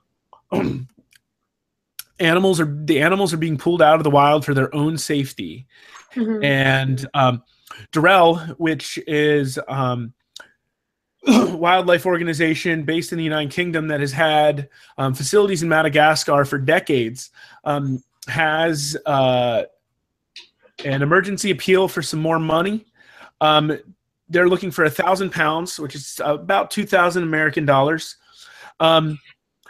Um, 0.51 0.87
animals 2.19 2.61
are 2.61 2.77
the 2.85 3.01
animals 3.01 3.33
are 3.33 3.37
being 3.37 3.57
pulled 3.57 3.81
out 3.81 3.95
of 3.95 4.03
the 4.03 4.09
wild 4.09 4.45
for 4.45 4.53
their 4.53 4.73
own 4.73 4.97
safety 4.97 5.67
Mhm. 6.15 6.43
and 6.43 7.05
um, 7.13 7.43
Durrell, 7.91 8.37
which 8.57 8.97
is 9.07 9.59
um, 9.67 10.13
wildlife 11.27 12.05
organization 12.05 12.83
based 12.83 13.11
in 13.11 13.17
the 13.17 13.23
United 13.23 13.51
Kingdom 13.51 13.87
that 13.87 13.99
has 13.99 14.11
had 14.11 14.69
um, 14.97 15.13
facilities 15.13 15.63
in 15.63 15.69
Madagascar 15.69 16.45
for 16.45 16.57
decades, 16.57 17.31
um, 17.63 18.03
has 18.27 18.95
uh, 19.05 19.63
an 20.83 21.01
emergency 21.01 21.51
appeal 21.51 21.87
for 21.87 22.01
some 22.01 22.19
more 22.19 22.39
money. 22.39 22.85
Um, 23.41 23.77
they're 24.29 24.49
looking 24.49 24.71
for 24.71 24.85
a 24.85 24.89
thousand 24.89 25.31
pounds, 25.31 25.79
which 25.79 25.95
is 25.95 26.19
about 26.23 26.71
two 26.71 26.85
thousand 26.85 27.23
American 27.23 27.65
dollars. 27.65 28.17
Um, 28.79 29.19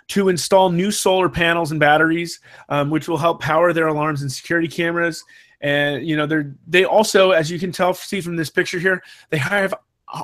to 0.07 0.29
install 0.29 0.69
new 0.69 0.91
solar 0.91 1.29
panels 1.29 1.71
and 1.71 1.79
batteries, 1.79 2.39
um, 2.69 2.91
which 2.91 3.07
will 3.07 3.17
help 3.17 3.41
power 3.41 3.73
their 3.73 3.87
alarms 3.87 4.21
and 4.21 4.31
security 4.31 4.67
cameras 4.67 5.23
and 5.62 6.06
you 6.06 6.16
know 6.18 6.26
they're 6.26 6.56
they 6.68 6.84
also 6.86 7.32
as 7.32 7.49
you 7.49 7.58
can 7.60 7.72
tell 7.72 7.93
see 7.93 8.22
from 8.22 8.36
this 8.36 8.49
picture 8.49 8.80
here 8.80 9.01
they 9.30 9.38
have 9.38 9.74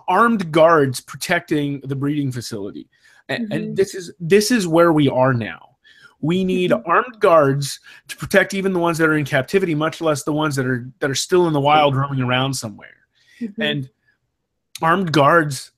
armed 0.07 0.51
guards 0.51 0.99
protecting 1.01 1.79
the 1.81 1.95
breeding 1.95 2.31
facility 2.31 2.87
and, 3.29 3.49
Mhm. 3.49 3.55
and 3.55 3.77
this 3.77 3.95
is 3.95 4.11
this 4.19 4.51
is 4.51 4.67
where 4.67 4.91
we 4.93 5.07
are 5.09 5.33
now 5.33 5.69
we 6.19 6.43
need 6.43 6.71
Mhm. 6.71 6.83
armed 6.85 7.19
guards 7.19 7.79
to 8.07 8.15
protect 8.17 8.53
even 8.53 8.73
the 8.73 8.79
ones 8.79 8.97
that 8.99 9.09
are 9.09 9.17
in 9.17 9.25
captivity 9.25 9.73
much 9.73 10.01
less 10.01 10.23
the 10.23 10.33
ones 10.33 10.55
that 10.55 10.65
are 10.65 10.87
that 10.99 11.09
are 11.09 11.15
still 11.15 11.47
in 11.47 11.53
the 11.53 11.59
wild 11.61 11.95
roaming 11.95 12.21
around 12.21 12.53
somewhere 12.53 12.97
Mhm. 13.39 13.53
and 13.57 13.89
armed 14.81 15.11
guards 15.11 15.71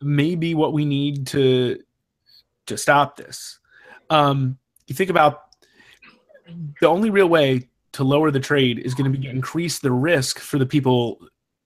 may 0.00 0.34
be 0.34 0.54
what 0.54 0.72
we 0.72 0.84
need 0.84 1.26
to 1.28 1.78
to 2.66 2.76
stop 2.76 3.16
this 3.16 3.58
um 4.10 4.58
you 4.86 4.94
think 4.94 5.10
about 5.10 5.42
the 6.80 6.86
only 6.88 7.10
real 7.10 7.28
way 7.28 7.68
to 7.92 8.04
lower 8.04 8.30
the 8.30 8.40
trade 8.40 8.78
is 8.78 8.94
going 8.94 9.10
to 9.10 9.18
be 9.18 9.26
increase 9.26 9.78
the 9.78 9.92
risk 9.92 10.38
for 10.38 10.58
the 10.58 10.66
people 10.66 11.18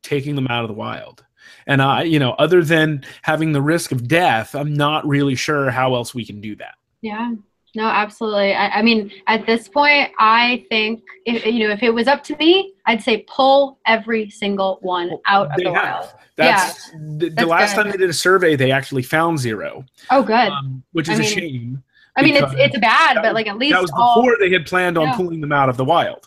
taking 0.02 0.34
them 0.34 0.46
out 0.48 0.64
of 0.64 0.68
the 0.68 0.74
wild 0.74 1.24
and 1.66 1.80
i 1.82 2.02
you 2.02 2.18
know 2.18 2.32
other 2.32 2.62
than 2.62 3.04
having 3.22 3.52
the 3.52 3.60
risk 3.62 3.92
of 3.92 4.06
death 4.08 4.54
i'm 4.54 4.72
not 4.74 5.06
really 5.06 5.34
sure 5.34 5.70
how 5.70 5.94
else 5.94 6.14
we 6.14 6.24
can 6.24 6.40
do 6.40 6.54
that 6.56 6.74
Yeah. 7.02 7.32
No, 7.76 7.86
absolutely. 7.86 8.54
I, 8.54 8.68
I 8.68 8.82
mean, 8.82 9.10
at 9.26 9.46
this 9.46 9.66
point, 9.66 10.12
I 10.20 10.64
think 10.68 11.02
if 11.26 11.44
you 11.44 11.66
know, 11.66 11.74
if 11.74 11.82
it 11.82 11.90
was 11.90 12.06
up 12.06 12.22
to 12.22 12.36
me, 12.36 12.72
I'd 12.86 13.02
say 13.02 13.24
pull 13.26 13.80
every 13.84 14.30
single 14.30 14.78
one 14.82 15.10
out 15.26 15.48
of 15.50 15.56
They 15.56 15.64
the 15.64 15.72
have. 15.74 16.02
wild. 16.04 16.10
that's 16.36 16.90
the, 16.92 16.96
the 17.18 17.30
That's 17.30 17.48
last 17.48 17.74
good. 17.74 17.82
time 17.82 17.90
they 17.90 17.96
did 17.98 18.10
a 18.10 18.12
survey 18.12 18.54
they 18.54 18.70
actually 18.70 19.02
found 19.02 19.40
zero 19.40 19.84
Oh, 20.12 20.22
good. 20.22 20.50
um, 20.50 20.84
which 20.92 21.08
is 21.08 21.18
a 21.18 21.22
mean, 21.22 21.28
shame 21.32 21.82
I 22.16 22.22
mean, 22.22 22.36
it's 22.36 22.52
it's 22.56 22.78
bad, 22.78 23.16
but 23.22 23.34
like 23.34 23.46
at 23.48 23.58
least 23.58 23.72
that 23.74 23.82
was 23.82 23.90
all. 23.96 24.22
before 24.22 24.36
they 24.38 24.50
had 24.50 24.66
planned 24.66 24.96
on 24.98 25.08
Yeah. 25.08 25.16
pulling 25.16 25.40
them 25.40 25.52
out 25.52 25.68
of 25.68 25.76
the 25.76 25.84
wild 25.84 26.24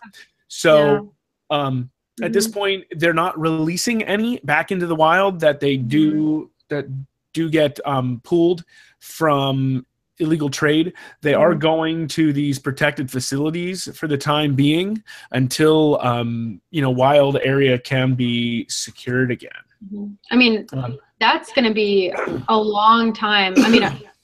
so 0.49 1.13
um 1.49 1.89
at 2.21 2.33
this 2.33 2.47
point 2.47 2.85
they're 2.91 3.13
not 3.13 3.37
releasing 3.39 4.01
any 4.03 4.39
back 4.43 4.71
into 4.71 4.87
the 4.87 4.95
wild 4.95 5.39
that 5.41 5.59
they 5.59 5.77
do 5.77 6.49
that 6.69 6.85
do 7.33 7.49
get 7.49 7.79
um, 7.85 8.19
pulled 8.23 8.63
from 8.99 9.85
illegal 10.19 10.49
trade 10.49 10.93
they 11.21 11.33
are 11.35 11.53
Mhm. 11.53 11.59
going 11.59 12.07
to 12.07 12.33
these 12.33 12.57
protected 12.59 13.11
facilities 13.11 13.87
for 13.95 14.07
the 14.07 14.17
time 14.17 14.55
being 14.55 15.03
until 15.31 15.99
um, 16.01 16.59
you 16.71 16.81
know 16.81 16.89
wild 16.89 17.37
area 17.43 17.77
can 17.77 18.13
be 18.15 18.65
secured 18.69 19.29
again 19.31 19.51
Mhm. 19.93 20.17
I 20.31 20.35
mean, 20.35 20.65
Um, 20.73 20.97
that's 21.19 21.53
going 21.53 21.65
to 21.65 21.73
be 21.73 22.11
a 22.49 22.57
long 22.57 23.13
time. 23.13 23.53
I 23.59 23.69
mean, 23.69 23.83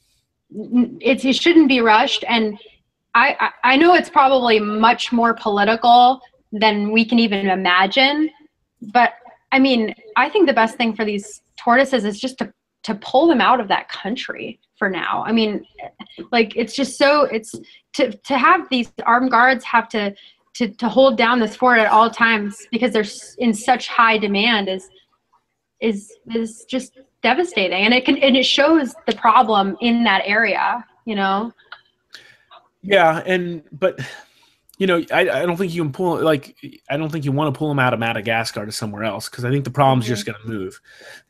it's 1.01 1.25
it 1.25 1.35
shouldn't 1.35 1.67
be 1.67 1.81
rushed, 1.81 2.23
and 2.27 2.57
I, 3.15 3.51
I 3.63 3.77
know 3.77 3.93
it's 3.93 4.09
probably 4.09 4.59
much 4.59 5.11
more 5.11 5.33
political 5.33 6.21
than 6.51 6.91
we 6.91 7.05
can 7.05 7.19
even 7.19 7.49
imagine. 7.49 8.29
But 8.81 9.13
I 9.51 9.59
mean, 9.59 9.93
I 10.15 10.29
think 10.29 10.47
the 10.47 10.53
best 10.53 10.77
thing 10.77 10.95
for 10.95 11.05
these 11.05 11.41
tortoises 11.57 12.05
is 12.05 12.19
just 12.19 12.37
to 12.39 12.53
to 12.83 12.95
pull 12.95 13.27
them 13.27 13.39
out 13.39 13.59
of 13.59 13.67
that 13.69 13.87
country 13.87 14.59
for 14.77 14.89
now. 14.89 15.23
I 15.25 15.31
mean, 15.31 15.65
like 16.31 16.55
it's 16.55 16.75
just 16.75 16.97
so 16.97 17.23
it's 17.23 17.55
to 17.93 18.11
to 18.11 18.37
have 18.37 18.67
these 18.69 18.91
armed 19.05 19.31
guards 19.31 19.63
have 19.63 19.87
to 19.89 20.13
to 20.55 20.67
to 20.69 20.89
hold 20.89 21.17
down 21.17 21.39
this 21.39 21.55
fort 21.55 21.79
at 21.79 21.91
all 21.91 22.09
times 22.09 22.67
because 22.71 22.91
they're 22.93 23.05
in 23.37 23.53
such 23.53 23.87
high 23.87 24.17
demand 24.17 24.69
is 24.69 24.89
is 25.79 26.13
is 26.33 26.65
just 26.69 26.99
devastating 27.23 27.85
and 27.85 27.93
it 27.93 28.05
can 28.05 28.17
and 28.17 28.35
it 28.37 28.45
shows 28.45 28.93
the 29.07 29.15
problem 29.15 29.75
in 29.81 30.03
that 30.03 30.21
area 30.25 30.85
you 31.05 31.15
know 31.15 31.51
Yeah, 32.81 33.23
and 33.25 33.63
but 33.71 33.99
you 34.79 34.87
know, 34.87 35.01
I, 35.13 35.21
I 35.29 35.45
don't 35.45 35.55
think 35.55 35.73
you 35.73 35.81
can 35.83 35.93
pull 35.93 36.21
like 36.21 36.55
I 36.89 36.97
don't 36.97 37.09
think 37.11 37.23
you 37.25 37.31
want 37.31 37.53
to 37.53 37.57
pull 37.57 37.69
them 37.69 37.79
out 37.79 37.93
of 37.93 37.99
Madagascar 37.99 38.65
to 38.65 38.71
somewhere 38.71 39.03
else 39.03 39.29
because 39.29 39.45
I 39.45 39.51
think 39.51 39.63
the 39.63 39.71
problem's 39.71 40.05
just 40.05 40.25
going 40.25 40.37
to 40.41 40.47
move. 40.47 40.81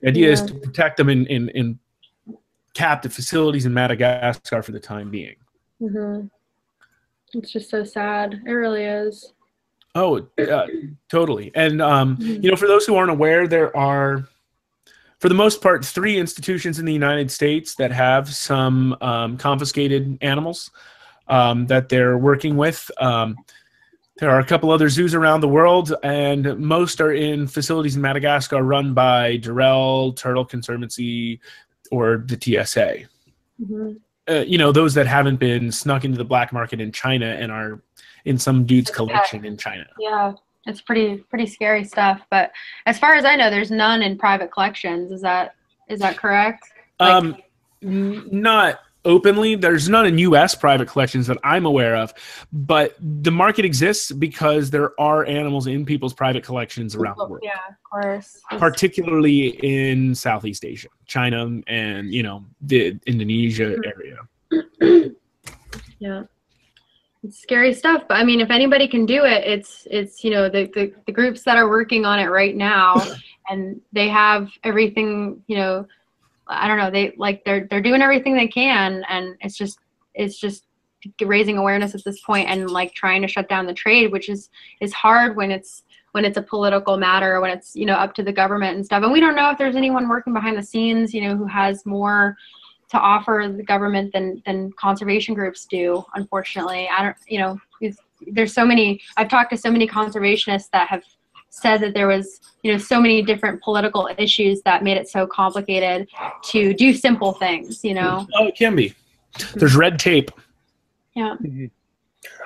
The 0.02 0.08
idea 0.08 0.32
is 0.32 0.42
to 0.44 0.54
protect 0.56 0.98
them 0.98 1.10
in, 1.10 1.28
in 1.28 1.50
in 1.50 1.80
captive 2.74 3.14
facilities 3.14 3.66
in 3.68 3.74
Madagascar 3.74 4.64
for 4.64 4.72
the 4.72 4.80
time 4.80 5.12
being. 5.12 5.36
mm-hmm. 5.80 6.26
it's 7.38 7.52
just 7.52 7.70
so 7.70 7.84
sad 7.84 8.42
it 8.46 8.52
really 8.52 8.86
is 8.86 9.34
Oh, 9.96 10.26
uh, 10.40 10.66
totally. 11.08 11.52
And 11.54 11.80
um, 11.80 12.18
Mhm. 12.18 12.44
you 12.44 12.50
know, 12.50 12.58
for 12.58 12.68
those 12.68 12.84
who 12.88 12.96
aren't 12.96 13.12
aware, 13.12 13.48
there 13.48 13.76
are, 13.78 14.28
for 15.24 15.30
the 15.30 15.36
most 15.36 15.62
part, 15.62 15.86
three 15.86 16.18
institutions 16.18 16.80
in 16.80 16.86
the 16.86 16.92
United 16.92 17.32
States 17.32 17.76
that 17.76 17.94
have 17.94 18.28
some 18.28 18.94
um, 19.00 19.38
confiscated 19.38 20.18
animals 20.20 20.70
um, 21.30 21.66
that 21.68 21.88
they're 21.88 22.18
working 22.18 22.58
with. 22.58 22.92
Um, 22.98 23.38
there 24.18 24.30
are 24.30 24.40
a 24.40 24.46
couple 24.46 24.70
other 24.70 24.90
zoos 24.90 25.16
around 25.16 25.40
the 25.40 25.48
world, 25.48 25.94
and 26.04 26.60
most 26.60 27.00
are 27.00 27.14
in 27.14 27.48
facilities 27.48 27.96
in 27.96 28.02
Madagascar 28.02 28.64
run 28.64 28.94
by 28.94 29.38
Durrell 29.38 30.12
Turtle 30.12 30.44
Conservancy 30.44 31.40
or 31.90 32.26
the 32.28 32.36
TSA. 32.36 33.06
Mhm. 33.62 34.02
Uh, 34.30 34.44
you 34.46 34.58
know, 34.58 34.74
those 34.74 34.94
that 34.96 35.08
haven't 35.08 35.38
been 35.38 35.72
snuck 35.72 36.04
into 36.04 36.18
the 36.18 36.26
black 36.26 36.52
market 36.52 36.82
in 36.82 36.92
China 36.92 37.28
and 37.28 37.50
are 37.50 37.82
in 38.26 38.38
some 38.38 38.66
dude's 38.66 38.92
collection 38.92 39.46
in 39.46 39.56
China. 39.56 39.86
yeah 39.98 40.34
it's 40.66 40.82
pretty 40.82 41.18
pretty 41.30 41.46
scary 41.46 41.84
stuff 41.84 42.22
but 42.30 42.52
as 42.86 42.98
far 42.98 43.14
as 43.16 43.26
i 43.26 43.36
know 43.36 43.50
there's 43.50 43.72
none 43.72 44.02
in 44.02 44.18
private 44.18 44.52
collections 44.52 45.12
is 45.12 45.22
that 45.22 45.56
is 45.90 46.00
that 46.00 46.18
correct 46.18 46.64
Like- 47.00 47.14
um, 47.14 47.36
n- 47.84 48.28
not 48.32 48.80
openly. 49.06 49.56
There's 49.56 49.90
none 49.90 50.06
in 50.06 50.18
U.S. 50.20 50.56
private 50.56 50.88
collections 50.88 51.28
that 51.28 51.38
I'm 51.44 51.66
aware 51.66 51.96
of, 51.96 52.14
but 52.54 52.96
the 53.00 53.32
market 53.32 53.66
exists 53.66 54.12
because 54.12 54.70
there 54.70 55.00
are 55.00 55.26
animals 55.26 55.68
in 55.68 55.86
people's 55.86 56.14
private 56.14 56.44
collections 56.44 56.96
around 56.96 57.18
the 57.18 57.26
world. 57.28 57.44
Yeah, 57.44 57.52
of 57.70 57.76
course. 57.84 58.40
Particularly 58.52 59.48
in 59.62 60.16
Southeast 60.16 60.64
Asia, 60.64 60.88
China, 61.06 61.60
and 61.68 62.14
you 62.14 62.24
know 62.24 62.46
the 62.62 62.98
Indonesia 63.06 63.76
area. 63.86 65.10
Yeah. 66.00 66.24
It's 67.24 67.42
scary 67.42 67.74
stuff, 67.74 68.04
but 68.10 68.16
I 68.16 68.26
mean, 68.26 68.42
if 68.42 68.52
anybody 68.52 68.86
can 68.86 69.06
do 69.06 69.24
it, 69.24 69.46
it's 69.46 69.88
it's 69.90 70.26
you 70.26 70.32
know 70.32 70.50
the, 70.50 70.70
the 70.74 70.94
the 71.06 71.12
groups 71.12 71.44
that 71.44 71.58
are 71.58 71.70
working 71.70 72.06
on 72.06 72.20
it 72.20 72.28
right 72.28 72.56
now, 72.56 73.02
and 73.50 73.80
they 73.94 74.10
have 74.10 74.50
everything 74.64 75.42
you 75.48 75.56
know, 75.56 75.88
I 76.48 76.68
don't 76.68 76.78
know, 76.78 76.92
they 76.92 77.14
like 77.18 77.46
they're 77.46 77.66
they're 77.70 77.82
doing 77.82 78.02
everything 78.02 78.36
they 78.36 78.48
can, 78.48 79.06
and 79.08 79.38
it's 79.40 79.58
just 79.58 79.80
it's 80.14 80.38
just 80.38 80.66
raising 81.22 81.58
awareness 81.58 81.96
at 81.96 82.04
this 82.04 82.22
point 82.22 82.50
and 82.50 82.70
like 82.70 82.94
trying 82.94 83.22
to 83.22 83.28
shut 83.28 83.48
down 83.48 83.66
the 83.66 83.74
trade, 83.74 84.12
which 84.12 84.28
is 84.28 84.50
is 84.82 84.92
hard 84.94 85.38
when 85.38 85.50
it's 85.50 85.84
when 86.12 86.26
it's 86.26 86.38
a 86.38 86.42
political 86.42 86.98
matter, 86.98 87.40
when 87.40 87.52
it's 87.52 87.74
you 87.74 87.86
know 87.86 87.96
up 87.96 88.14
to 88.16 88.24
the 88.24 88.34
government 88.34 88.76
and 88.76 88.86
stuff, 88.86 89.02
and 89.02 89.14
we 89.14 89.22
don't 89.22 89.36
know 89.36 89.50
if 89.50 89.58
there's 89.58 89.78
anyone 89.78 90.10
working 90.10 90.34
behind 90.34 90.58
the 90.58 90.64
scenes, 90.64 91.14
you 91.14 91.22
know, 91.22 91.38
who 91.38 91.46
has 91.46 91.86
more 91.86 92.36
to 92.94 93.00
offer 93.00 93.52
the 93.58 93.64
government 93.64 94.14
than 94.14 94.42
than 94.46 94.72
conservation 94.74 95.34
groups 95.34 95.66
do 95.66 96.04
unfortunately 96.14 96.88
i 96.96 97.04
don't 97.04 97.16
you 97.28 97.40
know 97.40 97.60
there's 98.28 98.54
so 98.54 98.66
many 98.66 99.02
i've 99.18 99.28
talked 99.28 99.50
to 99.52 99.58
so 99.58 99.70
many 99.72 99.88
conservationists 99.88 100.70
that 100.72 100.88
have 100.88 101.04
said 101.50 101.78
that 101.82 101.94
there 101.94 102.08
was 102.08 102.40
you 102.64 102.72
know 102.72 102.78
so 102.78 103.02
many 103.02 103.22
different 103.22 103.62
political 103.62 104.10
issues 104.18 104.62
that 104.64 104.84
made 104.84 104.96
it 104.98 105.10
so 105.10 105.26
complicated 105.28 106.08
to 106.44 106.74
do 106.74 106.94
simple 106.94 107.34
things 107.34 107.84
you 107.84 107.94
know 107.94 108.26
Oh, 108.36 108.46
it 108.48 108.56
can 108.56 108.76
be. 108.76 108.94
There's 109.56 109.76
red 109.76 109.98
tape. 110.00 110.30
yeah 111.16 111.36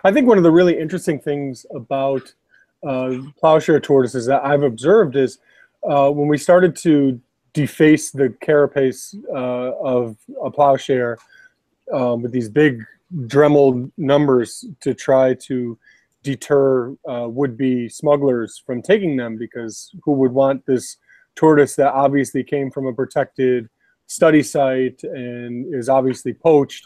I 0.03 0.11
think 0.11 0.27
one 0.27 0.37
of 0.37 0.43
the 0.43 0.51
really 0.51 0.77
interesting 0.79 1.19
things 1.19 1.65
about 1.75 2.33
uh, 2.87 3.15
plowshare 3.39 3.79
tortoises 3.79 4.25
that 4.27 4.43
I've 4.43 4.63
observed 4.63 5.15
is 5.15 5.39
uh, 5.87 6.09
when 6.09 6.27
we 6.27 6.37
started 6.37 6.75
to 6.77 7.19
deface 7.58 8.12
the 8.12 8.30
carapace 8.39 9.16
uh, 9.34 9.72
of 9.95 10.16
a 10.43 10.51
plowshare 10.51 11.18
um, 11.91 12.22
with 12.22 12.32
these 12.32 12.49
big 12.49 12.84
Dremel 13.22 13.91
numbers 13.97 14.64
to 14.82 14.93
try 14.93 15.34
to 15.34 15.76
deter 16.22 16.91
uh, 17.10 17.28
would-be 17.28 17.89
smugglers 17.89 18.62
from 18.64 18.84
taking 18.84 19.18
them 19.18 19.38
because 19.38 19.89
who 20.03 20.12
would 20.12 20.32
want 20.32 20.64
this 20.68 20.97
tortoise 21.36 21.76
that 21.78 21.93
obviously 21.93 22.43
came 22.43 22.70
from 22.70 22.86
a 22.86 22.93
protected 22.93 23.68
study 24.05 24.43
site 24.43 25.01
and 25.03 25.74
is 25.74 25.89
obviously 25.89 26.34
poached? 26.34 26.86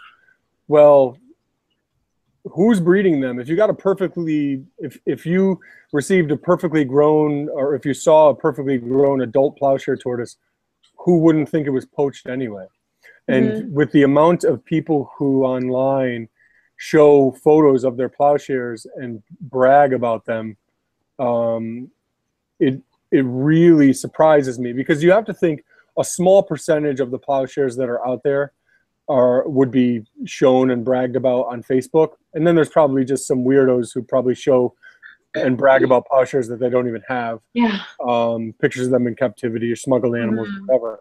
Well 0.70 1.18
who's 2.54 2.80
breeding 2.80 3.20
them? 3.20 3.40
If 3.40 3.48
you 3.50 3.56
got 3.56 3.70
a 3.70 3.74
perfectly 3.74 4.64
if 4.78 4.98
if 5.06 5.26
you 5.26 5.60
received 5.92 6.32
a 6.32 6.38
perfectly 6.38 6.86
grown 6.86 7.50
or 7.50 7.76
if 7.76 7.86
you 7.86 7.94
saw 7.94 8.30
a 8.30 8.36
perfectly 8.36 8.78
grown 8.78 9.22
adult 9.22 9.58
plowshare 9.58 9.98
tortoise 9.98 10.38
who 11.04 11.20
wouldn't 11.20 11.49
think 11.49 11.68
it 11.68 11.72
was 11.72 11.86
poached 11.86 12.28
anyway. 12.28 12.66
And 13.28 13.74
with 13.74 13.91
the 13.91 14.04
amount 14.04 14.43
of 14.43 14.66
people 14.66 15.12
who 15.16 15.45
online 15.45 16.28
show 16.76 17.32
photos 17.43 17.84
of 17.84 17.95
their 17.95 18.10
plowshares 18.10 18.88
and 18.95 19.22
brag 19.39 19.93
about 19.93 20.26
them 20.26 20.58
um, 21.22 21.91
it 22.60 22.82
it 23.12 23.24
really 23.26 23.93
surprises 23.93 24.58
me 24.58 24.74
because 24.74 25.04
you 25.04 25.12
have 25.12 25.26
to 25.26 25.34
think 25.34 25.64
a 25.99 26.04
small 26.04 26.41
percentage 26.41 26.99
of 26.99 27.12
the 27.12 27.20
plowshares 27.20 27.76
that 27.76 27.89
are 27.89 28.06
out 28.08 28.24
there 28.24 28.54
are 29.08 29.47
would 29.47 29.72
be 29.72 30.04
shown 30.26 30.72
and 30.72 30.86
bragged 30.86 31.16
about 31.16 31.47
on 31.47 31.62
Facebook, 31.62 32.14
and 32.34 32.47
then 32.47 32.56
there's 32.56 32.70
probably 32.70 33.04
just 33.06 33.28
some 33.28 33.43
weirdos 33.43 33.93
who 33.93 34.02
probably 34.02 34.36
show 34.36 34.74
and 35.36 35.58
brag 35.58 35.84
about 35.84 36.06
plowshares 36.08 36.48
that 36.50 36.60
they 36.60 36.70
don't 36.70 36.88
even 36.88 37.02
have, 37.08 37.40
yeah. 37.54 37.80
Um, 38.06 38.54
pictures 38.60 38.88
of 38.88 38.92
them 38.92 39.08
in 39.08 39.16
captivity 39.16 39.72
or 39.72 39.76
smuggled 39.76 40.16
animals, 40.16 40.48
Mhm. 40.50 40.68
whatever. 40.68 41.00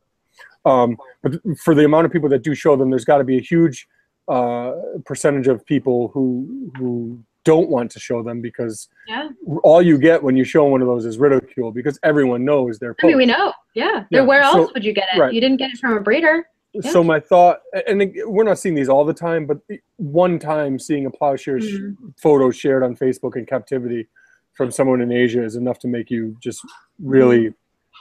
Um, 0.65 0.97
but 1.23 1.35
for 1.59 1.75
the 1.75 1.85
amount 1.85 2.07
of 2.07 2.13
people 2.13 2.29
that 2.29 2.43
do 2.43 2.55
show 2.55 2.77
them, 2.77 2.91
there's 2.91 3.05
got 3.05 3.19
to 3.19 3.25
be 3.25 3.37
a 3.39 3.41
huge 3.41 3.89
uh, 4.29 4.73
percentage 5.05 5.49
of 5.49 5.65
people 5.67 6.09
who 6.15 6.71
who 6.79 7.19
don't 7.45 7.69
want 7.71 7.91
to 7.91 7.99
show 7.99 8.23
them 8.23 8.41
because 8.41 8.89
yeah. 9.09 9.29
all 9.65 9.81
you 9.83 9.99
get 9.99 10.23
when 10.23 10.37
you 10.37 10.45
show 10.45 10.65
one 10.67 10.81
of 10.83 10.87
those 10.87 11.05
is 11.07 11.19
ridicule 11.19 11.73
because 11.73 11.99
everyone 12.05 12.45
knows 12.45 12.79
they're 12.79 12.95
i 13.03 13.07
mean 13.07 13.17
we 13.17 13.25
know. 13.27 13.53
Yeah, 13.75 14.05
Yeah, 14.11 14.21
where 14.21 14.43
else 14.43 14.69
so- 14.69 14.73
would 14.75 14.85
you 14.85 14.93
get 14.93 15.09
it? 15.15 15.19
right. 15.19 15.33
you 15.33 15.41
didn't 15.41 15.57
get 15.57 15.71
it 15.73 15.79
from 15.79 15.97
a 15.97 16.01
breeder 16.01 16.47
Yeah. 16.73 16.91
So 16.93 17.03
my 17.03 17.19
thought, 17.19 17.61
and 17.87 18.13
we're 18.27 18.45
not 18.45 18.59
seeing 18.59 18.75
these 18.75 18.89
all 18.89 19.05
the 19.05 19.15
time, 19.15 19.45
but 19.47 19.59
one 19.97 20.39
time 20.39 20.79
seeing 20.79 21.07
a 21.07 21.11
plowshare 21.11 21.61
sh- 21.61 21.75
Mhm. 21.81 22.15
photo 22.17 22.51
shared 22.51 22.83
on 22.83 22.95
Facebook 22.95 23.37
in 23.37 23.45
captivity 23.45 24.07
from 24.53 24.71
someone 24.71 25.01
in 25.01 25.11
Asia 25.11 25.43
is 25.43 25.57
enough 25.57 25.79
to 25.81 25.89
make 25.89 26.11
you 26.11 26.37
just 26.41 26.65
really 27.03 27.55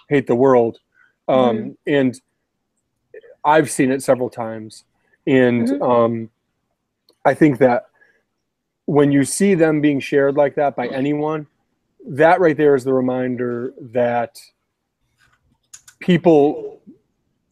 hate 0.07 0.27
the 0.27 0.35
world. 0.35 0.79
Um, 1.27 1.77
And 1.87 2.19
I've 3.45 3.69
seen 3.71 3.91
it 3.91 4.03
several 4.03 4.29
times, 4.29 4.83
and 5.25 5.67
Mhm. 5.67 5.81
um, 5.81 6.29
I 7.25 7.33
think 7.33 7.57
that 7.59 7.85
when 8.85 9.11
you 9.11 9.23
see 9.23 9.53
them 9.55 9.81
being 9.81 9.99
shared 9.99 10.35
like 10.35 10.55
that 10.55 10.75
by 10.75 10.87
anyone, 10.87 11.47
that 12.05 12.39
right 12.39 12.57
there 12.57 12.75
is 12.75 12.83
the 12.83 12.93
reminder 12.93 13.73
that 13.79 14.39
people 15.99 16.81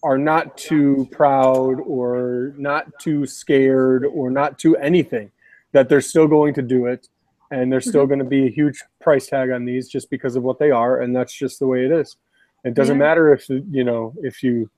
are 0.03 0.17
not 0.17 0.57
too 0.57 1.07
proud 1.11 1.79
or 1.85 2.53
not 2.57 2.87
too 2.99 3.25
scared 3.25 4.05
or 4.05 4.29
not 4.29 4.57
too 4.59 4.75
anything 4.77 5.31
that 5.71 5.89
they're 5.89 6.01
still 6.01 6.27
going 6.27 6.53
to 6.53 6.61
do 6.61 6.85
it 6.85 7.09
and 7.51 7.71
there's 7.71 7.87
still 7.87 8.05
going 8.05 8.19
to 8.19 8.25
be 8.25 8.45
a 8.45 8.49
huge 8.49 8.83
price 8.99 9.27
tag 9.27 9.49
on 9.51 9.65
these 9.65 9.87
just 9.89 10.09
because 10.09 10.35
of 10.35 10.43
what 10.43 10.59
they 10.59 10.69
are 10.71 11.01
and 11.01 11.15
that's 11.15 11.33
just 11.33 11.59
the 11.59 11.67
way 11.67 11.83
it 11.85 11.91
is 11.91 12.17
it 12.63 12.73
doesn't 12.73 12.97
Yeah. 12.97 13.05
matter 13.07 13.33
if 13.33 13.49
you 13.49 13.83
know 13.83 14.13
if 14.21 14.43
you 14.43 14.69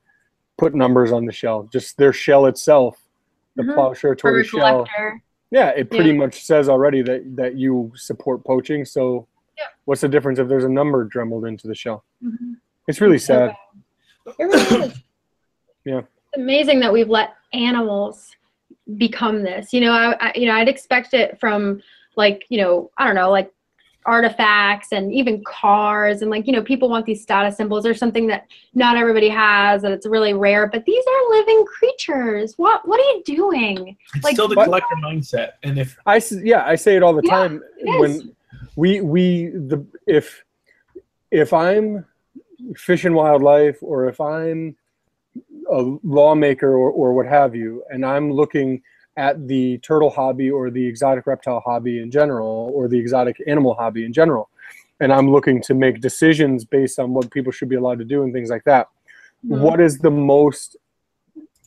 put 0.56 0.74
numbers 0.74 1.12
on 1.12 1.26
the 1.26 1.32
shell 1.32 1.64
just 1.72 1.96
their 1.98 2.12
shell 2.12 2.46
itself 2.46 2.98
the 3.56 3.62
Mhm. 3.62 3.74
plowshare 3.74 4.12
for 4.12 4.12
a 4.12 4.16
tortoise 4.16 4.46
shell 4.48 4.86
yeah 5.50 5.68
it 5.70 5.90
pretty 5.90 6.10
Yeah. 6.10 6.16
much 6.16 6.44
says 6.44 6.68
already 6.68 7.02
that 7.02 7.36
that 7.36 7.56
you 7.56 7.92
support 7.94 8.42
poaching 8.44 8.84
so 8.84 9.26
Yeah. 9.58 9.64
what's 9.84 10.00
the 10.00 10.08
difference 10.08 10.38
if 10.38 10.48
there's 10.48 10.64
a 10.64 10.68
number 10.68 11.04
dremeled 11.04 11.46
into 11.46 11.66
the 11.68 11.74
shell 11.74 12.04
Mhm. 12.24 12.56
it's 12.88 13.00
really 13.00 13.18
sad 13.18 13.48
bad. 13.48 14.34
It 14.38 14.44
really 14.44 14.84
is. 14.86 15.02
Yeah. 15.84 15.98
It's 15.98 16.36
amazing 16.36 16.80
that 16.80 16.92
we've 16.92 17.08
let 17.08 17.34
animals 17.52 18.36
become 18.96 19.42
this. 19.42 19.72
You 19.72 19.80
know, 19.82 19.92
I, 19.92 20.16
I 20.20 20.32
you 20.34 20.46
know 20.46 20.54
I'd 20.54 20.68
expect 20.68 21.14
it 21.14 21.38
from 21.40 21.82
like 22.16 22.44
you 22.48 22.58
know 22.58 22.90
I 22.98 23.06
don't 23.06 23.14
know 23.14 23.30
like 23.30 23.52
artifacts 24.06 24.92
and 24.92 25.12
even 25.12 25.44
cars 25.44 26.22
and 26.22 26.30
like 26.30 26.46
you 26.46 26.52
know 26.54 26.62
people 26.62 26.88
want 26.88 27.04
these 27.04 27.20
status 27.20 27.56
symbols 27.58 27.84
or 27.84 27.92
something 27.92 28.26
that 28.26 28.46
not 28.74 28.96
everybody 28.96 29.28
has 29.28 29.84
and 29.84 29.92
it's 29.92 30.06
really 30.06 30.32
rare 30.32 30.66
but 30.66 30.82
these 30.86 31.04
are 31.06 31.36
living 31.36 31.62
creatures 31.66 32.54
what 32.56 32.80
what 32.88 32.98
are 32.98 33.04
you 33.12 33.22
doing 33.26 33.94
It's 34.14 34.24
Like- 34.24 34.32
still 34.32 34.48
the 34.48 34.54
But- 34.54 34.64
collector 34.64 34.94
mindset, 35.04 35.50
and 35.64 35.78
if 35.78 35.98
i 36.06 36.20
yeah, 36.42 36.64
I 36.64 36.76
say 36.76 36.96
it 36.96 37.02
all 37.02 37.12
the 37.12 37.20
Yeah, 37.24 37.30
time 37.36 37.62
when 37.82 38.34
we 38.74 39.02
we 39.02 39.48
the 39.48 39.84
if 40.06 40.44
if 41.30 41.52
I'm 41.52 42.06
fish 42.76 43.04
and 43.04 43.14
wildlife 43.14 43.78
or 43.82 44.08
if 44.08 44.18
I'm 44.18 44.76
a 45.70 45.96
lawmaker 46.02 46.76
or, 46.76 46.90
or 46.90 47.12
what 47.12 47.26
have 47.26 47.54
you, 47.54 47.82
and 47.90 48.04
I'm 48.04 48.32
looking 48.32 48.82
at 49.16 49.46
the 49.46 49.78
turtle 49.78 50.10
hobby 50.10 50.50
or 50.50 50.70
the 50.70 50.84
exotic 50.84 51.26
reptile 51.26 51.60
hobby 51.60 52.00
in 52.00 52.10
general 52.10 52.70
or 52.74 52.88
the 52.88 52.98
exotic 52.98 53.36
animal 53.46 53.74
hobby 53.74 54.04
in 54.04 54.12
general, 54.12 54.48
and 55.00 55.12
I'm 55.12 55.30
looking 55.30 55.62
to 55.62 55.74
make 55.74 56.00
decisions 56.00 56.64
based 56.64 56.98
on 56.98 57.12
what 57.12 57.30
people 57.30 57.52
should 57.52 57.68
be 57.68 57.76
allowed 57.76 57.98
to 57.98 58.04
do 58.04 58.22
and 58.22 58.32
things 58.32 58.50
like 58.50 58.64
that. 58.64 58.88
Mhm. 59.46 59.60
What 59.60 59.80
is 59.80 59.98
the 59.98 60.10
most 60.10 60.76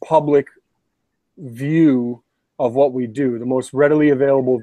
public 0.04 0.48
view 1.38 2.22
of 2.60 2.76
what 2.76 2.94
we 2.94 3.08
do, 3.08 3.40
the 3.40 3.46
most 3.46 3.74
readily 3.74 4.10
available 4.10 4.62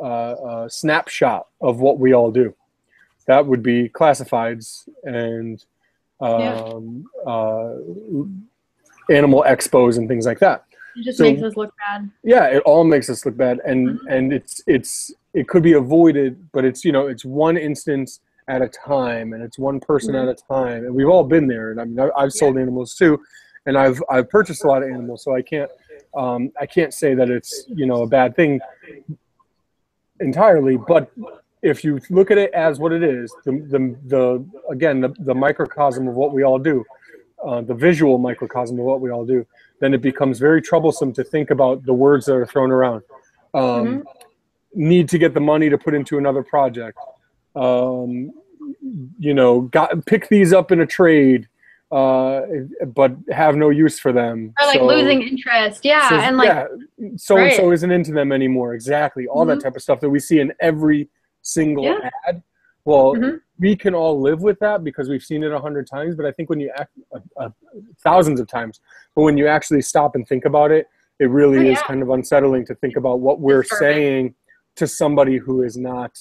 uh, 0.00 0.32
uh, 0.32 0.68
snapshot 0.68 1.46
of 1.60 1.80
what 1.80 1.98
we 1.98 2.14
all 2.14 2.30
do. 2.30 2.54
That 3.26 3.46
would 3.46 3.62
be 3.62 3.88
classifieds 3.88 4.88
and 5.04 5.62
um, 6.20 7.04
uh, 7.26 7.74
animal 9.10 9.44
expos 9.46 9.98
and 9.98 10.08
things 10.08 10.26
like 10.26 10.38
that. 10.40 10.64
it 10.96 11.04
just 11.04 11.18
so- 11.18 11.24
makes 11.24 11.42
us 11.42 11.56
look 11.56 11.72
bad 11.88 12.10
Yeah, 12.22 12.46
it 12.46 12.62
all 12.64 12.84
makes 12.84 13.08
us 13.10 13.24
look 13.24 13.36
bad, 13.36 13.60
and 13.64 13.98
and 14.08 14.32
it's 14.32 14.62
it's 14.66 15.12
it 15.34 15.48
could 15.48 15.62
be 15.62 15.74
avoided, 15.74 16.48
but 16.52 16.64
it's 16.64 16.84
you 16.84 16.92
know 16.92 17.06
it's 17.06 17.24
one 17.24 17.56
instance 17.56 18.20
at 18.48 18.62
a 18.62 18.68
time, 18.68 19.32
and 19.32 19.42
it's 19.42 19.58
one 19.58 19.78
person 19.78 20.14
at 20.16 20.28
a 20.28 20.34
time, 20.34 20.84
and 20.84 20.94
we've 20.94 21.08
all 21.08 21.24
been 21.24 21.46
there. 21.46 21.70
And 21.70 21.80
I 21.80 21.84
mean, 21.84 22.10
I've 22.16 22.32
sold 22.32 22.58
animals 22.58 22.94
too, 22.94 23.20
and 23.66 23.78
I've 23.78 24.02
I've 24.10 24.28
purchased 24.28 24.64
a 24.64 24.66
lot 24.66 24.82
of 24.82 24.88
animals, 24.90 25.22
so 25.24 25.34
I 25.34 25.42
can't 25.42 25.70
um, 26.14 26.52
I 26.60 26.66
can't 26.66 26.92
say 26.92 27.14
that 27.14 27.30
it's 27.30 27.64
you 27.68 27.86
know 27.86 28.02
a 28.02 28.06
bad 28.06 28.34
thing 28.36 28.60
entirely, 30.20 30.76
but 30.76 31.10
if 31.62 31.84
you 31.84 32.00
look 32.10 32.30
at 32.30 32.38
it 32.38 32.52
as 32.54 32.78
what 32.78 32.92
it 32.92 33.02
is, 33.02 33.34
the 33.44 33.52
the, 33.52 33.96
the 34.06 34.46
again 34.70 35.00
the, 35.00 35.10
the 35.20 35.34
microcosm 35.34 36.08
of 36.08 36.14
what 36.14 36.32
we 36.32 36.42
all 36.42 36.58
do. 36.58 36.84
uh, 37.42 37.62
the 37.62 37.72
visual 37.72 38.18
microcosm 38.18 38.78
of 38.78 38.84
what 38.84 39.00
we 39.00 39.10
all 39.10 39.24
do, 39.24 39.46
then 39.80 39.94
it 39.94 40.02
becomes 40.02 40.38
very 40.38 40.60
troublesome 40.60 41.10
to 41.10 41.24
think 41.24 41.50
about 41.50 41.82
the 41.86 41.92
words 41.94 42.26
that 42.26 42.34
are 42.34 42.44
thrown 42.44 42.70
around. 42.70 43.02
Um, 43.54 43.62
Mhm. 43.62 44.04
Need 44.74 45.08
to 45.08 45.18
get 45.18 45.32
the 45.32 45.40
money 45.40 45.70
to 45.70 45.78
put 45.78 45.94
into 45.94 46.18
another 46.18 46.42
project. 46.42 46.98
Um, 47.56 48.32
you 49.18 49.34
know, 49.34 49.62
got 49.62 50.04
pick 50.06 50.28
these 50.28 50.52
up 50.52 50.70
in 50.70 50.80
a 50.80 50.86
trade, 50.86 51.48
uh, 51.90 52.42
but 52.94 53.10
have 53.32 53.56
no 53.56 53.70
use 53.70 53.98
for 53.98 54.12
them. 54.12 54.52
Or 54.60 54.66
like 54.66 54.78
So- 54.78 54.86
losing 54.86 55.22
interest. 55.22 55.84
Yeah. 55.84 56.08
so, 56.10 56.16
and 56.16 56.36
like, 56.36 56.46
yeah, 56.48 56.66
so 57.16 57.36
and 57.38 57.52
so 57.54 57.72
isn't 57.72 57.90
into 57.90 58.12
them 58.12 58.32
anymore. 58.32 58.74
Exactly, 58.74 59.26
all 59.26 59.44
that 59.46 59.58
Mhm. 59.58 59.62
type 59.62 59.76
of 59.76 59.82
stuff 59.82 59.98
that 60.00 60.10
we 60.10 60.18
see 60.20 60.38
in 60.40 60.52
every 60.60 61.08
single 61.42 61.84
Yeah. 61.84 62.10
ad. 62.28 62.42
Well, 62.84 63.14
Mhm. 63.14 63.40
we 63.58 63.76
can 63.76 63.94
all 63.94 64.20
live 64.20 64.42
with 64.42 64.58
that 64.60 64.82
because 64.82 65.08
we've 65.08 65.22
seen 65.22 65.42
it 65.42 65.52
a 65.52 65.58
hundred 65.58 65.86
times. 65.86 66.16
But 66.16 66.26
I 66.26 66.32
think 66.32 66.48
when 66.48 66.60
you 66.60 66.70
act 66.76 66.92
uh, 67.14 67.20
uh, 67.36 67.50
thousands 67.98 68.40
of 68.40 68.46
times, 68.46 68.80
but 69.14 69.22
when 69.22 69.36
you 69.36 69.46
actually 69.46 69.82
stop 69.82 70.14
and 70.14 70.26
think 70.26 70.44
about 70.44 70.70
it, 70.70 70.86
it 71.18 71.26
really 71.26 71.68
Oh, 71.68 71.72
is 71.72 71.82
kind 71.82 72.02
of 72.02 72.08
unsettling 72.10 72.64
to 72.66 72.74
think 72.76 72.96
about 72.96 73.20
what 73.20 73.40
we're 73.40 73.62
saying 73.64 74.34
to 74.76 74.86
somebody 74.86 75.36
who 75.36 75.62
is 75.62 75.76
not 75.76 76.12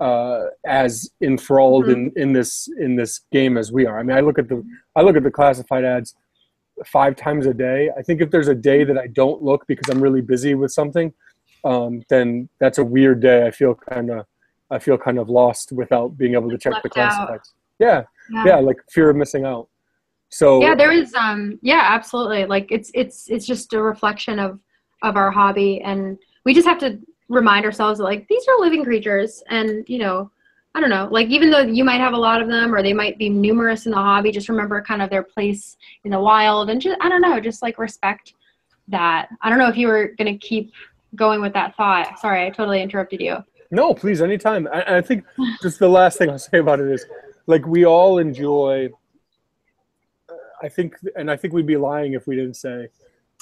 uh, 0.00 0.46
as 0.64 1.10
enthralled 1.20 1.86
Mhm. 1.86 1.92
in, 1.92 2.12
in 2.16 2.32
this 2.32 2.68
in 2.78 2.94
this 2.94 3.20
game 3.32 3.56
as 3.58 3.72
we 3.72 3.84
are. 3.84 3.98
I 3.98 4.04
mean, 4.04 4.16
I 4.16 4.20
look 4.20 4.38
at 4.38 4.48
the 4.48 4.64
I 4.94 5.02
look 5.02 5.16
at 5.16 5.24
the 5.24 5.30
classified 5.30 5.84
ads 5.84 6.14
five 6.86 7.16
times 7.16 7.46
a 7.46 7.54
day. 7.54 7.90
I 7.98 8.02
think 8.02 8.20
if 8.20 8.30
there's 8.30 8.46
a 8.46 8.54
day 8.54 8.84
that 8.84 8.96
I 8.96 9.08
don't 9.08 9.42
look 9.42 9.66
because 9.66 9.88
I'm 9.88 10.00
really 10.00 10.20
busy 10.20 10.54
with 10.54 10.70
something, 10.70 11.12
um, 11.64 12.02
then 12.08 12.48
that's 12.60 12.78
a 12.78 12.84
weird 12.84 13.18
day. 13.20 13.44
I 13.44 13.50
feel 13.50 13.74
kind 13.74 14.10
of 14.10 14.26
I 14.70 14.78
feel 14.78 14.98
kind 14.98 15.18
of 15.18 15.28
lost 15.28 15.72
without 15.72 16.16
being 16.16 16.34
able 16.34 16.50
to 16.50 16.58
check 16.58 16.74
the 16.82 16.90
Left 16.94 16.98
out. 16.98 17.28
classifieds. 17.28 17.52
Yeah, 17.78 18.02
yeah, 18.44 18.56
like 18.56 18.76
fear 18.90 19.10
of 19.10 19.16
missing 19.16 19.44
out. 19.44 19.68
So 20.30 20.60
yeah 20.60 20.74
there 20.74 20.92
is 20.92 21.14
um 21.14 21.58
yeah 21.62 21.86
absolutely 21.88 22.44
like 22.44 22.70
it's 22.70 22.90
it's 22.94 23.28
it's 23.30 23.46
just 23.46 23.72
a 23.72 23.82
reflection 23.82 24.38
of 24.38 24.60
of 25.02 25.16
our 25.16 25.30
hobby 25.30 25.80
and 25.80 26.18
we 26.44 26.52
just 26.52 26.66
have 26.66 26.78
to 26.78 26.98
remind 27.28 27.64
ourselves 27.64 27.98
that 27.98 28.04
like 28.04 28.26
these 28.28 28.46
are 28.48 28.60
living 28.60 28.84
creatures 28.84 29.42
and 29.48 29.88
you 29.88 29.98
know 29.98 30.30
i 30.74 30.80
don't 30.80 30.90
know 30.90 31.08
like 31.10 31.28
even 31.28 31.50
though 31.50 31.60
you 31.60 31.84
might 31.84 32.00
have 32.00 32.12
a 32.12 32.18
lot 32.18 32.42
of 32.42 32.48
them 32.48 32.74
or 32.74 32.82
they 32.82 32.92
might 32.92 33.18
be 33.18 33.28
numerous 33.28 33.86
in 33.86 33.92
the 33.92 33.98
hobby 33.98 34.30
just 34.30 34.48
remember 34.48 34.82
kind 34.82 35.02
of 35.02 35.08
their 35.08 35.22
place 35.22 35.76
in 36.04 36.10
the 36.10 36.20
wild 36.20 36.68
and 36.68 36.80
just 36.80 36.98
i 37.00 37.08
don't 37.08 37.22
know 37.22 37.40
just 37.40 37.62
like 37.62 37.78
respect 37.78 38.34
that 38.86 39.28
i 39.42 39.48
don't 39.48 39.58
know 39.58 39.68
if 39.68 39.76
you 39.76 39.86
were 39.86 40.14
going 40.18 40.32
to 40.32 40.46
keep 40.46 40.72
going 41.14 41.40
with 41.40 41.52
that 41.52 41.74
thought 41.76 42.18
sorry 42.18 42.46
i 42.46 42.50
totally 42.50 42.82
interrupted 42.82 43.20
you 43.20 43.36
No, 43.70 43.94
please, 43.94 44.22
anytime. 44.22 44.68
I, 44.72 44.98
I 44.98 45.00
think 45.00 45.24
just 45.62 45.78
the 45.78 45.88
last 45.88 46.18
thing 46.18 46.30
I'll 46.30 46.38
say 46.38 46.58
about 46.58 46.80
it 46.80 46.88
is, 46.88 47.04
like, 47.46 47.66
we 47.66 47.84
all 47.84 48.18
enjoy. 48.18 48.88
uh, 50.28 50.34
I 50.62 50.68
think, 50.68 50.94
and 51.16 51.30
I 51.30 51.36
think 51.36 51.54
we'd 51.54 51.66
be 51.66 51.76
lying 51.76 52.14
if 52.14 52.26
we 52.26 52.36
didn't 52.36 52.54
say, 52.54 52.88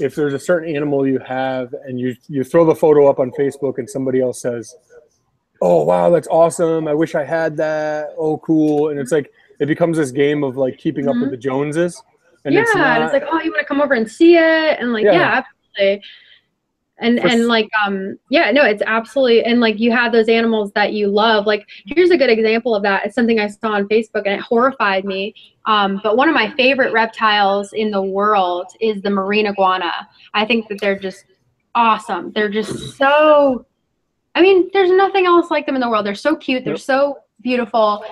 if 0.00 0.14
there's 0.14 0.34
a 0.34 0.38
certain 0.38 0.74
animal 0.74 1.06
you 1.06 1.18
have 1.20 1.72
and 1.86 1.98
you 1.98 2.14
you 2.28 2.44
throw 2.44 2.66
the 2.66 2.74
photo 2.74 3.08
up 3.08 3.18
on 3.18 3.30
Facebook 3.30 3.78
and 3.78 3.88
somebody 3.88 4.20
else 4.20 4.42
says, 4.42 4.74
"Oh 5.62 5.84
wow, 5.84 6.10
that's 6.10 6.28
awesome! 6.28 6.86
I 6.86 6.92
wish 6.92 7.14
I 7.14 7.24
had 7.24 7.56
that. 7.56 8.08
Oh 8.18 8.36
cool!" 8.38 8.90
And 8.90 9.00
it's 9.00 9.10
like 9.10 9.32
it 9.58 9.64
becomes 9.64 9.96
this 9.96 10.10
game 10.10 10.44
of 10.44 10.58
like 10.58 10.76
keeping 10.76 11.08
up 11.08 11.16
with 11.16 11.30
the 11.30 11.36
Joneses. 11.38 12.02
And 12.44 12.54
yeah 12.54 12.60
it's 12.60 12.76
and 12.76 13.04
it's 13.04 13.12
like 13.14 13.24
oh 13.32 13.40
you 13.40 13.50
want 13.50 13.60
to 13.60 13.64
come 13.66 13.80
over 13.80 13.94
and 13.94 14.08
see 14.08 14.36
it 14.36 14.78
and 14.78 14.92
like 14.92 15.04
Yeah. 15.04 15.12
yeah, 15.12 15.42
absolutely 15.78 16.04
and 16.98 17.20
For 17.20 17.28
and 17.28 17.46
like 17.46 17.68
um 17.84 18.18
yeah 18.30 18.50
no 18.50 18.64
it's 18.64 18.82
absolutely 18.86 19.44
and 19.44 19.60
like 19.60 19.78
you 19.78 19.92
have 19.92 20.12
those 20.12 20.28
animals 20.28 20.72
that 20.72 20.92
you 20.92 21.08
love. 21.08 21.46
Like 21.46 21.66
here's 21.84 22.10
a 22.10 22.16
good 22.16 22.30
example 22.30 22.74
of 22.74 22.82
that. 22.84 23.04
It's 23.06 23.14
something 23.14 23.38
i 23.38 23.46
saw 23.48 23.72
on 23.72 23.88
facebook 23.88 24.22
and 24.24 24.34
it 24.34 24.40
horrified 24.40 25.04
me. 25.04 25.34
Um 25.66 26.00
but 26.02 26.16
one 26.16 26.28
of 26.28 26.34
my 26.34 26.50
favorite 26.54 26.92
reptiles 26.92 27.72
in 27.74 27.90
the 27.90 28.02
world 28.02 28.66
is 28.80 29.02
the 29.02 29.10
marine 29.10 29.46
iguana. 29.46 30.08
I 30.34 30.46
think 30.46 30.68
that 30.68 30.80
they're 30.80 30.98
just 30.98 31.24
awesome. 31.74 32.32
They're 32.32 32.48
just 32.48 32.96
so 32.96 33.66
i 34.34 34.40
mean 34.42 34.70
there's 34.72 34.90
nothing 34.90 35.26
else 35.26 35.50
like 35.50 35.66
them 35.66 35.74
in 35.74 35.80
the 35.82 35.88
world. 35.90 36.06
They're 36.06 36.14
so 36.14 36.34
cute. 36.36 36.64
They're 36.64 36.74
Yep. 36.74 36.80
so 36.80 37.18
beautiful. 37.42 38.04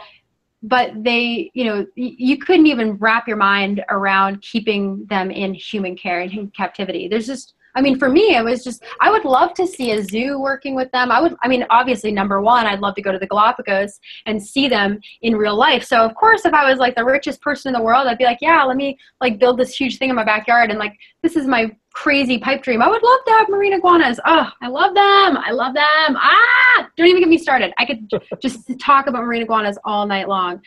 But 0.62 0.92
they 1.02 1.50
you 1.54 1.64
know 1.64 1.86
you 1.94 2.36
couldn't 2.38 2.66
even 2.66 2.94
wrap 2.94 3.26
your 3.28 3.36
mind 3.38 3.82
around 3.88 4.42
keeping 4.42 5.06
them 5.06 5.30
in 5.30 5.54
human 5.54 5.96
care 5.96 6.20
and 6.20 6.30
in 6.32 6.50
captivity. 6.50 7.08
There's 7.08 7.26
just 7.26 7.54
i 7.74 7.80
mean 7.80 7.98
for 7.98 8.08
me 8.08 8.36
it 8.36 8.44
was 8.44 8.62
just 8.62 8.82
i 9.00 9.10
would 9.10 9.24
love 9.24 9.54
to 9.54 9.66
see 9.66 9.92
a 9.92 10.02
zoo 10.02 10.38
working 10.40 10.74
with 10.74 10.90
them. 10.92 11.10
I 11.10 11.20
would 11.20 11.34
i 11.42 11.48
mean 11.48 11.64
obviously 11.70 12.12
number 12.12 12.40
one 12.40 12.66
i'd 12.66 12.80
love 12.80 12.94
to 12.96 13.02
go 13.02 13.12
to 13.12 13.18
the 13.18 13.26
galapagos 13.26 13.98
and 14.26 14.42
see 14.42 14.68
them 14.68 15.00
in 15.22 15.36
real 15.36 15.56
life. 15.56 15.84
So 15.84 15.98
of 15.98 16.14
course 16.14 16.44
if 16.44 16.54
i 16.54 16.68
was 16.68 16.78
like 16.78 16.94
the 16.94 17.04
richest 17.04 17.40
person 17.40 17.74
in 17.74 17.78
the 17.78 17.84
world 17.84 18.06
i'd 18.06 18.18
be 18.18 18.24
like 18.24 18.38
yeah 18.40 18.62
let 18.64 18.76
me 18.76 18.98
like 19.20 19.38
build 19.38 19.58
this 19.58 19.74
huge 19.74 19.98
thing 19.98 20.10
in 20.10 20.16
my 20.16 20.24
backyard 20.24 20.70
and 20.70 20.78
like 20.78 20.94
this 21.22 21.36
is 21.36 21.46
my 21.46 21.70
crazy 21.94 22.38
pipe 22.38 22.62
dream. 22.62 22.82
I 22.82 22.88
would 22.88 23.02
love 23.02 23.20
to 23.26 23.32
have 23.32 23.48
marine 23.48 23.72
iguanas. 23.72 24.20
Oh 24.26 24.50
i 24.60 24.68
love 24.68 24.94
them. 24.94 25.38
I 25.38 25.52
love 25.52 25.74
them. 25.74 26.16
Ah! 26.16 26.88
Don't 26.96 27.06
even 27.06 27.22
get 27.22 27.28
me 27.28 27.38
started. 27.38 27.72
I 27.78 27.86
could 27.86 28.10
just 28.42 28.68
talk 28.80 29.06
about 29.06 29.22
marine 29.22 29.42
iguanas 29.42 29.78
all 29.84 30.06
night 30.06 30.28
long. 30.28 30.60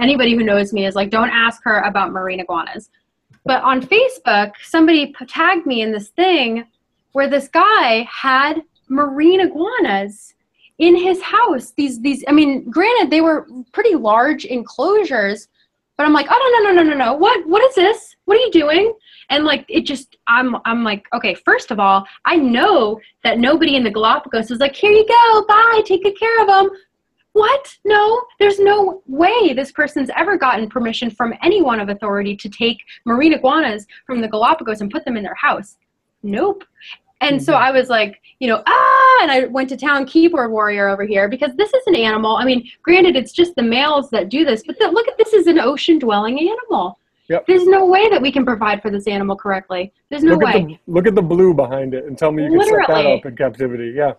Anybody 0.00 0.34
who 0.36 0.44
knows 0.44 0.72
me 0.72 0.86
is 0.86 0.94
like, 0.94 1.10
don't 1.10 1.30
ask 1.30 1.60
her 1.64 1.80
about 1.80 2.12
marine 2.12 2.40
iguanas. 2.40 2.90
But 3.44 3.62
on 3.62 3.80
Facebook, 3.80 4.52
somebody 4.62 5.14
tagged 5.26 5.66
me 5.66 5.82
in 5.82 5.92
this 5.92 6.08
thing 6.08 6.66
where 7.12 7.28
this 7.28 7.48
guy 7.48 8.06
had 8.10 8.62
marine 8.88 9.40
iguanas 9.40 10.34
in 10.78 10.94
his 10.96 11.20
house. 11.22 11.72
These, 11.76 12.00
these, 12.00 12.24
I 12.28 12.32
mean, 12.32 12.68
granted, 12.70 13.10
they 13.10 13.20
were 13.20 13.46
pretty 13.72 13.94
large 13.94 14.44
enclosures, 14.44 15.48
but 15.96 16.06
I'm 16.06 16.12
like, 16.12 16.28
oh 16.30 16.60
no, 16.62 16.70
no, 16.70 16.72
no, 16.72 16.82
no, 16.82 16.90
no, 16.90 17.04
no. 17.04 17.14
What, 17.14 17.46
what 17.46 17.62
is 17.64 17.74
this? 17.74 18.16
What 18.26 18.36
are 18.36 18.40
you 18.40 18.52
doing? 18.52 18.94
And 19.30 19.44
like, 19.44 19.64
it 19.68 19.82
just, 19.82 20.16
I'm, 20.26 20.56
I'm 20.64 20.84
like, 20.84 21.06
okay, 21.12 21.34
first 21.34 21.70
of 21.70 21.80
all, 21.80 22.06
I 22.24 22.36
know 22.36 23.00
that 23.24 23.38
nobody 23.38 23.76
in 23.76 23.84
the 23.84 23.90
Galapagos 23.90 24.50
is 24.50 24.58
like, 24.58 24.76
here 24.76 24.92
you 24.92 25.06
go, 25.06 25.44
bye, 25.48 25.82
take 25.84 26.04
good 26.04 26.18
care 26.18 26.40
of 26.40 26.46
them. 26.46 26.70
What? 27.38 27.78
No, 27.84 28.20
there's 28.40 28.58
no 28.58 29.02
way 29.06 29.52
this 29.52 29.70
person's 29.70 30.10
ever 30.16 30.36
gotten 30.36 30.68
permission 30.68 31.08
from 31.10 31.32
anyone 31.42 31.78
of 31.78 31.88
authority 31.88 32.36
to 32.36 32.48
take 32.48 32.78
marine 33.04 33.32
iguanas 33.32 33.86
from 34.06 34.20
the 34.20 34.26
Galapagos 34.28 34.80
and 34.80 34.90
put 34.90 35.04
them 35.04 35.16
in 35.16 35.22
their 35.22 35.36
house. 35.36 35.76
Nope. 36.24 36.64
And 37.20 37.40
so 37.42 37.52
Mhm. 37.52 37.60
I 37.60 37.70
was 37.70 37.88
like, 37.88 38.20
you 38.40 38.48
know, 38.48 38.62
ah, 38.66 39.18
and 39.22 39.30
I 39.30 39.44
went 39.46 39.68
to 39.70 39.76
town 39.76 40.04
keyboard 40.06 40.50
warrior 40.50 40.88
over 40.88 41.04
here 41.04 41.28
because 41.28 41.54
this 41.56 41.72
is 41.74 41.82
an 41.86 41.94
animal. 41.96 42.36
I 42.36 42.44
mean, 42.44 42.68
granted, 42.82 43.14
it's 43.16 43.32
just 43.32 43.54
the 43.56 43.62
males 43.62 44.10
that 44.10 44.28
do 44.28 44.44
this, 44.44 44.62
but 44.66 44.78
th- 44.78 44.92
look 44.92 45.06
at 45.08 45.16
this 45.18 45.32
is 45.32 45.46
an 45.46 45.58
ocean 45.60 45.98
dwelling 45.98 46.38
animal. 46.40 46.98
Yep. 47.28 47.46
There's 47.46 47.66
no 47.66 47.86
way 47.86 48.08
that 48.08 48.22
we 48.22 48.32
can 48.32 48.44
provide 48.44 48.80
for 48.82 48.90
this 48.90 49.06
animal 49.06 49.36
correctly. 49.36 49.92
There's 50.10 50.24
no 50.24 50.32
look 50.34 50.42
way. 50.42 50.52
at 50.54 50.66
the 50.66 50.78
look 50.86 51.06
at 51.06 51.14
the 51.14 51.22
blue 51.22 51.54
behind 51.54 51.92
it 51.94 52.04
and 52.06 52.16
tell 52.18 52.32
me 52.32 52.44
you 52.44 52.50
can 52.50 52.60
set 52.64 52.86
that 52.88 53.06
up 53.06 53.26
in 53.26 53.36
captivity. 53.36 53.92
Yeah. 53.94 54.14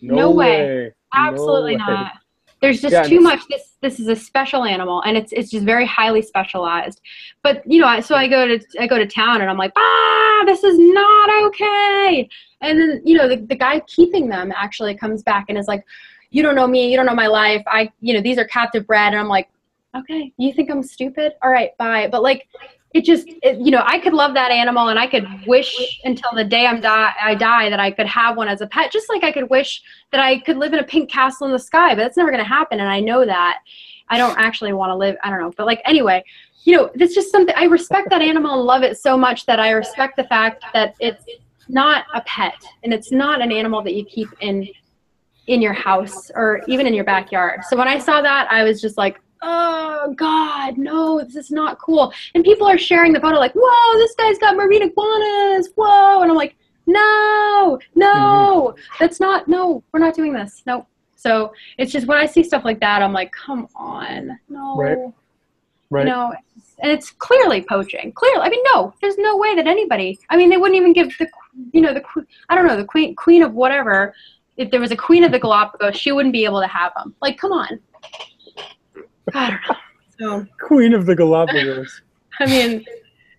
No 0.00 0.30
way. 0.30 0.92
No 1.14 1.20
Absolutely 1.28 1.72
way. 1.76 1.78
not. 1.78 2.12
There's 2.60 2.80
just 2.80 2.92
Yeah, 2.92 3.02
too 3.02 3.20
much. 3.20 3.40
This 3.48 3.74
this 3.82 4.00
is 4.00 4.08
a 4.08 4.16
special 4.16 4.64
animal, 4.64 5.02
and 5.02 5.16
it's 5.16 5.32
it's 5.32 5.50
just 5.50 5.64
very 5.64 5.86
highly 5.86 6.22
specialized. 6.22 7.00
But 7.42 7.62
you 7.70 7.80
know, 7.80 7.86
I, 7.86 8.00
so 8.00 8.14
I 8.14 8.28
go 8.28 8.46
to 8.46 8.58
I 8.80 8.86
go 8.86 8.98
to 8.98 9.06
town, 9.06 9.42
and 9.42 9.50
I'm 9.50 9.58
like, 9.58 9.72
ah, 9.76 10.42
this 10.46 10.64
is 10.64 10.78
not 10.78 11.44
okay. 11.44 12.28
And 12.62 12.80
then 12.80 13.02
you 13.04 13.16
know, 13.16 13.28
the 13.28 13.36
the 13.36 13.56
guy 13.56 13.80
keeping 13.80 14.28
them 14.28 14.52
actually 14.56 14.94
comes 14.96 15.22
back 15.22 15.46
and 15.48 15.58
is 15.58 15.68
like, 15.68 15.84
you 16.30 16.42
don't 16.42 16.54
know 16.54 16.66
me, 16.66 16.90
you 16.90 16.96
don't 16.96 17.06
know 17.06 17.14
my 17.14 17.26
life. 17.26 17.62
I 17.66 17.92
you 18.00 18.14
know, 18.14 18.22
these 18.22 18.38
are 18.38 18.46
captive 18.46 18.86
bred, 18.86 19.12
and 19.12 19.20
I'm 19.20 19.28
like, 19.28 19.48
okay, 19.94 20.32
you 20.38 20.52
think 20.54 20.70
I'm 20.70 20.82
stupid? 20.82 21.34
All 21.42 21.50
right, 21.50 21.76
bye. 21.76 22.08
But 22.10 22.22
like, 22.22 22.48
it 22.96 23.04
just 23.04 23.26
it, 23.28 23.58
you 23.58 23.70
know, 23.70 23.82
I 23.84 23.98
could 23.98 24.14
love 24.14 24.34
that 24.34 24.50
animal, 24.50 24.88
and 24.88 24.98
I 24.98 25.06
could 25.06 25.26
wish 25.46 26.00
until 26.04 26.30
the 26.34 26.44
day 26.44 26.66
I'm 26.66 26.80
die 26.80 27.12
I 27.22 27.34
die 27.34 27.70
that 27.70 27.80
I 27.80 27.90
could 27.90 28.06
have 28.06 28.36
one 28.36 28.48
as 28.48 28.60
a 28.60 28.66
pet, 28.66 28.90
just 28.92 29.08
like 29.08 29.24
I 29.24 29.32
could 29.32 29.50
wish 29.50 29.82
that 30.12 30.20
I 30.20 30.38
could 30.40 30.56
live 30.56 30.72
in 30.72 30.78
a 30.78 30.84
pink 30.84 31.10
castle 31.10 31.46
in 31.46 31.52
the 31.52 31.58
sky, 31.58 31.90
but 31.94 32.02
that's 32.02 32.16
never 32.16 32.30
going 32.30 32.42
to 32.42 32.48
happen. 32.48 32.80
And 32.80 32.88
I 32.88 33.00
know 33.00 33.24
that. 33.24 33.58
I 34.08 34.18
don't 34.18 34.38
actually 34.38 34.72
want 34.72 34.90
to 34.90 34.94
live, 34.94 35.16
I 35.22 35.30
don't 35.30 35.40
know. 35.40 35.52
But 35.56 35.66
like, 35.66 35.82
anyway, 35.84 36.22
you 36.64 36.76
know, 36.76 36.90
it's 36.94 37.14
just 37.14 37.30
something, 37.30 37.54
I 37.56 37.64
respect 37.64 38.10
that 38.10 38.22
animal 38.22 38.54
and 38.54 38.62
love 38.62 38.82
it 38.82 38.98
so 38.98 39.16
much 39.16 39.46
that 39.46 39.60
I 39.60 39.70
respect 39.70 40.16
the 40.16 40.24
fact 40.24 40.64
that 40.72 40.94
it's 41.00 41.24
not 41.68 42.06
a 42.14 42.20
pet 42.22 42.54
and 42.84 42.92
it's 42.92 43.10
not 43.10 43.42
an 43.42 43.50
animal 43.50 43.82
that 43.82 43.94
you 43.94 44.04
keep 44.04 44.28
in 44.40 44.68
in 45.48 45.62
your 45.62 45.72
house 45.72 46.30
or 46.34 46.60
even 46.66 46.88
in 46.88 46.94
your 46.94 47.04
backyard. 47.04 47.60
So 47.68 47.76
when 47.76 47.86
I 47.86 47.98
saw 47.98 48.20
that, 48.20 48.50
I 48.50 48.64
was 48.64 48.80
just 48.80 48.96
like, 48.96 49.20
oh 49.42 50.14
God, 50.16 50.78
no, 50.78 51.22
this 51.22 51.36
is 51.36 51.50
not 51.50 51.78
cool. 51.78 52.12
And 52.34 52.44
people 52.44 52.66
are 52.66 52.78
sharing 52.78 53.12
the 53.12 53.20
photo 53.20 53.38
like, 53.38 53.54
whoa, 53.54 53.98
this 53.98 54.14
guy's 54.14 54.38
got 54.38 54.56
marine 54.56 54.82
iguanas, 54.82 55.70
whoa. 55.76 56.22
And 56.22 56.30
I'm 56.30 56.36
like, 56.36 56.56
no, 56.86 57.78
no, 57.94 58.74
mm-hmm. 58.76 58.96
that's 58.98 59.20
not, 59.20 59.48
no, 59.48 59.82
we're 59.92 60.00
not 60.00 60.14
doing 60.14 60.32
this. 60.32 60.62
No. 60.66 60.86
So 61.16 61.52
it's 61.78 61.92
just 61.92 62.06
when 62.06 62.18
I 62.18 62.26
see 62.26 62.42
stuff 62.44 62.64
like 62.64 62.80
that, 62.80 63.02
I'm 63.02 63.12
like, 63.12 63.32
come 63.32 63.68
on, 63.74 64.38
no. 64.48 64.76
Right. 64.76 64.98
Right. 65.88 66.06
Know, 66.06 66.34
and 66.80 66.90
it's 66.90 67.10
clearly 67.10 67.62
poaching. 67.62 68.12
Clearly, 68.12 68.40
I 68.40 68.48
mean, 68.48 68.62
no, 68.74 68.92
there's 69.00 69.16
no 69.18 69.36
way 69.36 69.54
that 69.54 69.66
anybody. 69.66 70.18
I 70.30 70.36
mean, 70.36 70.50
they 70.50 70.56
wouldn't 70.56 70.76
even 70.76 70.92
give 70.92 71.16
the, 71.18 71.28
you 71.72 71.80
know, 71.80 71.94
the, 71.94 72.02
I 72.48 72.54
don't 72.54 72.66
know, 72.66 72.76
the 72.76 72.84
queen, 72.84 73.14
queen 73.14 73.42
of 73.42 73.54
whatever. 73.54 74.12
If 74.56 74.70
there 74.70 74.80
was 74.80 74.90
a 74.90 74.96
queen 74.96 75.22
of 75.22 75.32
the 75.32 75.38
Galapagos, 75.38 75.96
she 75.96 76.12
wouldn't 76.12 76.32
be 76.32 76.44
able 76.44 76.60
to 76.60 76.66
have 76.66 76.92
them. 76.96 77.14
Like, 77.22 77.38
come 77.38 77.52
on. 77.52 77.78
I 79.36 79.50
don't 79.50 79.60
know. 79.68 79.76
So, 80.18 80.46
Queen 80.66 80.94
of 80.94 81.06
the 81.06 81.14
Galapagos. 81.14 82.02
I 82.40 82.46
mean, 82.46 82.84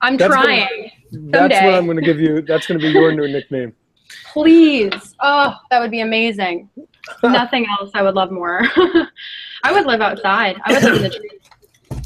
I'm 0.01 0.15
That's 0.17 0.33
gonna- 0.33 0.45
trying. 0.45 0.91
That's 1.11 1.53
Someday. 1.55 1.65
what 1.65 1.73
I'm 1.75 1.85
going 1.85 1.95
to 1.97 2.03
give 2.03 2.19
you. 2.19 2.41
That's 2.41 2.67
going 2.67 2.79
to 2.81 2.85
be 2.85 2.91
your 2.91 3.13
new 3.13 3.27
nickname. 3.29 3.73
Please. 4.33 5.15
Oh, 5.21 5.55
that 5.69 5.79
would 5.79 5.89
be 5.91 6.01
amazing. 6.01 6.69
Nothing 7.23 7.65
else 7.79 7.91
I 7.93 8.01
would 8.01 8.13
love 8.13 8.29
more. 8.29 8.61
I 9.63 9.71
would 9.71 9.85
live 9.85 10.01
outside. 10.01 10.57
I 10.65 10.73
would 10.73 10.83
live 10.83 10.95
in 10.97 11.01
the 11.03 11.09
trees. 11.09 11.31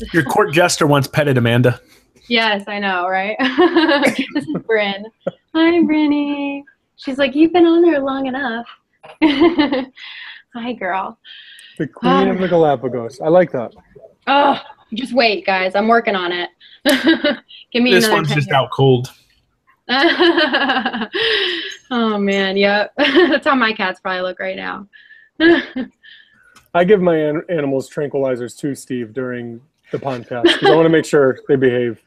Your 0.14 0.24
court 0.24 0.54
jester 0.54 0.86
once 0.86 1.08
petted 1.08 1.38
Amanda. 1.38 1.82
Yes, 2.28 2.64
I 2.68 2.78
know, 2.80 3.08
right? 3.08 3.36
this 4.36 4.46
is 4.48 4.56
Bryn. 4.68 5.06
Hi, 5.28 5.72
Brinny. 5.82 6.62
She's 6.98 7.18
like, 7.18 7.36
you've 7.36 7.52
been 7.54 7.66
on 7.66 7.82
there 7.82 8.00
long 8.00 8.28
enough. 8.28 8.68
Hi, 10.54 10.74
girl. 10.74 11.18
The 11.82 11.88
Queen 11.88 12.28
of 12.28 12.38
the 12.38 12.48
Galapagos. 12.48 13.20
I 13.22 13.30
like 13.30 13.52
that. 13.54 13.74
Oh, 14.28 14.62
just 14.94 15.14
wait, 15.14 15.48
guys. 15.48 15.74
I'm 15.74 15.88
working 15.88 16.16
on 16.16 16.32
it. 16.32 16.50
Give 17.74 17.82
me 17.82 17.90
This 17.92 18.06
another 18.06 18.22
one's 18.22 18.28
just 18.36 18.50
years. 18.50 18.54
out 18.56 18.70
cold. 18.70 19.12
oh 21.90 22.20
man, 22.20 22.56
yep. 22.56 22.94
That's 22.98 23.48
how 23.48 23.56
my 23.56 23.74
cats 23.74 24.00
probably 24.00 24.22
look 24.22 24.40
right 24.40 24.56
now. 24.56 24.88
I 26.76 26.84
give 26.84 27.02
my 27.02 27.16
an- 27.18 27.42
animals 27.50 27.90
tranquilizers 27.90 28.56
too, 28.56 28.76
Steve, 28.76 29.12
during 29.12 29.60
the 29.92 29.98
podcast 29.98 30.44
because 30.44 30.70
I 30.70 30.76
want 30.76 30.86
to 30.86 30.90
make 30.90 31.06
sure 31.06 31.40
they 31.48 31.56
behave. 31.56 32.00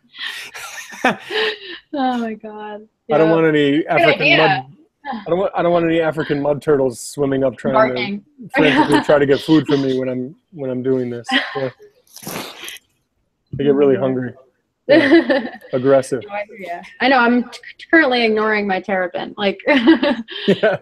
oh 1.05 1.19
my 1.93 2.35
god. 2.35 2.89
I 3.13 3.19
don't 3.19 3.31
want 3.31 3.45
any 3.47 3.85
African 3.89 4.37
mud. 4.39 4.74
I 5.07 5.23
don't 5.27 5.39
want. 5.39 5.53
I 5.55 5.63
don't 5.63 5.73
want 5.73 5.85
any 5.85 6.01
African 6.01 6.41
mud 6.41 6.63
turtles 6.63 7.01
swimming 7.01 7.45
up 7.45 7.57
trying 7.57 7.75
barking. 7.75 8.21
to 8.21 8.49
frantically 8.55 9.01
try 9.03 9.19
to 9.19 9.27
get 9.27 9.41
food 9.41 9.67
from 9.67 9.83
me 9.83 9.99
when 9.99 10.09
I'm 10.09 10.35
when 10.53 10.71
I'm 10.71 10.83
doing 10.83 11.11
this. 11.11 11.27
Yeah. 11.57 11.71
They 13.53 13.65
get 13.65 13.75
really 13.75 13.97
hungry, 13.97 14.35
aggressive. 15.73 16.23
No, 16.27 16.31
I. 16.35 16.45
I 17.01 17.09
know. 17.09 17.19
I'm 17.19 17.49
t- 17.51 17.61
currently 17.91 18.25
ignoring 18.25 18.67
my 18.67 18.81
terrapin. 18.81 19.35
Like, 19.37 19.61
Yeah. 19.67 20.79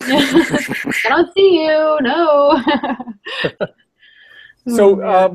I 0.00 1.04
don't 1.08 1.32
see 1.34 1.64
you. 1.64 1.98
No. 2.02 2.62
So, 4.66 5.00
uh, 5.00 5.32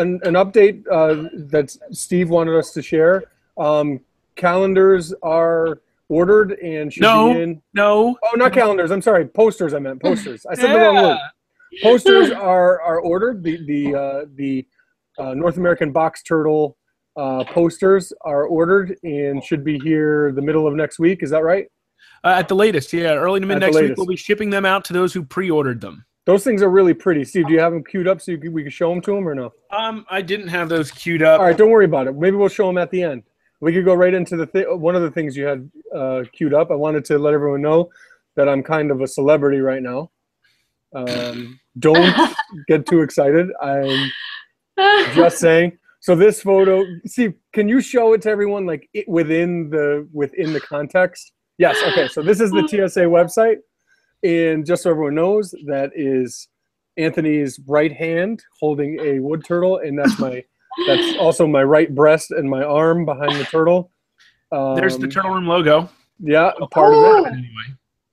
an, 0.00 0.20
an 0.24 0.34
update 0.34 0.84
uh, 0.90 1.28
that 1.48 1.74
Steve 1.92 2.28
wanted 2.28 2.56
us 2.56 2.72
to 2.72 2.82
share. 2.82 3.24
Um, 3.56 4.00
calendars 4.34 5.14
are 5.22 5.80
ordered 6.08 6.52
and 6.52 6.92
should 6.92 7.02
No. 7.02 7.34
be 7.34 7.42
in. 7.42 7.62
No. 7.74 8.16
Oh, 8.22 8.36
not 8.36 8.52
calendars. 8.52 8.90
I'm 8.90 9.02
sorry. 9.02 9.26
Posters. 9.26 9.74
I 9.74 9.78
meant 9.78 10.00
posters. 10.02 10.46
I 10.46 10.54
said 10.54 10.72
the 10.72 10.78
wrong 10.78 10.96
word. 10.96 11.18
Posters 11.82 12.30
are 12.30 12.80
are 12.80 13.00
ordered. 13.00 13.42
The 13.42 13.64
the 13.66 13.94
uh, 13.94 14.24
the 14.34 14.66
uh, 15.18 15.34
North 15.34 15.56
American 15.56 15.92
box 15.92 16.22
turtle 16.22 16.76
uh, 17.16 17.44
posters 17.44 18.12
are 18.22 18.44
ordered 18.44 18.96
and 19.02 19.42
should 19.42 19.64
be 19.64 19.78
here 19.78 20.32
the 20.32 20.42
middle 20.42 20.66
of 20.66 20.74
next 20.74 20.98
week. 20.98 21.22
Is 21.22 21.30
that 21.30 21.42
right? 21.42 21.66
Uh, 22.24 22.28
at 22.38 22.48
the 22.48 22.54
latest, 22.54 22.92
yeah, 22.92 23.14
early 23.14 23.40
to 23.40 23.46
mid 23.46 23.56
At 23.56 23.72
next 23.72 23.80
week, 23.80 23.96
we'll 23.96 24.06
be 24.06 24.16
shipping 24.16 24.50
them 24.50 24.64
out 24.64 24.84
to 24.86 24.92
those 24.92 25.12
who 25.12 25.22
pre-ordered 25.22 25.80
them. 25.80 26.04
Those 26.24 26.42
things 26.42 26.60
are 26.60 26.68
really 26.68 26.92
pretty. 26.92 27.24
Steve, 27.24 27.46
do 27.46 27.52
you 27.52 27.60
have 27.60 27.72
them 27.72 27.84
queued 27.84 28.08
up 28.08 28.20
so 28.20 28.36
can, 28.36 28.52
we 28.52 28.62
can 28.62 28.70
show 28.72 28.90
them 28.90 29.00
to 29.02 29.14
them 29.14 29.28
or 29.28 29.34
no? 29.34 29.52
Um, 29.70 30.04
I 30.10 30.22
didn't 30.22 30.48
have 30.48 30.68
those 30.68 30.90
queued 30.90 31.22
up. 31.22 31.38
All 31.38 31.46
right, 31.46 31.56
don't 31.56 31.70
worry 31.70 31.84
about 31.84 32.08
it. 32.08 32.16
Maybe 32.16 32.36
we'll 32.36 32.48
show 32.48 32.66
them 32.66 32.78
at 32.78 32.90
the 32.90 33.02
end. 33.02 33.22
We 33.60 33.72
could 33.72 33.84
go 33.84 33.94
right 33.94 34.12
into 34.12 34.36
the 34.36 34.46
th- 34.46 34.66
one 34.70 34.94
of 34.94 35.02
the 35.02 35.10
things 35.10 35.36
you 35.36 35.46
had 35.46 35.70
uh, 35.94 36.22
queued 36.32 36.54
up. 36.54 36.70
I 36.70 36.74
wanted 36.74 37.04
to 37.06 37.18
let 37.18 37.34
everyone 37.34 37.62
know 37.62 37.90
that 38.36 38.48
I'm 38.48 38.62
kind 38.62 38.90
of 38.90 39.00
a 39.00 39.06
celebrity 39.06 39.60
right 39.60 39.82
now. 39.82 40.10
Um, 40.94 41.58
don't 41.78 42.14
get 42.68 42.86
too 42.86 43.02
excited. 43.02 43.48
I'm 43.60 44.10
just 45.14 45.38
saying. 45.38 45.78
So 46.00 46.14
this 46.14 46.40
photo, 46.40 46.84
see, 47.06 47.32
can 47.52 47.68
you 47.68 47.80
show 47.80 48.12
it 48.12 48.22
to 48.22 48.30
everyone 48.30 48.66
like 48.66 48.88
it, 48.94 49.08
within 49.08 49.70
the 49.70 50.08
within 50.12 50.52
the 50.52 50.60
context? 50.60 51.32
Yes. 51.58 51.76
Okay. 51.82 52.08
So 52.08 52.22
this 52.22 52.40
is 52.40 52.50
the 52.50 52.66
TSA 52.68 53.00
website, 53.00 53.56
and 54.22 54.64
just 54.64 54.82
so 54.82 54.90
everyone 54.90 55.14
knows, 55.14 55.54
that 55.66 55.90
is 55.96 56.48
Anthony's 56.96 57.58
right 57.66 57.92
hand 57.92 58.42
holding 58.60 59.00
a 59.00 59.18
wood 59.18 59.44
turtle, 59.44 59.78
and 59.78 59.98
that's 59.98 60.18
my 60.18 60.44
that's 60.86 61.16
also 61.16 61.46
my 61.46 61.62
right 61.62 61.94
breast 61.94 62.30
and 62.30 62.48
my 62.48 62.62
arm 62.62 63.04
behind 63.04 63.32
the 63.36 63.44
turtle. 63.44 63.90
Um, 64.52 64.76
There's 64.76 64.98
the 64.98 65.08
Turtle 65.08 65.32
Room 65.32 65.46
logo. 65.46 65.88
Yeah, 66.20 66.52
a 66.60 66.66
part 66.68 66.92
of 66.94 66.98
Ooh. 67.00 67.24
it. 67.24 67.32
Anyway, 67.32 67.46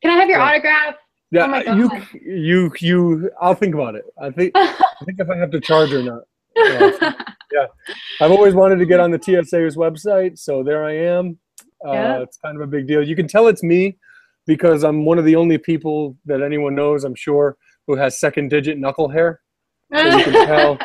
Can 0.01 0.11
I 0.11 0.15
have 0.15 0.29
your 0.29 0.39
Yeah. 0.39 0.45
autograph? 0.45 0.95
Yeah, 1.31 1.43
Oh 1.45 1.47
my 1.47 1.63
you 1.63 1.89
you 2.23 2.71
you. 2.79 3.31
I'll 3.41 3.55
think 3.55 3.73
about 3.73 3.95
it. 3.95 4.05
I 4.21 4.29
think 4.29 4.51
I 4.55 4.75
think 5.05 5.19
if 5.19 5.29
I 5.29 5.37
have 5.37 5.51
to 5.51 5.59
charge 5.59 5.91
or 5.93 6.03
not. 6.03 6.23
Yeah. 6.55 6.91
I've 8.21 8.31
always 8.31 8.53
wanted 8.53 8.77
to 8.77 8.85
get 8.85 8.99
on 8.99 9.11
the 9.11 9.17
TSA's 9.19 9.75
website, 9.75 10.37
so 10.39 10.63
there 10.63 10.83
I 10.85 10.93
am. 10.95 11.37
Uh, 11.85 11.91
Yeah. 11.91 12.19
It's 12.21 12.37
kind 12.37 12.55
of 12.55 12.61
a 12.61 12.67
big 12.67 12.87
deal. 12.87 13.01
You 13.03 13.15
can 13.15 13.27
tell 13.27 13.47
it's 13.47 13.63
me 13.63 13.97
because 14.45 14.83
I'm 14.83 15.05
one 15.05 15.17
of 15.19 15.25
the 15.25 15.35
only 15.35 15.57
people 15.57 16.17
that 16.25 16.41
anyone 16.41 16.75
knows, 16.75 17.03
I'm 17.03 17.15
sure, 17.15 17.57
who 17.87 17.95
has 17.95 18.19
second 18.19 18.49
digit 18.49 18.77
knuckle 18.77 19.09
hair. 19.09 19.39
So 19.95 20.01
you 20.17 20.23
can 20.23 20.33
tell 20.47 20.77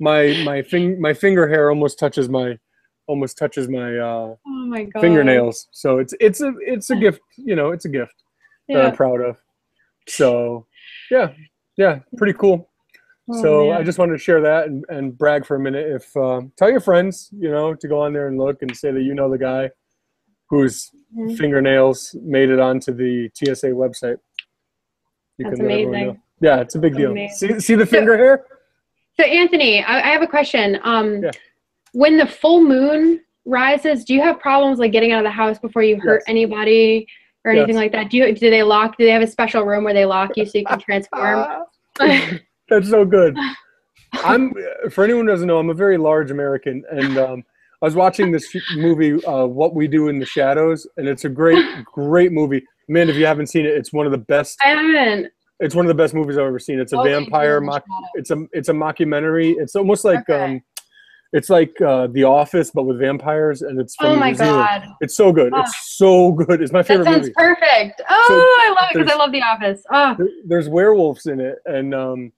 my 0.00 0.42
my 0.44 0.62
fing, 0.62 1.00
my 1.00 1.14
finger 1.14 1.48
hair 1.48 1.70
almost 1.70 1.98
touches 1.98 2.28
my 2.28 2.58
almost 3.06 3.38
touches 3.38 3.68
my 3.68 3.96
uh, 3.98 4.34
oh 4.34 4.38
my 4.46 4.84
god. 4.84 5.00
fingernails. 5.00 5.68
So 5.72 5.98
it's 5.98 6.14
it's 6.20 6.40
a 6.40 6.52
it's 6.60 6.90
a 6.90 6.96
gift. 6.96 7.20
You 7.36 7.56
know, 7.56 7.70
it's 7.70 7.84
a 7.84 7.88
gift 7.88 8.14
that 8.68 8.84
I'm 8.84 8.96
proud 8.96 9.20
of. 9.20 9.36
So 10.08 10.66
yeah, 11.10 11.32
yeah, 11.76 12.00
pretty 12.16 12.32
cool. 12.34 12.68
Oh, 13.28 13.42
So 13.42 13.68
man. 13.70 13.80
I 13.80 13.82
just 13.82 13.98
wanted 13.98 14.12
to 14.12 14.18
share 14.18 14.40
that 14.42 14.66
and, 14.66 14.84
and 14.88 15.16
brag 15.16 15.44
for 15.46 15.56
a 15.56 15.60
minute. 15.60 15.86
If 15.90 16.16
um, 16.16 16.52
tell 16.56 16.70
your 16.70 16.80
friends, 16.80 17.28
you 17.36 17.50
know, 17.50 17.74
to 17.74 17.88
go 17.88 18.00
on 18.00 18.12
there 18.12 18.28
and 18.28 18.38
look 18.38 18.62
and 18.62 18.76
say 18.76 18.92
that 18.92 19.02
you 19.02 19.14
know 19.14 19.30
the 19.30 19.38
guy 19.38 19.70
whose 20.48 20.90
Mhm. 21.16 21.36
fingernails 21.38 22.14
made 22.22 22.50
it 22.50 22.60
onto 22.60 22.92
the 22.92 23.30
TSA 23.34 23.68
website. 23.70 24.18
You 25.38 25.44
That's 25.48 25.60
amazing. 25.60 26.20
Yeah, 26.40 26.60
it's 26.60 26.74
a 26.74 26.78
big 26.78 26.94
deal. 26.96 27.10
Amazing. 27.12 27.54
See, 27.54 27.60
see 27.60 27.74
the 27.74 27.86
finger 27.86 28.16
hair? 28.16 28.44
So 29.18 29.24
Anthony, 29.24 29.82
I, 29.82 29.98
I 30.00 30.12
have 30.12 30.22
a 30.22 30.26
question. 30.26 30.78
Um, 30.84 31.22
Yeah. 31.24 31.30
when 31.92 32.16
the 32.18 32.26
full 32.26 32.62
moon 32.62 33.20
rises, 33.46 34.04
do 34.04 34.14
you 34.14 34.20
have 34.22 34.38
problems 34.38 34.78
like 34.78 34.92
getting 34.92 35.12
out 35.12 35.18
of 35.18 35.24
the 35.24 35.30
house 35.30 35.58
before 35.58 35.82
you 35.82 35.98
hurt 35.98 36.22
Yes. 36.26 36.28
anybody 36.28 37.06
or 37.44 37.52
anything 37.52 37.74
Yes. 37.76 37.82
like 37.82 37.92
that? 37.92 38.10
Do 38.10 38.18
you 38.18 38.34
do 38.34 38.50
they 38.50 38.62
lock? 38.62 38.96
Do 38.98 39.04
they 39.04 39.12
have 39.12 39.22
a 39.22 39.26
special 39.26 39.62
room 39.64 39.84
where 39.84 39.94
they 39.94 40.04
lock 40.04 40.36
you 40.36 40.44
so 40.44 40.58
you 40.58 40.66
can 40.66 40.78
transform? 40.80 41.46
That's 42.68 42.90
so 42.90 43.04
good. 43.04 43.36
I'm 44.24 44.52
for 44.90 45.04
anyone 45.04 45.26
who 45.26 45.32
doesn't 45.32 45.46
know, 45.46 45.58
I'm 45.58 45.70
a 45.70 45.74
very 45.74 45.98
large 45.98 46.30
American, 46.30 46.82
and 46.90 47.18
um, 47.18 47.44
I 47.82 47.84
was 47.86 47.94
watching 47.94 48.32
this 48.32 48.54
movie, 48.74 49.22
uh, 49.24 49.46
What 49.46 49.74
We 49.74 49.86
Do 49.88 50.08
in 50.08 50.18
the 50.18 50.24
Shadows, 50.26 50.86
and 50.96 51.06
it's 51.08 51.24
a 51.24 51.28
great, 51.28 51.64
great 51.84 52.32
movie. 52.32 52.64
Man, 52.88 53.10
if 53.10 53.16
you 53.16 53.26
haven't 53.26 53.48
seen 53.48 53.66
it, 53.66 53.74
it's 53.74 53.92
one 53.92 54.06
of 54.06 54.12
the 54.12 54.18
best. 54.18 54.58
I 54.64 54.68
haven't. 54.68 55.32
It's 55.60 55.74
one 55.74 55.84
of 55.86 55.88
the 55.88 55.94
best 55.94 56.12
movies 56.14 56.36
I've 56.36 56.46
ever 56.46 56.58
seen. 56.58 56.78
It's 56.78 56.92
a 56.92 56.98
Okay, 56.98 57.12
vampire 57.12 57.60
mock. 57.60 57.84
It's 58.14 58.30
a 58.30 58.46
it's 58.52 58.68
a 58.68 58.72
mockumentary. 58.72 59.54
It's 59.58 59.74
almost 59.74 60.04
like 60.04 60.20
Okay. 60.28 60.44
um, 60.56 60.62
it's 61.32 61.50
like 61.50 61.78
uh, 61.80 62.06
The 62.08 62.24
Office, 62.24 62.70
but 62.70 62.84
with 62.84 62.98
vampires, 63.00 63.62
and 63.62 63.80
it's 63.80 63.96
from 63.96 64.06
Oh 64.12 64.16
my 64.16 64.30
New 64.30 64.36
Zealand. 64.36 64.56
god, 64.56 64.82
It's 65.00 65.16
so 65.16 65.32
good. 65.32 65.52
Ah. 65.54 65.62
It's 65.62 65.96
so 65.96 66.32
good. 66.32 66.60
It's 66.62 66.72
my 66.72 66.82
favorite 66.82 67.04
that 67.06 67.10
favorite 67.14 67.34
sounds 67.34 67.36
movie. 67.38 67.54
perfect. 67.56 68.02
Oh, 68.08 68.64
I 68.68 68.70
love 68.80 68.90
it 68.90 68.98
because 68.98 69.12
I 69.12 69.16
love 69.16 69.32
The 69.32 69.42
Office. 69.42 69.82
Oh, 69.90 70.14
There- 70.18 70.28
There's 70.46 70.68
werewolves 70.68 71.26
in 71.26 71.40
it, 71.40 71.58
and 71.66 71.94
um, 71.94 72.32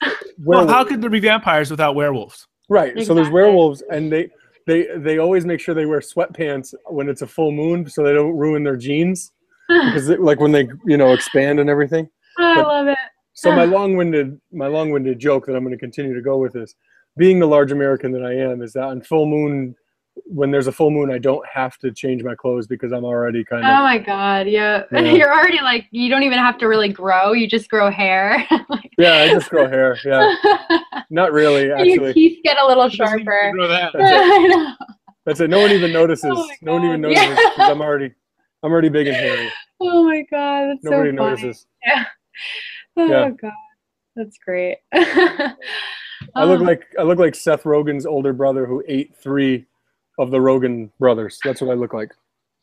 well, 0.38 0.66
how 0.68 0.84
could 0.84 1.00
there 1.00 1.10
be 1.10 1.20
vampires 1.20 1.70
without 1.70 1.94
werewolves? 1.94 2.46
Right. 2.68 3.00
So 3.06 3.14
there's 3.14 3.30
werewolves, 3.30 3.82
and 3.90 4.10
they 4.12 4.30
they 4.66 4.88
they 4.96 5.18
always 5.18 5.44
make 5.44 5.60
sure 5.60 5.74
they 5.74 5.86
wear 5.86 6.00
sweatpants 6.00 6.74
when 6.86 7.08
it's 7.08 7.22
a 7.22 7.26
full 7.26 7.52
moon, 7.52 7.88
so 7.88 8.02
they 8.02 8.12
don't 8.12 8.36
ruin 8.36 8.62
their 8.64 8.76
jeans. 8.76 9.30
Because 9.68 10.08
it- 10.10 10.20
like 10.20 10.40
when 10.40 10.52
they 10.52 10.68
you 10.86 10.96
know 10.98 11.12
expand 11.12 11.60
and 11.60 11.70
everything. 11.70 12.08
I 12.38 12.54
but- 12.56 12.66
love 12.66 12.86
it. 12.88 12.98
So 13.36 13.50
my 13.54 13.64
long-winded 13.76 14.40
my 14.52 14.66
long-winded 14.68 15.18
joke 15.18 15.46
that 15.46 15.56
I'm 15.56 15.64
going 15.64 15.72
to 15.74 15.78
continue 15.78 16.14
to 16.14 16.22
go 16.22 16.36
with 16.38 16.54
is, 16.56 16.74
being 17.16 17.38
the 17.38 17.46
large 17.46 17.70
American 17.72 18.10
that 18.12 18.24
I 18.24 18.32
am, 18.34 18.60
is 18.62 18.72
that 18.74 18.84
on 18.84 19.00
full 19.02 19.26
moon, 19.26 19.74
when 20.26 20.50
there's 20.52 20.68
a 20.68 20.72
full 20.72 20.90
moon, 20.92 21.10
I 21.12 21.18
don't 21.18 21.44
have 21.52 21.76
to 21.78 21.90
change 21.92 22.22
my 22.22 22.34
clothes 22.36 22.66
because 22.68 22.92
I'm 22.92 23.04
already 23.04 23.44
kind 23.44 23.64
of 23.64 23.68
Oh 23.70 23.82
my 23.82 23.98
god, 23.98 24.46
yeah. 24.48 24.84
Yeah. 24.92 25.00
You're 25.12 25.32
already 25.32 25.60
like 25.60 25.86
you 25.90 26.08
don't 26.08 26.22
even 26.22 26.38
have 26.38 26.58
to 26.58 26.66
really 26.68 26.88
grow. 26.88 27.32
You 27.32 27.48
just 27.48 27.68
grow 27.68 27.90
hair. 27.90 28.44
yeah. 28.98 29.14
I 29.22 29.28
just 29.28 29.50
grow 29.50 29.68
hair. 29.68 29.96
Yeah, 30.04 30.34
not 31.10 31.32
really 31.32 31.72
actually. 31.72 31.92
Your 31.94 32.04
actually. 32.08 32.12
teeth 32.14 32.38
get 32.44 32.58
a 32.58 32.66
little 32.66 32.84
Doesn't 32.88 32.96
sharper. 33.06 33.52
grow 33.52 33.66
that. 33.68 33.92
That's 33.92 34.10
it. 34.12 34.14
I 34.16 34.46
know. 34.46 34.74
That's 35.26 35.40
it. 35.40 35.50
No 35.50 35.60
one 35.60 35.72
even 35.72 35.92
notices. 35.92 36.30
Oh 36.32 36.48
no 36.62 36.74
one 36.74 36.84
even 36.84 37.00
God. 37.02 37.08
notices 37.10 37.28
Yeah. 37.38 37.50
'cause 37.56 37.70
I'm 37.70 37.80
already 37.80 38.12
I'm 38.62 38.70
already 38.72 38.88
big 38.90 39.08
and 39.08 39.16
hairy. 39.16 39.50
Oh 39.80 40.04
my 40.04 40.22
god, 40.30 40.68
that's 40.68 40.84
Nobody 40.84 41.10
so 41.10 41.16
funny. 41.16 41.30
notices. 41.42 41.66
Oh 42.96 43.06
Yeah. 43.08 43.30
god, 43.30 43.52
that's 44.16 44.38
great. 44.38 44.78
I 44.92 46.44
look 46.44 46.60
Oh. 46.60 46.64
like 46.64 46.84
I 46.98 47.02
look 47.02 47.18
like 47.18 47.34
Seth 47.34 47.64
Rogen's 47.64 48.06
older 48.06 48.32
brother 48.32 48.66
who 48.66 48.82
ate 48.86 49.14
three 49.16 49.66
of 50.18 50.30
the 50.30 50.38
Rogen 50.38 50.90
brothers. 51.00 51.38
That's 51.44 51.60
what 51.60 51.70
I 51.70 51.74
look 51.74 51.92
like. 51.92 52.10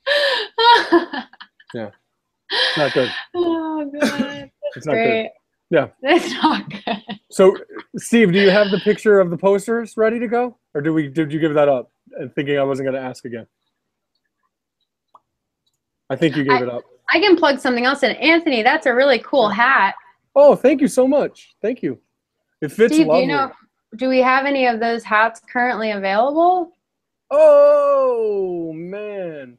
It's 1.74 2.78
not 2.78 2.93
good. 2.93 3.09
oh 3.36 3.86
god, 3.93 4.01
that's 4.11 4.78
It's 4.78 4.86
not 4.86 4.93
good. 4.93 5.05
great. 5.07 5.30
Yeah. 5.69 5.88
It's 6.03 6.34
not 6.34 6.69
good. 6.69 7.01
So, 7.32 7.55
Steve, 7.97 8.34
do 8.34 8.39
you 8.39 8.49
have 8.49 8.72
the 8.72 8.80
picture 8.80 9.19
of 9.22 9.30
the 9.30 9.38
posters 9.38 9.95
ready 9.95 10.19
to 10.19 10.28
go, 10.28 10.57
or 10.74 10.82
do 10.82 10.93
we? 10.93 11.07
Did 11.07 11.32
you 11.32 11.39
give 11.39 11.53
that 11.53 11.69
up? 11.69 11.91
and 12.17 12.34
thinking 12.36 12.59
I 12.59 12.63
wasn't 12.63 12.88
going 12.89 13.01
to 13.01 13.07
ask 13.07 13.24
again. 13.24 13.47
I 16.09 16.17
think 16.17 16.36
you 16.36 16.43
gave 16.43 16.59
I- 16.59 16.63
it 16.63 16.69
up. 16.69 16.84
I 17.14 17.20
can 17.20 17.36
plug 17.36 17.59
something 17.59 17.86
else 17.86 18.03
in. 18.03 18.12
Anthony, 18.12 18.64
that's 18.64 18.86
a 18.86 18.93
really 18.93 19.20
cool 19.20 19.49
hat. 19.49 19.95
Oh, 20.36 20.55
thank 20.55 20.82
you 20.82 20.88
so 20.88 21.07
much. 21.07 21.55
Thank 21.62 21.84
you. 21.84 21.99
It 22.62 22.72
fits 22.72 22.93
Steve, 22.93 23.07
do 23.07 23.16
you 23.18 23.28
know 23.28 23.51
do 23.97 24.07
we 24.07 24.20
have 24.20 24.45
any 24.45 24.68
of 24.68 24.80
those 24.80 25.03
hats 25.03 25.41
currently 25.51 25.91
available? 25.91 26.78
Oh 27.30 28.72
man, 28.74 29.57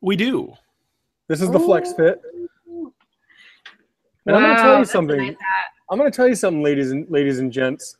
We 0.00 0.16
do. 0.16 0.52
this 1.28 1.40
is 1.40 1.50
the 1.50 1.60
flex 1.60 1.92
fit. 1.92 2.20
And 4.26 4.36
I'm 4.36 4.42
gonna 4.42 4.56
tell 4.56 4.78
you 4.78 4.84
something. 4.84 5.18
nice. 5.18 5.36
I'm 5.90 5.98
gonna 5.98 6.10
tell 6.10 6.28
you 6.28 6.34
something, 6.34 6.62
ladies 6.62 6.90
and 6.90 7.08
ladies 7.10 7.38
and 7.38 7.50
gents. 7.52 7.96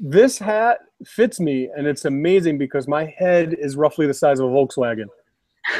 This 0.00 0.38
hat 0.38 0.78
fits 1.04 1.38
me, 1.38 1.70
and 1.76 1.86
it's 1.86 2.04
amazing 2.04 2.58
because 2.58 2.88
my 2.88 3.04
head 3.16 3.54
is 3.54 3.76
roughly 3.76 4.06
the 4.06 4.14
size 4.14 4.40
of 4.40 4.46
a 4.46 4.52
Volkswagen. 4.52 5.06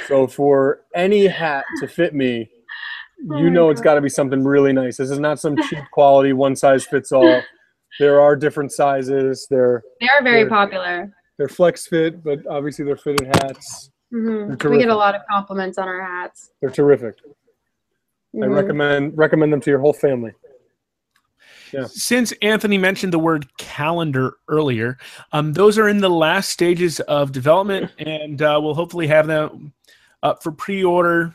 So 0.06 0.26
for 0.26 0.80
any 0.94 1.26
hat 1.26 1.64
to 1.80 1.88
fit 1.88 2.14
me, 2.14 2.50
Oh 3.30 3.38
you 3.38 3.48
know 3.48 3.70
it's 3.70 3.80
got 3.80 3.94
to 3.94 4.00
be 4.00 4.08
something 4.08 4.44
really 4.44 4.72
nice. 4.72 4.96
This 4.98 5.10
is 5.10 5.18
not 5.20 5.38
some 5.40 5.56
cheap 5.68 5.78
quality, 5.92 6.32
one 6.32 6.56
size 6.56 6.84
fits 6.84 7.10
all. 7.12 7.42
There 8.00 8.20
are 8.20 8.34
different 8.36 8.72
sizes. 8.72 9.46
They're 9.48 9.82
They 10.00 10.08
are 10.08 10.22
very 10.22 10.42
They're- 10.42 10.48
popular. 10.50 11.12
they're 11.38 11.48
flex 11.48 11.86
fit, 11.86 12.22
but 12.24 12.40
obviously 12.46 12.84
they're 12.84 12.96
fitted 12.96 13.26
hats. 13.42 13.90
hmm 14.10 14.52
They're 14.58 14.70
We 14.70 14.78
get 14.78 14.88
a 14.88 14.94
lot 14.96 15.14
of 15.14 15.22
compliments 15.30 15.78
on 15.78 15.86
our 15.88 16.02
hats. 16.02 16.50
They're 16.60 16.70
terrific. 16.70 17.14
I 18.34 18.38
Mhm. 18.46 18.54
recommend 18.54 19.16
recommend 19.16 19.52
them 19.52 19.60
to 19.60 19.70
your 19.70 19.78
whole 19.80 19.92
family. 19.92 20.32
Yeah. 21.74 21.86
Since 21.86 22.32
Anthony 22.42 22.78
mentioned 22.78 23.12
the 23.12 23.18
word 23.18 23.46
calendar 23.58 24.34
earlier, 24.48 24.98
um, 25.32 25.52
those 25.52 25.78
are 25.78 25.88
in 25.88 25.98
the 25.98 26.08
last 26.10 26.50
stages 26.50 27.00
of 27.00 27.32
development, 27.32 27.90
and 27.98 28.40
uh, 28.42 28.58
we'll 28.62 28.74
hopefully 28.74 29.06
have 29.08 29.26
them 29.26 29.72
up 30.22 30.42
for 30.42 30.52
pre-order. 30.52 31.34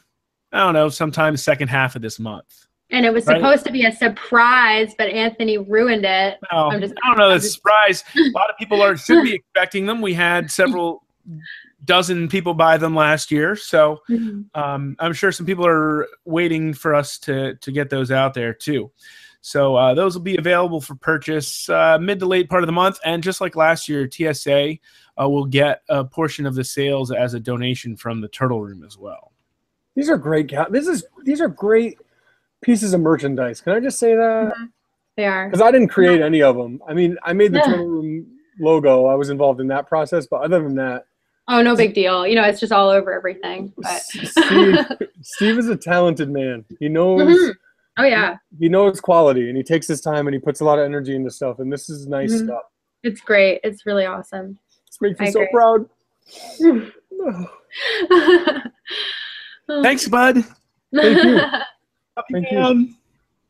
I 0.51 0.59
don't 0.59 0.73
know, 0.73 0.89
sometime 0.89 1.37
second 1.37 1.67
half 1.67 1.95
of 1.95 2.01
this 2.01 2.17
month. 2.19 2.65
And 2.91 3.05
it 3.05 3.13
was 3.13 3.27
Right. 3.27 3.37
supposed 3.37 3.65
to 3.67 3.71
be 3.71 3.85
a 3.85 3.91
surprise, 3.91 4.95
but 4.97 5.09
Anthony 5.09 5.59
ruined 5.59 6.05
it. 6.05 6.39
Oh, 6.51 6.71
I'm 6.71 6.81
just- 6.81 6.95
I 7.03 7.07
don't 7.09 7.19
know. 7.19 7.29
I'm 7.29 7.37
The 7.39 7.41
surprise. 7.47 8.03
A 8.15 8.31
lot 8.35 8.49
of 8.49 8.57
people 8.57 8.81
are 8.81 8.97
should 8.97 9.23
be 9.23 9.35
expecting 9.35 9.85
them. 9.85 10.01
We 10.01 10.15
had 10.15 10.49
several 10.49 11.03
dozen 11.85 12.27
people 12.29 12.55
buy 12.55 12.77
them 12.77 12.95
last 12.95 13.29
year, 13.31 13.55
so 13.55 14.01
um, 14.55 14.95
I'm 14.99 15.13
sure 15.13 15.31
some 15.31 15.45
people 15.45 15.67
are 15.67 16.07
waiting 16.25 16.73
for 16.73 16.95
us 16.95 17.19
to 17.19 17.55
to 17.55 17.71
get 17.71 17.91
those 17.91 18.09
out 18.11 18.33
there 18.33 18.53
too. 18.55 18.91
So 19.41 19.75
uh, 19.75 19.93
those 19.93 20.15
will 20.15 20.23
be 20.23 20.37
available 20.37 20.81
for 20.81 20.95
purchase 20.95 21.69
uh, 21.69 21.97
mid 21.99 22.19
to 22.19 22.25
late 22.25 22.49
part 22.49 22.61
of 22.63 22.67
the 22.67 22.73
month, 22.73 22.99
and 23.05 23.23
just 23.23 23.39
like 23.41 23.55
last 23.55 23.87
year, 23.87 24.09
TSA 24.11 24.77
uh, 25.19 25.29
will 25.29 25.45
get 25.45 25.81
a 25.89 26.03
portion 26.03 26.45
of 26.45 26.55
the 26.55 26.63
sales 26.63 27.11
as 27.11 27.33
a 27.33 27.39
donation 27.39 27.95
from 27.95 28.19
the 28.21 28.27
Turtle 28.27 28.61
Room 28.61 28.83
as 28.85 28.97
well. 28.97 29.31
These 29.95 30.09
are 30.09 30.17
great. 30.17 30.53
This 30.69 30.87
is 30.87 31.05
these 31.23 31.41
are 31.41 31.47
great 31.47 31.97
pieces 32.61 32.93
of 32.93 33.01
merchandise. 33.01 33.61
Can 33.61 33.73
I 33.73 33.79
just 33.79 33.97
say 33.99 34.13
that? 34.15 34.53
They 35.15 35.25
are. 35.25 35.47
Because 35.47 35.61
I 35.61 35.71
didn't 35.71 35.87
create 35.89 36.21
any 36.21 36.41
of 36.41 36.55
them. 36.55 36.81
I 36.87 36.93
mean, 36.93 37.17
I 37.23 37.33
made 37.33 37.51
the 37.53 37.57
Yeah. 37.59 37.65
Turtle 37.65 37.87
Room 37.87 38.27
logo. 38.59 39.05
I 39.05 39.15
was 39.15 39.29
involved 39.29 39.61
in 39.61 39.67
that 39.67 39.87
process, 39.87 40.27
but 40.27 40.41
other 40.41 40.61
than 40.61 40.75
that, 40.75 41.05
Oh, 41.51 41.63
no 41.63 41.75
big 41.75 41.95
deal. 41.95 42.27
You 42.27 42.35
know, 42.35 42.43
it's 42.43 42.59
just 42.59 42.71
all 42.71 42.89
over 42.89 43.11
everything. 43.11 43.73
But 43.77 44.01
Steve, 44.03 44.77
Steve 45.23 45.57
is 45.57 45.67
a 45.67 45.75
talented 45.75 46.29
man. 46.29 46.63
He 46.79 46.89
knows 46.89 47.21
Mhm. 47.23 47.53
Oh 47.99 48.03
yeah, 48.03 48.37
he 48.59 48.69
knows 48.69 48.99
quality, 49.01 49.47
and 49.49 49.57
he 49.57 49.63
takes 49.63 49.87
his 49.87 50.01
time 50.01 50.27
and 50.27 50.33
he 50.33 50.39
puts 50.39 50.61
a 50.61 50.65
lot 50.65 50.79
of 50.79 50.85
energy 50.85 51.15
into 51.15 51.29
stuff. 51.31 51.59
And 51.59 51.71
this 51.71 51.89
is 51.89 52.07
nice 52.07 52.31
Mhm. 52.33 52.45
stuff. 52.45 52.63
it's 53.03 53.21
great. 53.21 53.61
It's 53.63 53.85
really 53.85 54.05
awesome. 54.05 54.57
This 54.87 54.97
makes 55.01 55.19
me 55.19 55.27
I 55.27 55.31
so 55.31 55.41
agree. 55.41 55.53
proud. 55.53 55.89
Thanks, 59.83 60.07
Bud. 60.07 60.43
Thank 60.93 61.23
you. 61.23 61.37
Up 62.17 62.25
Thank 62.31 62.51
you. 62.51 62.89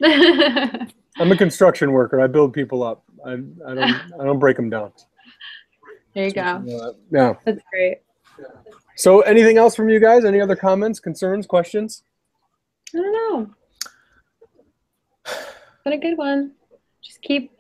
I'm 1.20 1.32
a 1.32 1.38
construction 1.38 1.92
worker. 1.92 2.22
I 2.22 2.28
build 2.28 2.54
people 2.54 2.84
up. 2.84 3.04
I, 3.26 3.32
I 3.34 3.36
don't 3.36 3.80
I 4.20 4.24
don't 4.24 4.38
break 4.40 4.56
them 4.56 4.70
down. 4.70 4.92
there 6.14 6.26
you 6.26 6.32
go. 6.32 6.42
Uh, 6.42 6.94
yeah. 7.12 7.34
That's 7.46 7.62
great. 7.72 7.98
So, 8.96 9.22
anything 9.22 9.58
else 9.58 9.76
from 9.76 9.90
you 9.90 10.00
guys? 10.00 10.24
Any 10.26 10.40
other 10.40 10.56
comments, 10.56 11.00
concerns, 11.00 11.48
questions? 11.48 12.04
I 12.94 12.98
don't 13.00 13.12
know. 13.14 13.50
But 15.90 15.96
a 15.98 16.02
good 16.02 16.18
one. 16.20 16.52
Just 17.02 17.20
keep 17.24 17.52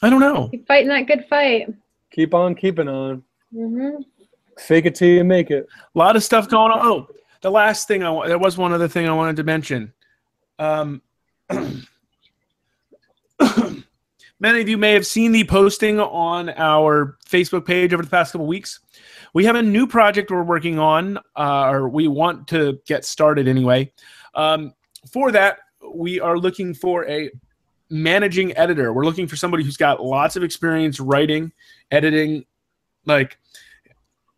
I 0.00 0.08
don't 0.08 0.20
know. 0.20 0.48
keep 0.48 0.66
fighting 0.66 0.88
that 0.88 1.06
good 1.06 1.26
fight. 1.28 1.66
Keep 2.10 2.32
on 2.32 2.54
keeping 2.54 2.88
on. 2.88 3.22
hmm 3.52 3.96
Fake 4.58 4.86
it 4.86 4.94
till 4.94 5.10
you 5.10 5.22
make 5.22 5.50
it. 5.50 5.66
A 5.94 5.98
lot 5.98 6.16
of 6.16 6.24
stuff 6.24 6.48
going 6.48 6.72
on. 6.72 6.78
Oh, 6.80 7.08
the 7.42 7.50
last 7.50 7.86
thing 7.86 8.02
I 8.02 8.08
wa- 8.08 8.26
there 8.26 8.38
was 8.38 8.56
one 8.56 8.72
other 8.72 8.88
thing 8.88 9.06
I 9.06 9.12
wanted 9.12 9.36
to 9.36 9.44
mention. 9.44 9.92
Um, 10.58 11.02
many 14.40 14.60
of 14.62 14.68
you 14.70 14.78
may 14.78 14.94
have 14.94 15.06
seen 15.06 15.32
the 15.32 15.44
posting 15.44 16.00
on 16.00 16.48
our 16.56 17.18
Facebook 17.28 17.66
page 17.66 17.92
over 17.92 18.02
the 18.02 18.08
past 18.08 18.32
couple 18.32 18.46
weeks. 18.46 18.80
We 19.34 19.44
have 19.44 19.56
a 19.56 19.62
new 19.62 19.86
project 19.86 20.30
we're 20.30 20.42
working 20.42 20.78
on, 20.78 21.18
uh, 21.36 21.68
or 21.68 21.90
we 21.90 22.08
want 22.08 22.48
to 22.48 22.80
get 22.86 23.04
started 23.04 23.46
anyway. 23.46 23.92
Um, 24.34 24.72
for 25.12 25.30
that, 25.32 25.58
we 25.94 26.18
are 26.18 26.38
looking 26.38 26.72
for 26.72 27.06
a 27.06 27.30
managing 27.90 28.56
editor. 28.56 28.92
We're 28.92 29.04
looking 29.04 29.26
for 29.26 29.36
somebody 29.36 29.64
who's 29.64 29.76
got 29.76 30.02
lots 30.02 30.36
of 30.36 30.42
experience 30.42 31.00
writing, 31.00 31.52
editing. 31.90 32.44
Like, 33.06 33.38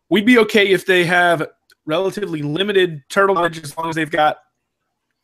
we'd 0.08 0.26
be 0.26 0.38
okay 0.38 0.68
if 0.68 0.86
they 0.86 1.04
have 1.04 1.46
relatively 1.86 2.42
limited 2.42 3.02
turtle 3.08 3.34
knowledge 3.34 3.58
as 3.58 3.76
long 3.76 3.88
as 3.88 3.96
they've 3.96 4.10
got 4.10 4.38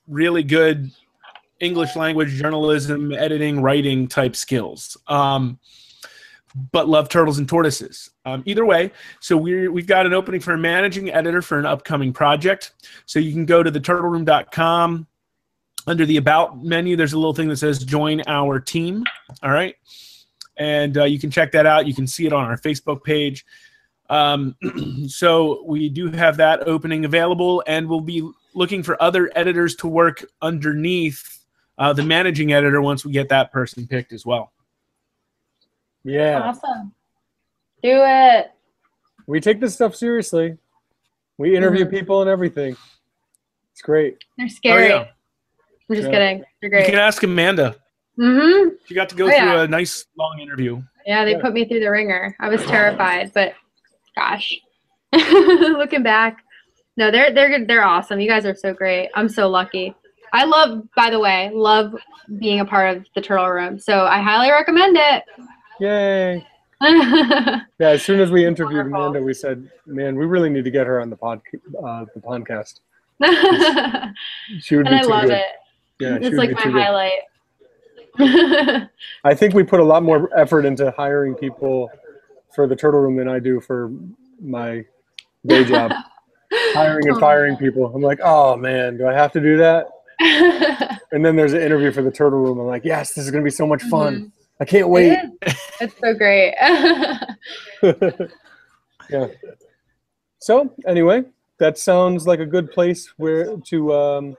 really 0.09 0.43
good 0.43 0.91
English 1.61 1.97
language 1.97 2.31
journalism, 2.31 3.13
editing, 3.13 3.61
writing 3.61 4.09
type 4.09 4.37
skills. 4.37 4.97
Um, 5.07 5.59
but 6.73 6.89
love 6.89 7.09
turtles 7.09 7.39
and 7.39 7.49
tortoises. 7.49 8.11
Um, 8.25 8.43
either 8.47 8.65
way, 8.65 8.91
so 9.21 9.37
we're, 9.37 9.71
we've 9.71 9.87
got 9.87 10.07
an 10.07 10.15
opening 10.15 10.41
for 10.41 10.55
a 10.55 10.59
managing 10.59 11.11
editor 11.11 11.43
for 11.43 11.59
an 11.59 11.67
upcoming 11.67 12.13
project. 12.13 12.73
So 13.05 13.19
you 13.19 13.33
can 13.33 13.45
go 13.45 13.63
to 13.63 13.71
theturtleroom.com. 13.71 15.07
Under 15.87 16.05
the 16.05 16.17
About 16.17 16.63
menu, 16.65 16.97
there's 16.97 17.13
a 17.13 17.19
little 17.19 17.35
thing 17.35 17.49
that 17.49 17.59
says 17.59 17.85
Join 17.85 18.23
Our 18.27 18.59
Team. 18.59 19.05
All 19.43 19.51
right. 19.53 19.77
And 20.57 20.99
uh, 20.99 21.05
you 21.05 21.19
can 21.19 21.31
check 21.31 21.53
that 21.53 21.67
out. 21.67 21.87
You 21.87 21.95
can 21.95 22.07
see 22.07 22.27
it 22.27 22.33
on 22.33 22.45
our 22.45 22.57
Facebook 22.57 23.05
page. 23.05 23.45
Um, 24.09 24.57
so 25.09 25.63
we 25.65 25.89
do 25.89 26.11
have 26.11 26.37
that 26.39 26.67
opening 26.67 27.05
available, 27.05 27.63
and 27.67 27.89
we'll 27.89 28.01
be 28.01 28.29
looking 28.55 28.83
for 28.83 29.01
other 29.03 29.31
editors 29.37 29.75
to 29.77 29.87
work 29.89 30.25
underneath 30.43 31.45
uh, 31.79 31.93
the 31.93 32.03
managing 32.03 32.53
editor 32.53 32.81
once 32.81 33.05
we 33.05 33.13
get 33.13 33.29
that 33.29 33.53
person 33.53 33.87
picked 33.87 34.13
as 34.13 34.25
well. 34.25 34.53
Yeah. 36.05 36.41
Awesome. 36.41 36.93
Do 37.83 38.03
it. 38.05 38.51
We 39.27 39.41
take 39.41 39.61
this 39.61 39.75
stuff 39.75 39.95
seriously. 39.95 40.57
We 41.37 41.57
interview 41.57 41.85
Mhm. 41.85 41.91
people 41.91 42.23
and 42.23 42.31
everything. 42.31 42.77
It's 43.73 43.83
great. 43.83 44.25
They're 44.39 44.49
scary. 44.49 44.85
Oh, 44.93 44.97
yeah. 45.01 45.07
I'm 45.89 45.97
just 45.97 46.09
Yeah. 46.09 46.13
kidding. 46.13 46.45
They're 46.61 46.71
great. 46.71 46.87
You 46.87 46.91
can 46.93 46.99
ask 47.01 47.23
Amanda. 47.23 47.77
Mm-hmm. 48.19 48.71
She 48.87 48.95
got 48.95 49.09
to 49.11 49.15
go 49.15 49.25
Oh, 49.27 49.29
through 49.29 49.37
yeah. 49.37 49.63
a 49.63 49.69
nice 49.69 50.07
long 50.19 50.39
interview. 50.41 50.83
Yeah, 51.05 51.25
they 51.25 51.33
Yeah. 51.33 51.41
put 51.41 51.53
me 51.53 51.65
through 51.67 51.81
the 51.81 51.91
ringer. 51.91 52.35
I 52.41 52.49
was 52.49 52.65
terrified, 52.65 53.33
but 53.35 53.55
gosh, 54.17 54.53
looking 55.13 56.03
back, 56.03 56.43
no, 56.97 57.11
they're 57.11 57.33
they're 57.33 57.51
good. 57.59 57.69
They're 57.69 57.85
awesome. 57.85 58.19
You 58.21 58.29
guys 58.29 58.47
are 58.47 58.55
so 58.55 58.73
great. 58.73 59.11
I'm 59.15 59.29
so 59.29 59.49
lucky. 59.49 59.95
I 60.33 60.45
love, 60.45 60.83
by 60.97 61.11
the 61.11 61.21
way, 61.21 61.51
love 61.55 61.95
being 62.39 62.61
a 62.61 62.65
part 62.65 62.97
of 62.97 63.07
the 63.15 63.21
Turtle 63.21 63.49
Room. 63.49 63.79
So 63.79 64.07
I 64.07 64.21
highly 64.21 64.51
recommend 64.51 64.97
it. 64.99 65.23
Yay. 65.81 66.47
Yeah, 67.79 67.89
as 67.91 68.03
soon 68.03 68.21
as 68.21 68.31
we 68.31 68.45
interviewed 68.45 68.91
Wonderful. 68.91 69.03
Amanda, 69.03 69.23
we 69.23 69.33
said, 69.35 69.71
"Man, 69.87 70.15
we 70.17 70.27
really 70.27 70.51
need 70.51 70.65
to 70.65 70.71
get 70.71 70.87
her 70.87 71.01
on 71.01 71.09
the 71.11 71.17
pod, 71.17 71.41
uh, 71.83 72.05
the 72.15 72.21
podcast." 72.21 72.81
She 74.61 74.77
would 74.77 74.87
be 74.87 74.95
I 74.95 75.03
too 75.03 75.09
love 75.09 75.23
good. 75.25 75.33
it. 75.33 75.47
Yeah, 75.99 76.19
it's 76.21 76.37
like 76.37 76.53
my 76.53 76.63
good. 76.63 76.73
highlight. 76.73 77.13
I 79.25 79.35
think 79.35 79.55
we 79.55 79.63
put 79.63 79.81
a 79.81 79.85
lot 79.85 80.03
more 80.03 80.31
effort 80.39 80.65
into 80.65 80.91
hiring 80.97 81.35
people 81.35 81.91
for 82.55 82.67
the 82.67 82.77
Turtle 82.77 83.01
Room 83.01 83.17
than 83.17 83.29
I 83.29 83.39
do 83.39 83.61
for 83.61 83.91
my 84.41 84.85
day 85.47 85.65
job. 85.65 85.93
hiring 86.53 87.09
and 87.09 87.17
Oh, 87.17 87.21
firing 87.21 87.57
people. 87.57 87.93
I'm 87.95 88.03
like, 88.03 88.21
oh 88.23 88.57
man, 88.57 88.97
do 88.97 89.07
I 89.07 89.13
have 89.13 89.33
to 89.33 89.41
do 89.41 89.57
that? 89.59 89.89
And 91.13 91.25
then 91.25 91.37
there's 91.37 91.53
an 91.53 91.63
interview 91.63 91.93
for 91.93 92.03
the 92.03 92.11
Turtle 92.11 92.41
Room. 92.41 92.59
I'm 92.59 92.67
like, 92.67 92.85
yes, 92.85 93.15
this 93.15 93.25
is 93.25 93.31
gonna 93.31 93.45
be 93.45 93.51
so 93.51 93.67
much 93.67 93.83
fun. 93.85 94.33
I 94.61 94.65
can't 94.65 94.89
wait. 94.89 95.13
It 95.13 95.31
is. 95.47 95.55
It's 95.81 95.95
so 96.03 96.15
great. 96.15 96.55
yeah. 99.09 99.29
So 100.41 100.75
anyway, 100.87 101.25
that 101.59 101.79
sounds 101.79 102.27
like 102.27 102.41
a 102.41 102.45
good 102.45 102.73
place 102.73 103.15
where 103.19 103.57
to 103.57 103.95
um, 103.95 104.37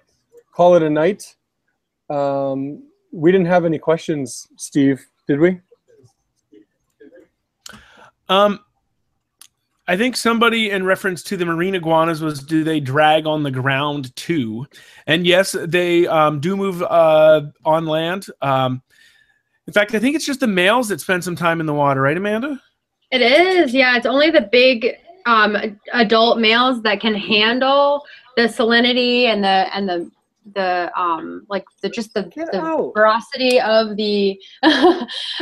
call 0.51 0.76
it 0.76 0.84
a 0.84 0.89
night. 0.89 1.37
Um, 2.10 2.84
we 3.12 3.32
didn't 3.32 3.47
have 3.47 3.66
any 3.66 3.80
questions, 3.80 4.47
Steve, 4.58 5.05
did 5.28 5.39
we? 5.39 5.60
Um, 8.30 8.60
I 9.88 9.95
think 9.95 10.18
somebody 10.18 10.70
in 10.70 10.86
reference 10.86 11.24
to 11.24 11.38
the 11.38 11.45
marine 11.45 11.76
iguanas 11.76 12.22
was 12.22 12.41
do 12.41 12.64
they 12.64 12.82
drag 12.82 13.26
on 13.26 13.43
the 13.43 13.51
ground 13.51 14.14
too? 14.18 14.68
And 15.05 15.26
yes, 15.26 15.55
they 15.58 16.05
um, 16.08 16.41
do 16.41 16.58
move 16.58 16.84
uh, 16.84 17.43
on 17.64 17.86
land. 17.86 18.28
Um, 18.41 18.82
in 19.66 19.74
fact, 19.74 19.95
I 19.95 19.99
think 19.99 20.16
it's 20.16 20.26
just 20.26 20.41
the 20.41 20.47
males 20.47 20.89
that 20.89 20.99
spend 20.99 21.24
some 21.24 21.36
time 21.36 21.62
in 21.62 21.66
the 21.66 21.74
water, 21.74 22.01
right, 22.01 22.18
Amanda? 22.18 22.62
It 23.12 23.22
is, 23.22 23.74
yeah. 23.74 23.95
It's 23.95 24.05
only 24.05 24.30
the 24.30 24.41
big 24.41 24.95
um, 25.26 25.58
adult 25.93 26.39
males 26.39 26.82
that 26.82 26.99
can 26.99 27.16
handle 27.16 28.03
the 28.36 28.43
salinity 28.43 29.24
and 29.24 29.43
the 29.43 29.68
and 29.74 29.88
the 29.88 30.12
the 30.54 30.91
um 31.00 31.45
like 31.50 31.66
the 31.82 31.89
just 31.89 32.14
the, 32.14 32.24
Get 32.24 32.52
the 32.52 32.62
out. 32.62 32.91
ferocity 32.95 33.60
of 33.60 33.95
the 33.95 34.39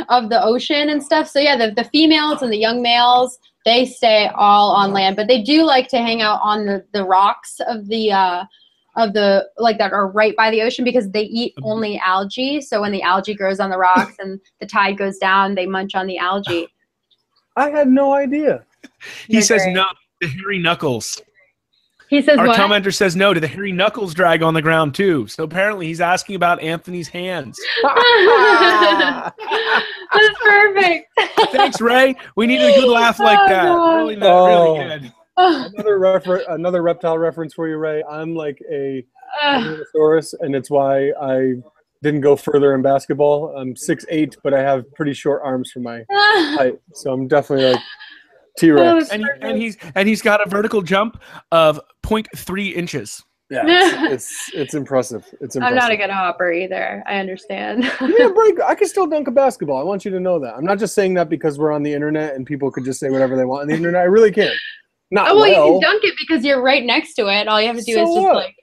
of 0.08 0.30
the 0.30 0.40
ocean 0.42 0.88
and 0.88 1.02
stuff. 1.02 1.28
So 1.28 1.38
yeah, 1.38 1.56
the, 1.56 1.72
the 1.72 1.84
females 1.84 2.42
and 2.42 2.52
the 2.52 2.58
young 2.58 2.82
males 2.82 3.38
they 3.64 3.84
stay 3.84 4.30
all 4.36 4.70
on 4.70 4.92
land, 4.92 5.16
but 5.16 5.26
they 5.26 5.42
do 5.42 5.64
like 5.64 5.88
to 5.88 5.98
hang 5.98 6.22
out 6.22 6.40
on 6.42 6.66
the 6.66 6.84
the 6.92 7.04
rocks 7.04 7.60
of 7.66 7.88
the 7.88 8.12
uh 8.12 8.44
of 8.96 9.12
the 9.12 9.46
like 9.58 9.78
that 9.78 9.92
are 9.92 10.08
right 10.08 10.34
by 10.36 10.50
the 10.50 10.62
ocean 10.62 10.84
because 10.84 11.10
they 11.10 11.22
eat 11.24 11.54
only 11.62 11.98
algae. 11.98 12.60
So 12.60 12.80
when 12.80 12.92
the 12.92 13.02
algae 13.02 13.34
grows 13.34 13.60
on 13.60 13.70
the 13.70 13.76
rocks 13.76 14.14
and 14.18 14.40
the 14.60 14.66
tide 14.66 14.96
goes 14.96 15.18
down, 15.18 15.54
they 15.54 15.66
munch 15.66 15.94
on 15.94 16.06
the 16.06 16.18
algae. 16.18 16.68
I 17.56 17.70
had 17.70 17.88
no 17.88 18.12
idea. 18.12 18.64
He 19.26 19.34
They're 19.34 19.42
says 19.42 19.62
great. 19.62 19.74
no. 19.74 19.86
The 20.20 20.28
hairy 20.28 20.58
knuckles. 20.58 21.20
He 22.08 22.22
says 22.22 22.38
Our 22.38 22.46
what? 22.48 22.56
commenter 22.58 22.94
says 22.94 23.16
no. 23.16 23.34
Do 23.34 23.40
the 23.40 23.48
hairy 23.48 23.72
knuckles 23.72 24.14
drag 24.14 24.42
on 24.42 24.54
the 24.54 24.62
ground 24.62 24.94
too? 24.94 25.26
So 25.26 25.42
apparently 25.44 25.86
he's 25.86 26.00
asking 26.00 26.36
about 26.36 26.60
Anthony's 26.62 27.08
hands. 27.08 27.58
That's 30.12 30.38
perfect. 30.42 31.08
Thanks, 31.52 31.80
Ray. 31.80 32.14
We 32.36 32.46
needed 32.46 32.70
a 32.76 32.80
good 32.80 32.88
laugh 32.88 33.18
like 33.18 33.38
Oh, 33.40 33.48
that. 33.48 33.64
God. 33.64 33.96
Really, 33.98 34.16
really 34.16 34.26
Oh. 34.28 34.76
good. 34.98 35.12
another 35.76 35.98
refer- 35.98 36.44
another 36.48 36.82
reptile 36.82 37.18
reference 37.18 37.52
for 37.54 37.68
you, 37.68 37.76
Ray. 37.76 38.02
I'm 38.08 38.34
like 38.34 38.58
a 38.70 39.04
Ugh. 39.42 39.80
Tyrannosaurus, 39.94 40.34
and 40.40 40.54
it's 40.56 40.70
why 40.70 41.10
I 41.20 41.54
didn't 42.02 42.20
go 42.22 42.36
further 42.36 42.74
in 42.74 42.82
basketball. 42.82 43.54
I'm 43.56 43.76
six 43.76 44.06
eight, 44.08 44.36
but 44.42 44.54
I 44.54 44.60
have 44.60 44.90
pretty 44.94 45.12
short 45.12 45.42
arms 45.44 45.70
for 45.72 45.80
my 45.80 46.04
height, 46.10 46.78
so 46.94 47.12
I'm 47.12 47.28
definitely 47.28 47.72
like 47.72 47.82
T 48.58 48.70
Rex. 48.70 49.10
And, 49.10 49.22
he, 49.22 49.30
and 49.42 49.58
he's 49.58 49.76
and 49.94 50.08
he's 50.08 50.22
got 50.22 50.44
a 50.46 50.48
vertical 50.48 50.82
jump 50.82 51.20
of 51.52 51.80
0.3 52.04 52.74
inches. 52.74 53.22
Yeah, 53.48 53.62
it's, 53.66 54.12
it's 54.12 54.50
it's 54.54 54.74
impressive. 54.74 55.24
It's 55.40 55.54
impressive. 55.54 55.62
I'm 55.62 55.74
not 55.76 55.92
a 55.92 55.96
good 55.96 56.10
hopper 56.10 56.50
either. 56.50 57.04
I 57.06 57.18
understand. 57.18 57.84
yeah, 58.00 58.28
break. 58.34 58.60
I 58.60 58.74
can 58.74 58.88
still 58.88 59.06
dunk 59.06 59.28
a 59.28 59.30
basketball. 59.30 59.78
I 59.78 59.84
want 59.84 60.04
you 60.04 60.10
to 60.10 60.18
know 60.20 60.40
that. 60.40 60.54
I'm 60.56 60.64
not 60.64 60.78
just 60.78 60.94
saying 60.94 61.14
that 61.14 61.28
because 61.28 61.58
we're 61.58 61.70
on 61.70 61.82
the 61.84 61.92
internet 61.92 62.34
and 62.34 62.44
people 62.44 62.70
could 62.72 62.84
just 62.84 62.98
say 62.98 63.08
whatever 63.10 63.36
they 63.36 63.44
want 63.44 63.62
on 63.62 63.68
the 63.68 63.74
internet. 63.74 64.00
I 64.00 64.04
really 64.06 64.32
can. 64.32 64.52
Not 65.12 65.30
Oh 65.30 65.36
well, 65.36 65.42
well. 65.42 65.66
you 65.66 65.72
can 65.74 65.80
dunk 65.80 66.02
it 66.04 66.14
because 66.18 66.44
you're 66.44 66.60
right 66.60 66.84
next 66.84 67.14
to 67.14 67.28
it. 67.28 67.46
All 67.46 67.60
you 67.60 67.68
have 67.68 67.76
to 67.76 67.82
do 67.84 67.94
So 67.94 68.02
is 68.02 68.08
just 68.08 68.20
what? 68.20 68.34
like. 68.34 68.56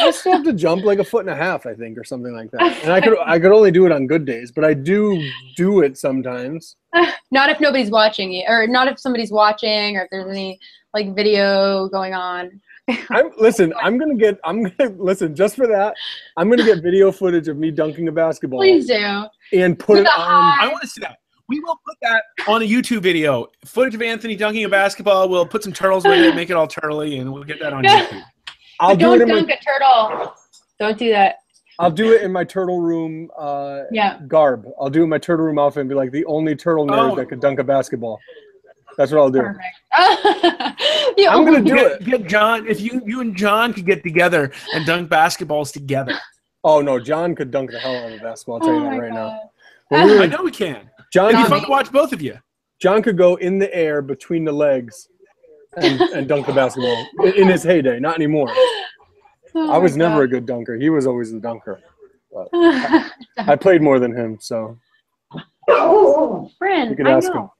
I 0.00 0.10
still 0.12 0.32
have 0.32 0.44
to 0.44 0.52
jump 0.52 0.84
like 0.84 0.98
a 0.98 1.04
foot 1.04 1.20
and 1.20 1.30
a 1.30 1.36
half, 1.36 1.66
I 1.66 1.74
think, 1.74 1.98
or 1.98 2.04
something 2.04 2.34
like 2.34 2.50
that. 2.52 2.82
And 2.82 2.92
I 2.92 3.00
could 3.00 3.18
I 3.26 3.38
could 3.38 3.52
only 3.52 3.70
do 3.70 3.86
it 3.86 3.92
on 3.92 4.06
good 4.06 4.24
days, 4.24 4.52
but 4.52 4.64
I 4.64 4.74
do 4.74 5.30
do 5.56 5.80
it 5.80 5.98
sometimes. 5.98 6.76
not 7.30 7.50
if 7.50 7.60
nobody's 7.60 7.90
watching 7.90 8.32
you, 8.32 8.44
or 8.48 8.66
not 8.66 8.88
if 8.88 8.98
somebody's 8.98 9.30
watching, 9.30 9.96
or 9.96 10.02
if 10.02 10.10
there's 10.10 10.30
any 10.30 10.58
like 10.94 11.14
video 11.14 11.88
going 11.88 12.14
on. 12.14 12.60
I'm 13.10 13.30
listen. 13.38 13.72
I'm 13.82 13.98
gonna 13.98 14.14
get. 14.14 14.38
I'm 14.44 14.62
gonna 14.62 14.90
listen 14.96 15.34
just 15.34 15.56
for 15.56 15.66
that. 15.66 15.94
I'm 16.36 16.48
gonna 16.48 16.64
get 16.64 16.82
video 16.82 17.10
footage 17.10 17.48
of 17.48 17.56
me 17.56 17.70
dunking 17.70 18.08
a 18.08 18.12
basketball 18.12 18.60
Please 18.60 18.86
do. 18.86 19.24
and 19.52 19.78
put 19.78 19.98
With 19.98 20.06
it 20.06 20.12
on. 20.16 20.60
I 20.60 20.68
want 20.68 20.82
to 20.82 20.88
see 20.88 21.00
that. 21.00 21.18
We 21.48 21.60
will 21.60 21.78
put 21.86 21.96
that 22.02 22.24
on 22.48 22.62
a 22.62 22.64
YouTube 22.64 23.02
video. 23.02 23.46
Footage 23.64 23.94
of 23.94 24.02
Anthony 24.02 24.34
dunking 24.34 24.64
a 24.64 24.68
basketball. 24.68 25.28
We'll 25.28 25.46
put 25.46 25.62
some 25.62 25.72
turtles 25.72 26.04
with 26.04 26.18
it, 26.18 26.34
make 26.34 26.50
it 26.50 26.54
all 26.54 26.66
turtly, 26.66 27.20
and 27.20 27.32
we'll 27.32 27.44
get 27.44 27.60
that 27.60 27.72
on 27.72 27.84
YouTube. 27.84 28.24
I'll 28.80 28.90
But 28.90 28.98
do 28.98 29.04
don't 29.06 29.14
it 29.20 29.22
in 29.22 29.28
dunk 29.28 29.48
my. 29.48 29.54
a 29.54 29.60
turtle. 29.60 30.34
Don't 30.78 30.98
do 30.98 31.10
that. 31.10 31.36
I'll 31.78 31.90
do 31.90 32.12
it 32.14 32.22
in 32.22 32.32
my 32.32 32.44
turtle 32.44 32.80
room 32.80 33.30
uh, 33.38 33.82
Yeah. 33.90 34.18
garb. 34.28 34.66
I'll 34.80 34.88
do 34.90 35.00
it 35.00 35.04
in 35.04 35.10
my 35.10 35.18
turtle 35.18 35.44
room 35.46 35.58
outfit 35.58 35.82
and 35.82 35.88
be 35.88 35.94
like 35.94 36.10
the 36.10 36.24
only 36.26 36.56
turtle 36.56 36.86
nerd 36.86 37.12
Oh. 37.12 37.16
that 37.16 37.26
could 37.26 37.40
dunk 37.40 37.58
a 37.58 37.64
basketball. 37.64 38.18
That's 38.96 39.12
what 39.12 39.18
I'll 39.20 39.30
do. 39.30 39.42
Perfect. 39.42 39.66
I'm 41.28 41.44
gonna 41.44 41.60
do 41.62 41.74
Get, 41.74 41.92
it. 41.92 42.04
get 42.04 42.26
John. 42.26 42.66
If 42.66 42.80
you 42.80 43.02
you 43.04 43.20
and 43.20 43.36
John 43.36 43.72
could 43.74 43.84
get 43.86 44.02
together 44.02 44.52
and 44.72 44.86
dunk 44.86 45.10
basketballs 45.10 45.72
together, 45.72 46.14
Oh 46.64 46.80
no, 46.80 46.98
John 46.98 47.34
could 47.34 47.50
dunk 47.50 47.70
the 47.72 47.78
hell 47.78 47.94
out 47.94 48.12
of 48.12 48.20
a 48.20 48.22
basketball. 48.22 48.54
I'll 48.56 48.60
tell 48.60 48.70
Oh 48.70 48.84
you 48.84 48.90
that 48.90 48.98
right 49.00 49.12
now. 49.12 49.28
God. 49.28 49.40
When 49.88 50.06
we 50.06 50.18
I 50.20 50.26
know 50.26 50.42
we 50.42 50.50
can. 50.50 50.90
John, 51.12 51.30
It'd 51.30 51.44
be 51.44 51.48
fun 51.48 51.62
to 51.62 51.68
watch 51.70 51.92
both 51.92 52.12
of 52.12 52.20
you. 52.22 52.38
John 52.80 53.02
could 53.02 53.16
go 53.18 53.36
in 53.36 53.58
the 53.58 53.72
air 53.74 54.02
between 54.02 54.44
the 54.44 54.52
legs 54.52 55.08
and, 55.76 56.00
and 56.00 56.28
dunk 56.28 56.46
the 56.46 56.52
basketball 56.52 57.06
in, 57.24 57.34
in 57.42 57.48
his 57.48 57.62
heyday. 57.62 57.98
Not 58.00 58.16
anymore. 58.16 58.48
Oh 59.54 59.70
I 59.70 59.78
was 59.78 59.96
my 59.96 60.06
never 60.08 60.22
a 60.22 60.28
good 60.28 60.44
dunker. 60.46 60.76
He 60.76 60.90
was 60.90 61.06
always 61.06 61.32
the 61.32 61.40
dunker. 61.40 61.80
I 63.38 63.56
played 63.58 63.80
more 63.82 63.98
than 63.98 64.14
him, 64.14 64.36
so 64.40 64.78
God. 65.68 66.50
Friend, 66.58 66.90
You 66.90 66.96
could 66.96 67.06
I 67.08 67.12
ask 67.12 67.32
know. 67.32 67.52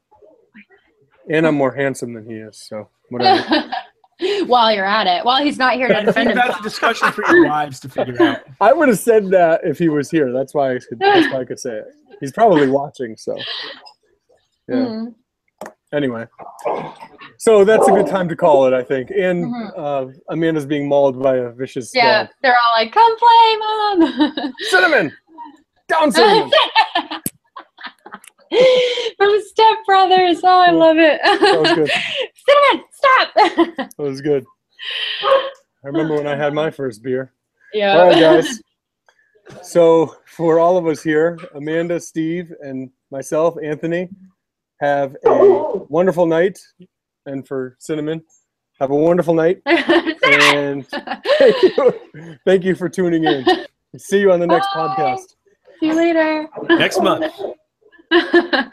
and 1.30 1.46
I'm 1.46 1.54
more 1.54 1.72
handsome 1.72 2.12
than 2.12 2.28
he 2.28 2.34
is. 2.36 2.58
So 2.58 2.88
whatever. 3.08 3.70
While 4.46 4.72
you're 4.72 4.86
at 4.86 5.06
it, 5.06 5.26
while 5.26 5.44
he's 5.44 5.58
not 5.58 5.74
here 5.74 5.88
to 5.88 5.94
defend 6.02 6.30
think 6.30 6.34
that's 6.36 6.58
a 6.58 6.62
discussion 6.62 7.12
for 7.12 7.22
your 7.30 7.48
wives 7.48 7.78
to 7.80 7.88
figure 7.90 8.20
out. 8.22 8.40
I 8.62 8.72
would 8.72 8.88
have 8.88 8.98
said 8.98 9.28
that 9.28 9.60
if 9.62 9.78
he 9.78 9.90
was 9.90 10.10
here. 10.10 10.32
That's 10.32 10.54
why 10.54 10.70
I 10.74 10.78
could. 10.78 10.98
That's 10.98 11.30
why 11.34 11.40
I 11.40 11.44
could 11.44 11.60
say 11.60 11.74
it. 11.80 11.84
He's 12.20 12.32
probably 12.32 12.66
watching. 12.68 13.14
So 13.18 13.36
yeah. 14.68 14.74
Mhm. 14.74 15.14
Anyway, 15.94 16.26
so 17.38 17.64
that's 17.64 17.86
a 17.88 17.92
good 17.92 18.06
time 18.08 18.28
to 18.28 18.36
call 18.36 18.66
it. 18.66 18.72
I 18.74 18.82
think. 18.82 19.10
And 19.10 19.46
Mhm. 19.46 19.72
uh, 19.78 20.06
Amanda's 20.30 20.66
being 20.66 20.88
mauled 20.88 21.22
by 21.22 21.36
a 21.36 21.50
vicious 21.50 21.94
Yeah, 21.94 22.24
dog. 22.24 22.28
they're 22.42 22.54
all 22.54 22.72
like, 22.82 22.92
"Come 22.92 23.16
play, 23.16 23.56
mom." 23.58 24.52
Cinnamon, 24.70 25.12
down 25.88 26.10
cinnamon. 26.12 26.50
From 29.18 29.40
Step 29.46 29.78
Brothers. 29.86 30.40
Oh, 30.44 30.60
I 30.60 30.70
love 30.70 30.96
it. 30.98 31.20
That 31.22 31.60
was 31.60 31.72
good. 31.72 31.90
Cinnamon, 32.46 32.84
stop. 32.92 33.34
That 33.34 33.92
was 33.98 34.20
good. 34.20 34.44
I 35.84 35.88
remember 35.88 36.14
when 36.16 36.26
I 36.26 36.36
had 36.36 36.52
my 36.54 36.70
first 36.70 37.02
beer. 37.02 37.32
yeah. 37.72 37.96
All 37.98 38.08
right, 38.08 38.18
guys. 38.18 38.60
So 39.62 40.16
for 40.26 40.58
all 40.58 40.76
of 40.76 40.86
us 40.86 41.02
here, 41.02 41.38
Amanda, 41.54 42.00
Steve, 42.00 42.52
and 42.60 42.90
myself, 43.10 43.56
Anthony, 43.62 44.08
have 44.80 45.14
a 45.14 45.28
oh. 45.28 45.86
wonderful 45.88 46.26
night. 46.26 46.58
And 47.26 47.46
for 47.46 47.76
Cinnamon, 47.78 48.22
have 48.78 48.90
a 48.90 48.96
wonderful 48.96 49.34
night. 49.34 49.62
And 50.26 50.84
thank 50.88 51.62
you, 51.62 51.94
thank 52.44 52.64
you 52.64 52.74
for 52.74 52.88
tuning 52.88 53.22
in. 53.24 53.46
See 53.96 54.18
you 54.18 54.32
on 54.32 54.40
the 54.40 54.46
next 54.46 54.66
Bye. 54.74 54.94
podcast. 54.98 55.36
See 55.78 55.86
you 55.86 55.94
later. 55.94 56.48
Next 56.68 57.00
month. 57.00 57.32